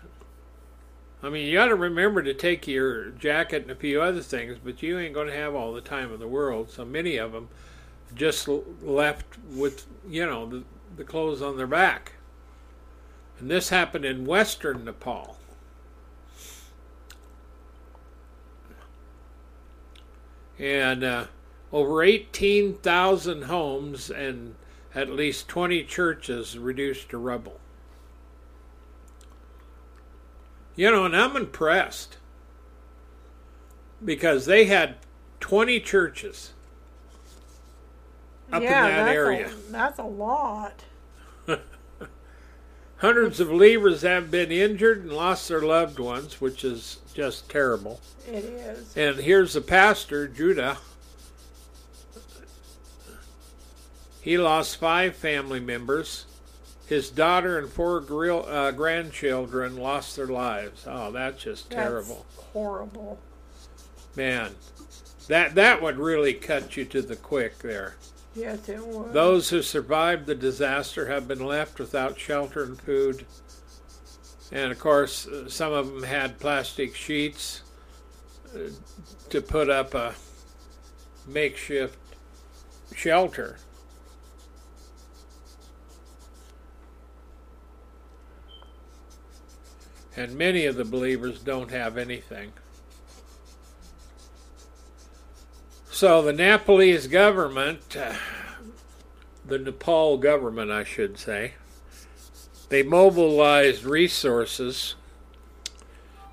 I 1.22 1.30
mean, 1.30 1.48
you 1.48 1.54
got 1.54 1.68
to 1.68 1.76
remember 1.76 2.22
to 2.22 2.34
take 2.34 2.68
your 2.68 3.10
jacket 3.12 3.64
and 3.64 3.72
a 3.72 3.76
few 3.76 4.02
other 4.02 4.22
things, 4.22 4.58
but 4.64 4.84
you 4.84 5.00
ain't 5.00 5.14
going 5.14 5.28
to 5.28 5.34
have 5.34 5.56
all 5.56 5.74
the 5.74 5.82
time 5.82 6.14
in 6.14 6.20
the 6.20 6.28
world. 6.28 6.70
So 6.70 6.86
many 6.86 7.18
of 7.18 7.32
them 7.32 7.50
just 8.16 8.48
left 8.48 9.26
with, 9.50 9.86
you 10.08 10.26
know, 10.26 10.46
the, 10.46 10.64
the 10.96 11.04
clothes 11.04 11.42
on 11.42 11.58
their 11.58 11.68
back. 11.68 12.14
And 13.40 13.50
this 13.50 13.70
happened 13.70 14.06
in 14.06 14.26
western 14.26 14.86
Nepal. 14.86 15.37
And 20.60 21.04
uh, 21.04 21.26
over 21.72 22.04
18,000 22.04 23.44
homes 23.44 24.10
and 24.10 24.56
at 24.96 25.10
least 25.10 25.48
20 25.48 25.84
churches 25.84 26.58
reduced 26.58 27.10
to 27.10 27.18
rubble. 27.18 27.60
You 30.76 30.92
know, 30.92 31.06
and 31.06 31.16
I'm 31.16 31.36
impressed 31.36 32.18
because 34.04 34.46
they 34.46 34.66
had 34.66 34.96
20 35.40 35.80
churches 35.80 36.54
up 38.52 38.62
yeah, 38.62 38.86
in 38.86 38.96
that 38.96 39.04
that's 39.06 39.16
area. 39.16 39.48
A, 39.48 39.72
that's 39.72 40.00
a 40.00 40.04
lot. 40.04 40.84
Hundreds 42.98 43.40
of 43.40 43.50
believers 43.50 44.02
have 44.02 44.32
been 44.32 44.52
injured 44.52 45.04
and 45.04 45.14
lost 45.14 45.48
their 45.48 45.62
loved 45.62 46.00
ones, 46.00 46.42
which 46.42 46.64
is 46.64 46.98
just 47.14 47.48
terrible. 47.50 48.02
It 48.28 48.44
is. 48.44 48.98
And 48.98 49.18
here's 49.20 49.54
the 49.54 49.62
pastor, 49.62 50.28
Judah. 50.28 50.78
He 54.22 54.38
lost 54.38 54.78
five 54.78 55.16
family 55.16 55.60
members. 55.60 56.26
His 56.88 57.10
daughter 57.10 57.60
and 57.60 57.70
four 57.70 58.00
grill, 58.00 58.46
uh, 58.48 58.72
grandchildren 58.72 59.78
lost 59.78 60.16
their 60.16 60.28
lives. 60.28 60.86
Oh, 60.88 61.12
that's 61.12 61.44
just 61.44 61.70
That's 61.70 61.82
terrible. 61.84 62.26
horrible. 62.54 63.20
Man, 64.16 64.56
that 65.28 65.54
that 65.56 65.82
would 65.82 65.98
really 65.98 66.34
cut 66.34 66.76
you 66.76 66.86
to 66.86 67.02
the 67.02 67.16
quick 67.16 67.60
there. 67.60 67.96
Yes, 68.38 68.70
it 68.70 68.86
was. 68.86 69.12
Those 69.14 69.50
who 69.50 69.64
survived 69.64 70.28
the 70.28 70.36
disaster 70.36 71.08
have 71.08 71.28
been 71.28 71.44
left 71.44 71.80
without 71.80 72.20
shelter 72.20 72.64
and 72.64 72.80
food. 72.80 73.26
And 74.52 74.72
of 74.72 74.78
course, 74.78 75.26
uh, 75.26 75.50
some 75.50 75.74
of 75.74 75.88
them 75.88 76.04
had 76.04 76.40
plastic 76.40 76.96
sheets 76.96 77.64
uh, 78.54 78.70
to 79.32 79.42
put 79.42 79.72
up 79.72 79.96
a 79.96 80.14
makeshift 81.26 81.98
shelter. 82.96 83.58
And 90.16 90.36
many 90.36 90.68
of 90.68 90.76
the 90.76 90.86
believers 90.86 91.40
don't 91.40 91.72
have 91.72 91.98
anything. 91.98 92.54
So 95.98 96.22
the 96.22 96.32
Nepalese 96.32 97.08
government, 97.08 97.98
uh, 97.98 98.14
the 99.44 99.58
Nepal 99.58 100.20
government, 100.20 100.70
I 100.70 100.84
should 100.84 101.18
say, 101.18 101.54
they 102.70 102.84
mobilized 102.84 103.84
resources, 103.84 104.94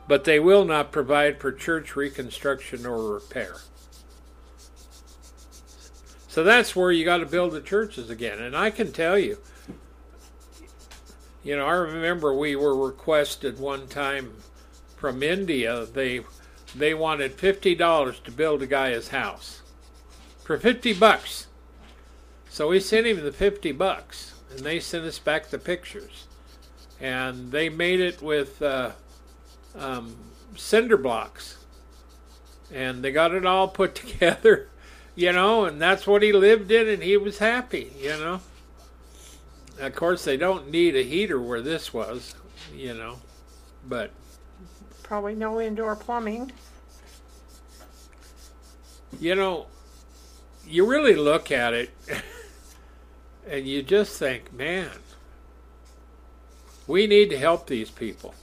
but 0.07 0.25
they 0.25 0.39
will 0.39 0.67
not 0.67 0.93
provide 0.93 1.41
for 1.41 1.51
church 1.51 1.97
reconstruction 1.97 2.85
or 2.85 3.15
repair. 3.15 3.57
So 6.29 6.45
that's 6.45 6.77
where 6.77 6.93
you 6.93 7.07
got 7.07 7.21
to 7.21 7.27
build 7.27 7.53
the 7.53 7.62
churches 7.62 8.11
again. 8.11 8.41
And 8.41 8.55
I 8.55 8.69
can 8.69 8.93
tell 8.93 9.19
you, 9.19 9.39
you 11.43 11.57
know, 11.57 11.65
I 11.65 11.73
remember 11.73 12.35
we 12.35 12.55
were 12.55 12.77
requested 12.77 13.59
one 13.59 13.89
time 13.89 14.35
from 14.99 15.23
India. 15.23 15.87
They 15.87 16.21
they 16.75 16.95
wanted 16.95 17.35
fifty 17.35 17.75
dollars 17.75 18.18
to 18.20 18.31
build 18.31 18.62
a 18.62 18.66
guy 18.66 18.91
his 18.91 19.09
house 19.09 19.62
for 20.43 20.59
fifty 20.59 20.93
bucks. 20.93 21.47
So 22.49 22.68
we 22.68 22.81
sent 22.81 23.07
him 23.07 23.22
the 23.22 23.33
fifty 23.33 23.72
bucks, 23.72 24.35
and 24.51 24.61
they 24.61 24.81
sent 24.81 25.05
us 25.05 25.18
back 25.18 25.49
the 25.49 25.59
pictures, 25.59 26.27
and 27.01 27.51
they 27.51 27.68
made 27.68 28.01
it 28.01 28.22
with 28.22 28.61
uh, 28.62 28.93
um, 29.77 30.16
cinder 30.57 30.97
blocks, 30.97 31.59
and 32.72 33.03
they 33.03 33.11
got 33.11 33.35
it 33.35 33.47
all 33.47 33.68
put 33.68 33.95
together, 33.95 34.68
you 35.14 35.33
know, 35.33 35.64
and 35.64 35.81
that's 35.81 36.07
what 36.07 36.22
he 36.22 36.33
lived 36.33 36.70
in, 36.70 36.89
and 36.89 37.03
he 37.03 37.16
was 37.16 37.39
happy, 37.39 37.93
you 38.01 38.11
know. 38.11 38.41
Of 39.81 39.95
course, 39.97 40.25
they 40.25 40.37
don't 40.37 40.70
need 40.70 40.95
a 40.95 41.03
heater 41.03 41.41
where 41.41 41.61
this 41.61 41.93
was, 41.93 42.37
you 42.72 42.95
know, 42.95 43.18
but 43.89 44.11
Probably 45.05 45.34
no 45.36 45.61
indoor 45.61 45.94
plumbing. 45.94 46.50
you 49.20 49.34
know, 49.34 49.66
you 50.66 50.86
really 50.86 51.14
look 51.14 51.50
at 51.50 51.72
it 51.72 51.90
and 53.48 53.66
you 53.66 53.82
just 53.82 54.18
think, 54.18 54.52
man, 54.52 54.90
we 56.86 57.07
need 57.07 57.30
to 57.30 57.38
help 57.38 57.66
these 57.66 57.90
people. 57.90 58.34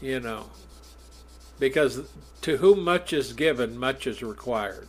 You 0.00 0.20
know, 0.20 0.50
because 1.58 2.02
to 2.42 2.58
whom 2.58 2.84
much 2.84 3.12
is 3.12 3.32
given, 3.32 3.78
much 3.78 4.06
is 4.06 4.22
required. 4.22 4.88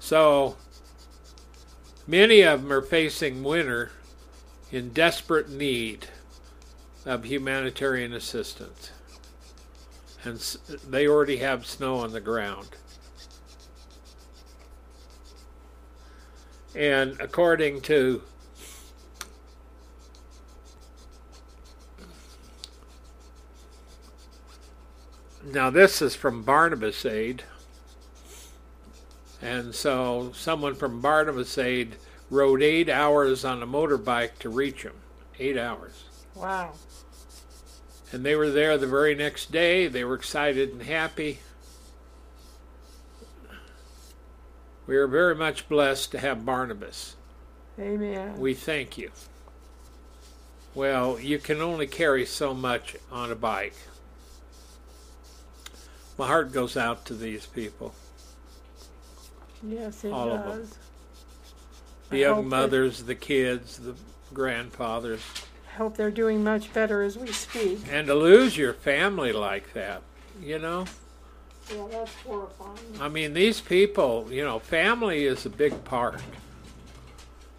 So, 0.00 0.56
many 2.06 2.42
of 2.42 2.62
them 2.62 2.72
are 2.72 2.82
facing 2.82 3.42
winter 3.42 3.92
in 4.70 4.90
desperate 4.90 5.48
need 5.48 6.08
of 7.06 7.24
humanitarian 7.24 8.12
assistance 8.12 8.90
and 10.26 10.40
they 10.88 11.06
already 11.06 11.36
have 11.36 11.64
snow 11.64 11.96
on 11.98 12.12
the 12.12 12.20
ground. 12.20 12.68
And 16.74 17.18
according 17.20 17.82
to 17.82 18.22
now, 25.46 25.70
this 25.70 26.02
is 26.02 26.14
from 26.16 26.42
Barnabas 26.42 27.06
Aid. 27.06 27.44
And 29.40 29.74
so, 29.74 30.32
someone 30.34 30.74
from 30.74 31.00
Barnabas 31.00 31.56
Aid 31.56 31.96
rode 32.30 32.62
eight 32.62 32.88
hours 32.88 33.44
on 33.44 33.62
a 33.62 33.66
motorbike 33.66 34.38
to 34.40 34.48
reach 34.48 34.82
him. 34.82 34.94
Eight 35.38 35.56
hours. 35.56 36.04
Wow. 36.36 36.72
And 38.12 38.24
they 38.24 38.36
were 38.36 38.50
there 38.50 38.78
the 38.78 38.86
very 38.86 39.14
next 39.14 39.50
day. 39.50 39.88
They 39.88 40.04
were 40.04 40.14
excited 40.14 40.70
and 40.70 40.82
happy. 40.82 41.40
We 44.86 44.96
are 44.96 45.08
very 45.08 45.34
much 45.34 45.68
blessed 45.68 46.12
to 46.12 46.18
have 46.18 46.46
Barnabas. 46.46 47.16
Amen. 47.78 48.38
We 48.38 48.54
thank 48.54 48.96
you. 48.96 49.10
Well, 50.74 51.18
you 51.18 51.38
can 51.38 51.60
only 51.60 51.86
carry 51.86 52.24
so 52.26 52.54
much 52.54 52.96
on 53.10 53.32
a 53.32 53.34
bike. 53.34 53.74
My 56.18 56.26
heart 56.26 56.52
goes 56.52 56.76
out 56.76 57.04
to 57.06 57.14
these 57.14 57.46
people. 57.46 57.94
yes, 59.62 60.04
it 60.04 60.12
all 60.12 60.30
of 60.32 60.44
them. 60.44 60.68
The 62.10 62.24
I 62.24 62.28
young 62.28 62.48
mothers, 62.48 63.02
the 63.02 63.14
kids, 63.14 63.78
the 63.78 63.94
grandfathers. 64.32 65.20
Hope 65.76 65.96
they're 65.96 66.10
doing 66.10 66.42
much 66.42 66.72
better 66.72 67.02
as 67.02 67.18
we 67.18 67.32
speak. 67.32 67.80
And 67.90 68.06
to 68.06 68.14
lose 68.14 68.56
your 68.56 68.72
family 68.72 69.32
like 69.32 69.74
that, 69.74 70.00
you 70.42 70.58
know? 70.58 70.86
Yeah, 71.70 71.86
that's 71.90 72.14
horrifying. 72.22 72.78
I 73.00 73.08
mean, 73.08 73.34
these 73.34 73.60
people, 73.60 74.26
you 74.30 74.42
know, 74.42 74.58
family 74.58 75.24
is 75.24 75.44
a 75.44 75.50
big 75.50 75.84
part. 75.84 76.22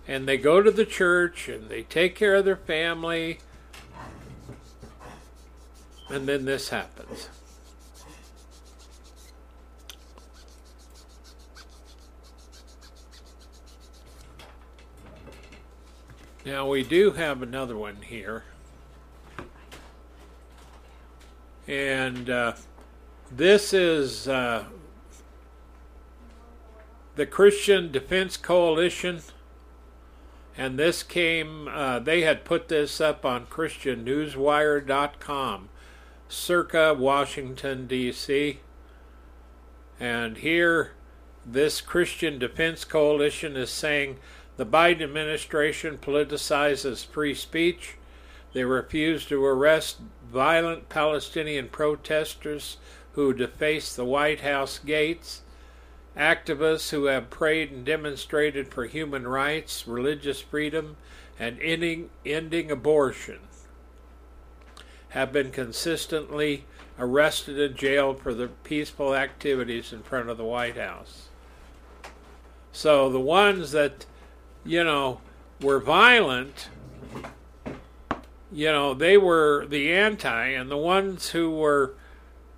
And 0.08 0.28
they 0.28 0.38
go 0.38 0.64
to 0.64 0.72
the 0.72 0.86
church 0.86 1.48
and 1.48 1.70
they 1.70 1.84
take 1.84 2.16
care 2.16 2.36
of 2.36 2.46
their 2.46 2.56
family. 2.56 3.40
And 6.10 6.28
then 6.28 6.46
this 6.46 6.70
happens. 6.70 7.30
Now, 16.48 16.68
we 16.70 16.82
do 16.82 17.12
have 17.12 17.42
another 17.42 17.76
one 17.76 17.98
here. 18.04 18.46
And 21.68 22.30
uh, 22.30 22.54
this 23.30 23.74
is 23.74 24.30
uh, 24.30 24.64
the 27.18 27.26
Christian 27.26 27.92
Defense 27.92 28.38
Coalition. 28.38 29.20
And 30.58 30.80
this 30.80 31.04
came, 31.04 31.68
uh, 31.68 32.00
they 32.00 32.22
had 32.22 32.46
put 32.46 32.70
this 32.70 33.02
up 33.02 33.26
on 33.26 33.48
ChristianNewsWire.com, 33.48 35.70
circa 36.30 36.94
Washington, 36.94 37.88
D.C. 37.88 38.62
And 40.00 40.38
here, 40.38 40.94
this 41.46 41.82
Christian 41.82 42.40
Defense 42.40 42.86
Coalition 42.86 43.58
is 43.58 43.70
saying 43.70 44.20
the 44.58 44.66
Biden 44.66 45.02
administration 45.02 45.98
politicizes 45.98 47.06
free 47.06 47.34
speech. 47.34 47.96
They 48.54 48.64
refuse 48.64 49.26
to 49.28 49.46
arrest 49.46 49.98
violent 50.32 50.90
Palestinian 50.90 51.70
protesters 51.70 52.78
who 53.14 53.34
deface 53.34 53.96
the 53.96 54.06
White 54.06 54.42
House 54.42 54.80
gates, 54.80 55.42
activists 56.18 56.90
who 56.90 57.06
have 57.06 57.30
prayed 57.30 57.72
and 57.72 57.86
demonstrated 57.86 58.74
for 58.74 58.86
human 58.86 59.28
rights, 59.28 59.88
religious 59.88 60.42
freedom, 60.42 60.98
and 61.40 61.60
ending, 61.62 62.10
ending 62.26 62.72
abortion 62.72 63.40
have 65.10 65.32
been 65.32 65.52
consistently 65.52 66.66
arrested 67.00 67.60
and 67.60 67.76
jailed 67.76 68.22
for 68.22 68.34
their 68.34 68.48
peaceful 68.48 69.16
activities 69.16 69.94
in 69.94 70.04
front 70.04 70.30
of 70.30 70.38
the 70.38 70.44
White 70.44 70.78
House. 70.78 71.30
So 72.72 73.10
the 73.10 73.20
ones 73.20 73.72
that, 73.72 74.06
you 74.66 74.84
know, 74.84 75.22
were 75.62 75.80
violent, 75.80 76.70
you 78.52 78.68
know, 78.68 78.94
they 78.94 79.18
were 79.18 79.66
the 79.68 79.92
anti, 79.92 80.48
and 80.48 80.72
the 80.72 80.78
ones 80.78 81.30
who 81.30 81.52
were 81.52 81.94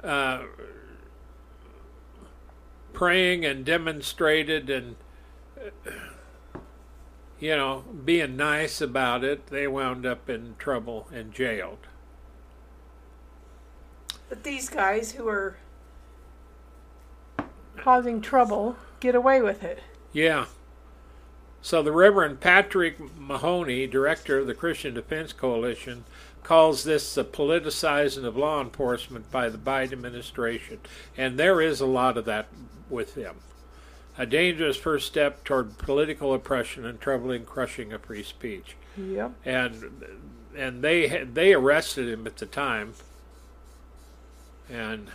uh, 0.04 0.44
praying 2.94 3.46
and 3.46 3.66
demonstrated 3.66 4.70
and, 4.70 4.96
you 7.40 7.56
know, 7.56 7.84
being 8.06 8.36
nice 8.36 8.82
about 8.82 9.24
it, 9.24 9.48
they 9.48 9.68
wound 9.68 10.06
up 10.06 10.30
in 10.30 10.56
trouble 10.60 11.08
and 11.14 11.34
jailed. 11.34 11.88
But 14.30 14.44
these 14.44 14.70
guys 14.70 15.14
who 15.14 15.28
are 15.28 15.58
causing 17.78 18.22
trouble 18.22 18.76
get 19.00 19.16
away 19.16 19.42
with 19.42 19.64
it. 19.64 19.80
Yeah. 20.14 20.46
So 21.62 21.84
the 21.84 21.92
Reverend 21.92 22.40
Patrick 22.40 22.98
Mahoney, 23.18 23.86
director 23.86 24.40
of 24.40 24.48
the 24.48 24.54
Christian 24.54 24.94
Defense 24.94 25.34
Coalition, 25.34 26.06
calls 26.44 26.84
this 26.84 27.14
the 27.14 27.26
politicizing 27.26 28.24
of 28.24 28.38
law 28.38 28.62
enforcement 28.62 29.30
by 29.30 29.50
the 29.50 29.58
Biden 29.58 29.94
administration. 29.94 30.80
And 31.18 31.38
there 31.38 31.62
is 31.62 31.82
a 31.82 31.86
lot 31.86 32.18
of 32.18 32.26
that 32.26 32.48
with 32.90 33.16
them. 33.16 33.36
A 34.18 34.26
dangerous 34.26 34.78
first 34.78 35.08
step 35.08 35.44
toward 35.44 35.78
political 35.78 36.34
oppression 36.34 36.86
and 36.86 37.00
troubling 37.00 37.46
crushing 37.46 37.94
of 37.94 38.04
free 38.04 38.24
speech. 38.24 38.76
Yep. 38.98 39.34
And 39.46 40.06
and 40.58 40.82
they 40.82 41.24
they 41.24 41.54
arrested 41.54 42.10
him 42.10 42.26
at 42.26 42.38
the 42.38 42.46
time. 42.46 42.94
And 44.70 45.10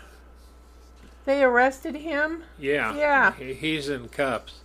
they 1.24 1.42
arrested 1.42 1.96
him. 1.96 2.44
Yeah. 2.58 2.94
Yeah. 2.94 3.32
He's 3.32 3.88
in 3.88 4.08
cuffs, 4.08 4.60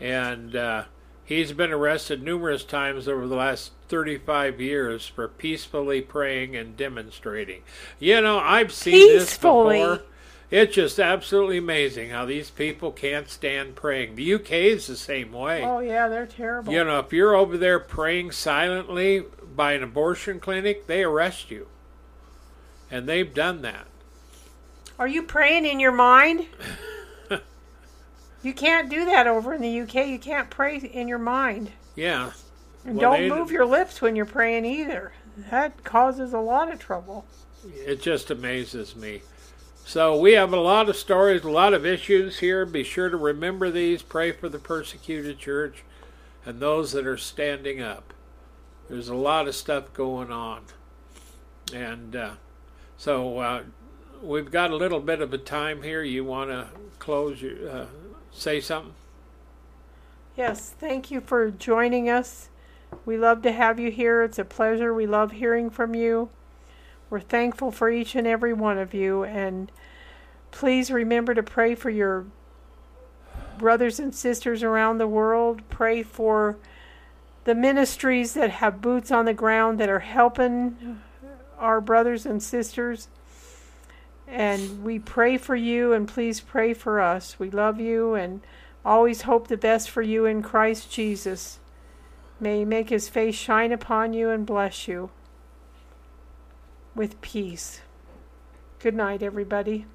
and 0.00 0.56
uh, 0.56 0.84
he's 1.24 1.52
been 1.52 1.72
arrested 1.72 2.22
numerous 2.22 2.64
times 2.64 3.08
over 3.08 3.26
the 3.26 3.36
last 3.36 3.72
35 3.88 4.60
years 4.60 5.06
for 5.06 5.28
peacefully 5.28 6.00
praying 6.00 6.56
and 6.56 6.76
demonstrating. 6.76 7.62
You 7.98 8.20
know, 8.20 8.38
I've 8.38 8.72
seen 8.72 8.94
peacefully. 8.94 9.78
this 9.78 9.88
before. 9.88 10.02
It's 10.50 10.74
just 10.74 11.00
absolutely 11.00 11.58
amazing 11.58 12.10
how 12.10 12.26
these 12.26 12.50
people 12.50 12.92
can't 12.92 13.28
stand 13.28 13.74
praying. 13.74 14.14
The 14.14 14.34
UK 14.34 14.52
is 14.52 14.86
the 14.86 14.96
same 14.96 15.32
way. 15.32 15.64
Oh 15.64 15.80
yeah, 15.80 16.08
they're 16.08 16.26
terrible. 16.26 16.72
You 16.72 16.84
know, 16.84 17.00
if 17.00 17.12
you're 17.12 17.34
over 17.34 17.56
there 17.56 17.80
praying 17.80 18.32
silently 18.32 19.24
by 19.56 19.72
an 19.72 19.82
abortion 19.82 20.38
clinic, 20.38 20.86
they 20.86 21.02
arrest 21.02 21.50
you. 21.50 21.66
And 22.90 23.08
they've 23.08 23.32
done 23.32 23.62
that. 23.62 23.86
Are 24.98 25.08
you 25.08 25.24
praying 25.24 25.66
in 25.66 25.80
your 25.80 25.92
mind? 25.92 26.46
you 28.44 28.52
can't 28.52 28.88
do 28.88 29.04
that 29.06 29.26
over 29.26 29.54
in 29.54 29.62
the 29.62 29.80
UK. 29.80 30.06
You 30.08 30.18
can't 30.18 30.50
pray 30.50 30.78
in 30.78 31.08
your 31.08 31.18
mind. 31.18 31.70
Yeah. 31.96 32.32
And 32.84 32.98
well, 32.98 33.12
don't 33.12 33.28
move 33.28 33.50
your 33.50 33.66
lips 33.66 34.02
when 34.02 34.14
you're 34.14 34.26
praying 34.26 34.64
either. 34.64 35.12
That 35.50 35.82
causes 35.84 36.32
a 36.32 36.38
lot 36.38 36.72
of 36.72 36.78
trouble. 36.78 37.24
It 37.66 38.00
just 38.02 38.30
amazes 38.30 38.94
me. 38.94 39.22
So 39.86 40.18
we 40.18 40.32
have 40.32 40.52
a 40.52 40.60
lot 40.60 40.88
of 40.88 40.96
stories, 40.96 41.44
a 41.44 41.50
lot 41.50 41.74
of 41.74 41.84
issues 41.84 42.38
here. 42.38 42.64
Be 42.64 42.84
sure 42.84 43.08
to 43.08 43.16
remember 43.16 43.70
these. 43.70 44.02
Pray 44.02 44.32
for 44.32 44.48
the 44.48 44.58
persecuted 44.58 45.38
church 45.38 45.82
and 46.46 46.60
those 46.60 46.92
that 46.92 47.06
are 47.06 47.16
standing 47.16 47.80
up. 47.80 48.12
There's 48.88 49.08
a 49.08 49.14
lot 49.14 49.48
of 49.48 49.54
stuff 49.54 49.92
going 49.92 50.30
on. 50.30 50.62
And 51.72 52.14
uh, 52.14 52.30
so 52.96 53.38
uh, 53.38 53.62
we've 54.22 54.50
got 54.50 54.70
a 54.70 54.76
little 54.76 55.00
bit 55.00 55.20
of 55.20 55.32
a 55.32 55.38
time 55.38 55.82
here. 55.82 56.02
You 56.02 56.24
want 56.24 56.50
to 56.50 56.68
close 56.98 57.40
your, 57.40 57.70
uh, 57.70 57.86
say 58.34 58.60
something? 58.60 58.94
Yes, 60.36 60.74
thank 60.78 61.10
you 61.10 61.20
for 61.20 61.50
joining 61.50 62.10
us. 62.10 62.48
We 63.06 63.16
love 63.16 63.42
to 63.42 63.52
have 63.52 63.78
you 63.78 63.90
here. 63.90 64.22
It's 64.22 64.38
a 64.38 64.44
pleasure. 64.44 64.92
We 64.92 65.06
love 65.06 65.32
hearing 65.32 65.70
from 65.70 65.94
you. 65.94 66.28
We're 67.08 67.20
thankful 67.20 67.70
for 67.70 67.90
each 67.90 68.14
and 68.14 68.26
every 68.26 68.52
one 68.52 68.78
of 68.78 68.94
you. 68.94 69.24
And 69.24 69.70
please 70.50 70.90
remember 70.90 71.34
to 71.34 71.42
pray 71.42 71.74
for 71.74 71.90
your 71.90 72.26
brothers 73.58 74.00
and 74.00 74.14
sisters 74.14 74.62
around 74.62 74.98
the 74.98 75.06
world. 75.06 75.62
Pray 75.70 76.02
for 76.02 76.58
the 77.44 77.54
ministries 77.54 78.34
that 78.34 78.50
have 78.50 78.80
boots 78.80 79.10
on 79.10 79.26
the 79.26 79.34
ground 79.34 79.78
that 79.78 79.88
are 79.88 80.00
helping 80.00 81.00
our 81.58 81.80
brothers 81.80 82.26
and 82.26 82.42
sisters. 82.42 83.08
And 84.26 84.82
we 84.82 84.98
pray 84.98 85.36
for 85.36 85.54
you, 85.54 85.92
and 85.92 86.08
please 86.08 86.40
pray 86.40 86.74
for 86.74 87.00
us. 87.00 87.38
We 87.38 87.50
love 87.50 87.80
you 87.80 88.14
and 88.14 88.40
always 88.84 89.22
hope 89.22 89.48
the 89.48 89.56
best 89.56 89.90
for 89.90 90.02
you 90.02 90.26
in 90.26 90.42
Christ 90.42 90.90
Jesus. 90.90 91.58
May 92.40 92.60
He 92.60 92.64
make 92.64 92.90
His 92.90 93.08
face 93.08 93.34
shine 93.34 93.72
upon 93.72 94.12
you 94.12 94.30
and 94.30 94.46
bless 94.46 94.88
you 94.88 95.10
with 96.94 97.20
peace. 97.20 97.80
Good 98.78 98.94
night, 98.94 99.22
everybody. 99.22 99.86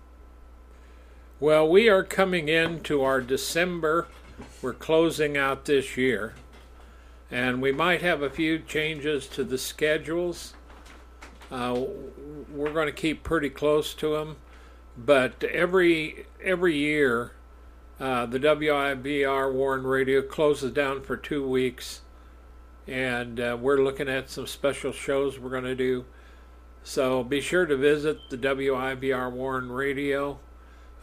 Well, 1.40 1.70
we 1.70 1.88
are 1.88 2.04
coming 2.04 2.50
into 2.50 3.02
our 3.02 3.22
December. 3.22 4.08
We're 4.62 4.74
closing 4.74 5.38
out 5.38 5.66
this 5.66 5.96
year. 5.96 6.34
And 7.32 7.62
we 7.62 7.72
might 7.72 8.02
have 8.02 8.22
a 8.22 8.30
few 8.30 8.60
changes 8.60 9.28
to 9.28 9.44
the 9.44 9.58
schedules. 9.58 10.54
Uh, 11.52 11.84
we're 12.52 12.74
going 12.74 12.88
to 12.88 12.94
keep 12.94 13.24
pretty 13.24 13.50
close 13.50 13.94
to 13.96 14.16
them. 14.16 14.38
But 14.98 15.44
every 15.44 16.26
every 16.44 16.76
year, 16.76 17.32
uh, 18.00 18.26
the 18.26 18.40
WIBR 18.40 19.54
Warn 19.54 19.84
Radio 19.84 20.22
closes 20.22 20.72
down 20.72 21.02
for 21.02 21.16
two 21.18 21.48
weeks. 21.48 22.02
And 22.88 23.40
uh, 23.40 23.58
we're 23.60 23.82
looking 23.82 24.10
at 24.10 24.30
some 24.30 24.48
special 24.48 24.92
shows 24.92 25.38
we're 25.38 25.52
going 25.52 25.64
to 25.64 25.76
do. 25.76 26.06
So 26.84 27.24
be 27.24 27.40
sure 27.40 27.66
to 27.66 27.78
visit 27.78 28.18
the 28.30 28.38
WIBR 28.38 29.32
Warn 29.32 29.72
Radio 29.72 30.40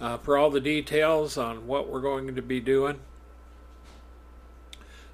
uh, 0.01 0.18
for 0.18 0.36
all 0.36 0.51
the 0.51 0.61
details 0.61 1.38
on 1.38 1.66
what 1.66 1.88
we're 1.88 2.01
going 2.01 2.34
to 2.34 2.42
be 2.42 2.61
doing. 2.61 2.99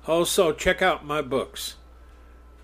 Also, 0.07 0.53
check 0.53 0.83
out 0.83 1.05
my 1.05 1.23
books. 1.23 1.77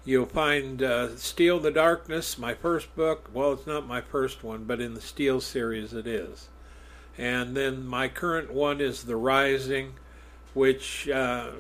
You'll 0.09 0.25
find 0.25 0.83
uh, 0.83 1.17
Steal 1.19 1.61
the 1.61 1.71
Darkness, 1.71 2.39
my 2.39 2.55
first 2.55 2.97
book. 2.97 3.29
Well, 3.35 3.53
it's 3.53 3.67
not 3.67 3.87
my 3.87 4.01
first 4.01 4.43
one, 4.43 4.65
but 4.65 4.81
in 4.81 4.95
the 4.95 5.03
Steal 5.03 5.39
series 5.39 5.93
it 5.93 6.07
is. 6.07 6.49
And 7.19 7.55
then 7.55 7.87
my 7.87 8.09
current 8.09 8.51
one 8.51 8.81
is 8.81 9.03
The 9.03 9.17
Rising, 9.17 9.97
which 10.55 11.11
uh, 11.11 11.51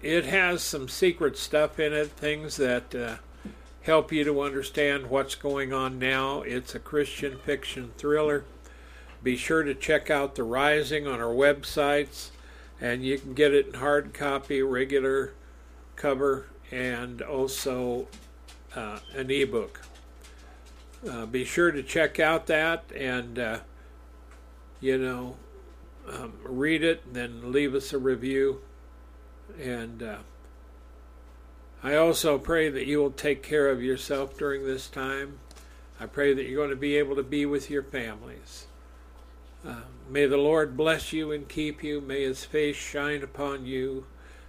it 0.00 0.24
has 0.24 0.62
some 0.62 0.88
secret 0.88 1.36
stuff 1.36 1.78
in 1.78 1.92
it, 1.92 2.08
things 2.08 2.56
that 2.56 2.94
uh, 2.94 3.16
help 3.82 4.12
you 4.12 4.24
to 4.24 4.40
understand 4.40 5.10
what's 5.10 5.34
going 5.34 5.74
on 5.74 5.98
now. 5.98 6.40
It's 6.40 6.74
a 6.74 6.78
Christian 6.78 7.36
fiction 7.36 7.90
thriller. 7.98 8.44
Be 9.22 9.36
sure 9.36 9.62
to 9.62 9.74
check 9.74 10.08
out 10.08 10.36
The 10.36 10.42
Rising 10.42 11.06
on 11.06 11.20
our 11.20 11.34
websites, 11.34 12.30
and 12.80 13.04
you 13.04 13.18
can 13.18 13.34
get 13.34 13.52
it 13.52 13.66
in 13.66 13.74
hard 13.74 14.14
copy, 14.14 14.62
regular 14.62 15.34
cover, 15.96 16.46
and 16.70 17.22
also 17.22 18.06
uh, 18.74 18.98
an 19.14 19.30
ebook. 19.30 19.80
Uh, 21.08 21.26
be 21.26 21.44
sure 21.44 21.70
to 21.70 21.82
check 21.82 22.20
out 22.20 22.46
that 22.46 22.84
and, 22.94 23.38
uh, 23.38 23.58
you 24.80 24.98
know, 24.98 25.36
um, 26.08 26.34
read 26.44 26.82
it 26.82 27.02
and 27.06 27.14
then 27.14 27.52
leave 27.52 27.74
us 27.74 27.92
a 27.92 27.98
review. 27.98 28.60
And 29.60 30.02
uh, 30.02 30.18
I 31.82 31.96
also 31.96 32.38
pray 32.38 32.68
that 32.68 32.86
you 32.86 32.98
will 32.98 33.10
take 33.10 33.42
care 33.42 33.68
of 33.68 33.82
yourself 33.82 34.36
during 34.36 34.66
this 34.66 34.88
time. 34.88 35.38
I 35.98 36.06
pray 36.06 36.32
that 36.34 36.44
you're 36.44 36.56
going 36.56 36.70
to 36.70 36.76
be 36.76 36.96
able 36.96 37.16
to 37.16 37.22
be 37.22 37.44
with 37.46 37.70
your 37.70 37.82
families. 37.82 38.66
Uh, 39.66 39.82
may 40.08 40.26
the 40.26 40.38
Lord 40.38 40.76
bless 40.76 41.12
you 41.12 41.32
and 41.32 41.48
keep 41.48 41.82
you. 41.82 42.00
May 42.00 42.22
his 42.22 42.44
face 42.44 42.76
shine 42.76 43.22
upon 43.22 43.66
you 43.66 44.06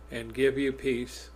and 0.09 0.33
give 0.33 0.57
you 0.57 0.71
peace. 0.71 1.30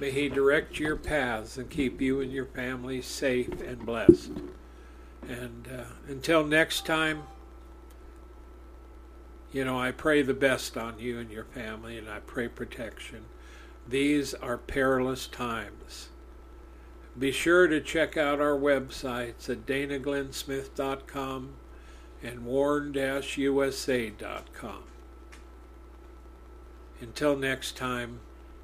May 0.00 0.10
he 0.10 0.28
direct 0.30 0.80
your 0.80 0.96
paths 0.96 1.58
and 1.58 1.68
keep 1.68 2.00
you 2.00 2.22
and 2.22 2.32
your 2.32 2.46
family 2.46 3.02
safe 3.02 3.60
and 3.60 3.84
blessed. 3.84 4.32
And 5.28 5.68
uh, 5.70 5.84
until 6.08 6.42
next 6.42 6.86
time, 6.86 7.24
you 9.52 9.62
know, 9.62 9.78
I 9.78 9.90
pray 9.90 10.22
the 10.22 10.32
best 10.32 10.78
on 10.78 10.98
you 10.98 11.18
and 11.18 11.30
your 11.30 11.44
family, 11.44 11.98
and 11.98 12.08
I 12.08 12.20
pray 12.20 12.48
protection. 12.48 13.24
These 13.86 14.32
are 14.32 14.56
perilous 14.56 15.26
times. 15.26 16.08
Be 17.18 17.30
sure 17.30 17.66
to 17.66 17.80
check 17.80 18.16
out 18.16 18.40
our 18.40 18.56
websites 18.56 19.50
at 19.50 19.66
danaglennsmith.com 19.66 21.52
and 22.22 22.44
warn-usa.com. 22.46 23.22
Until 27.00 27.36
next 27.36 27.76
time, 27.76 28.20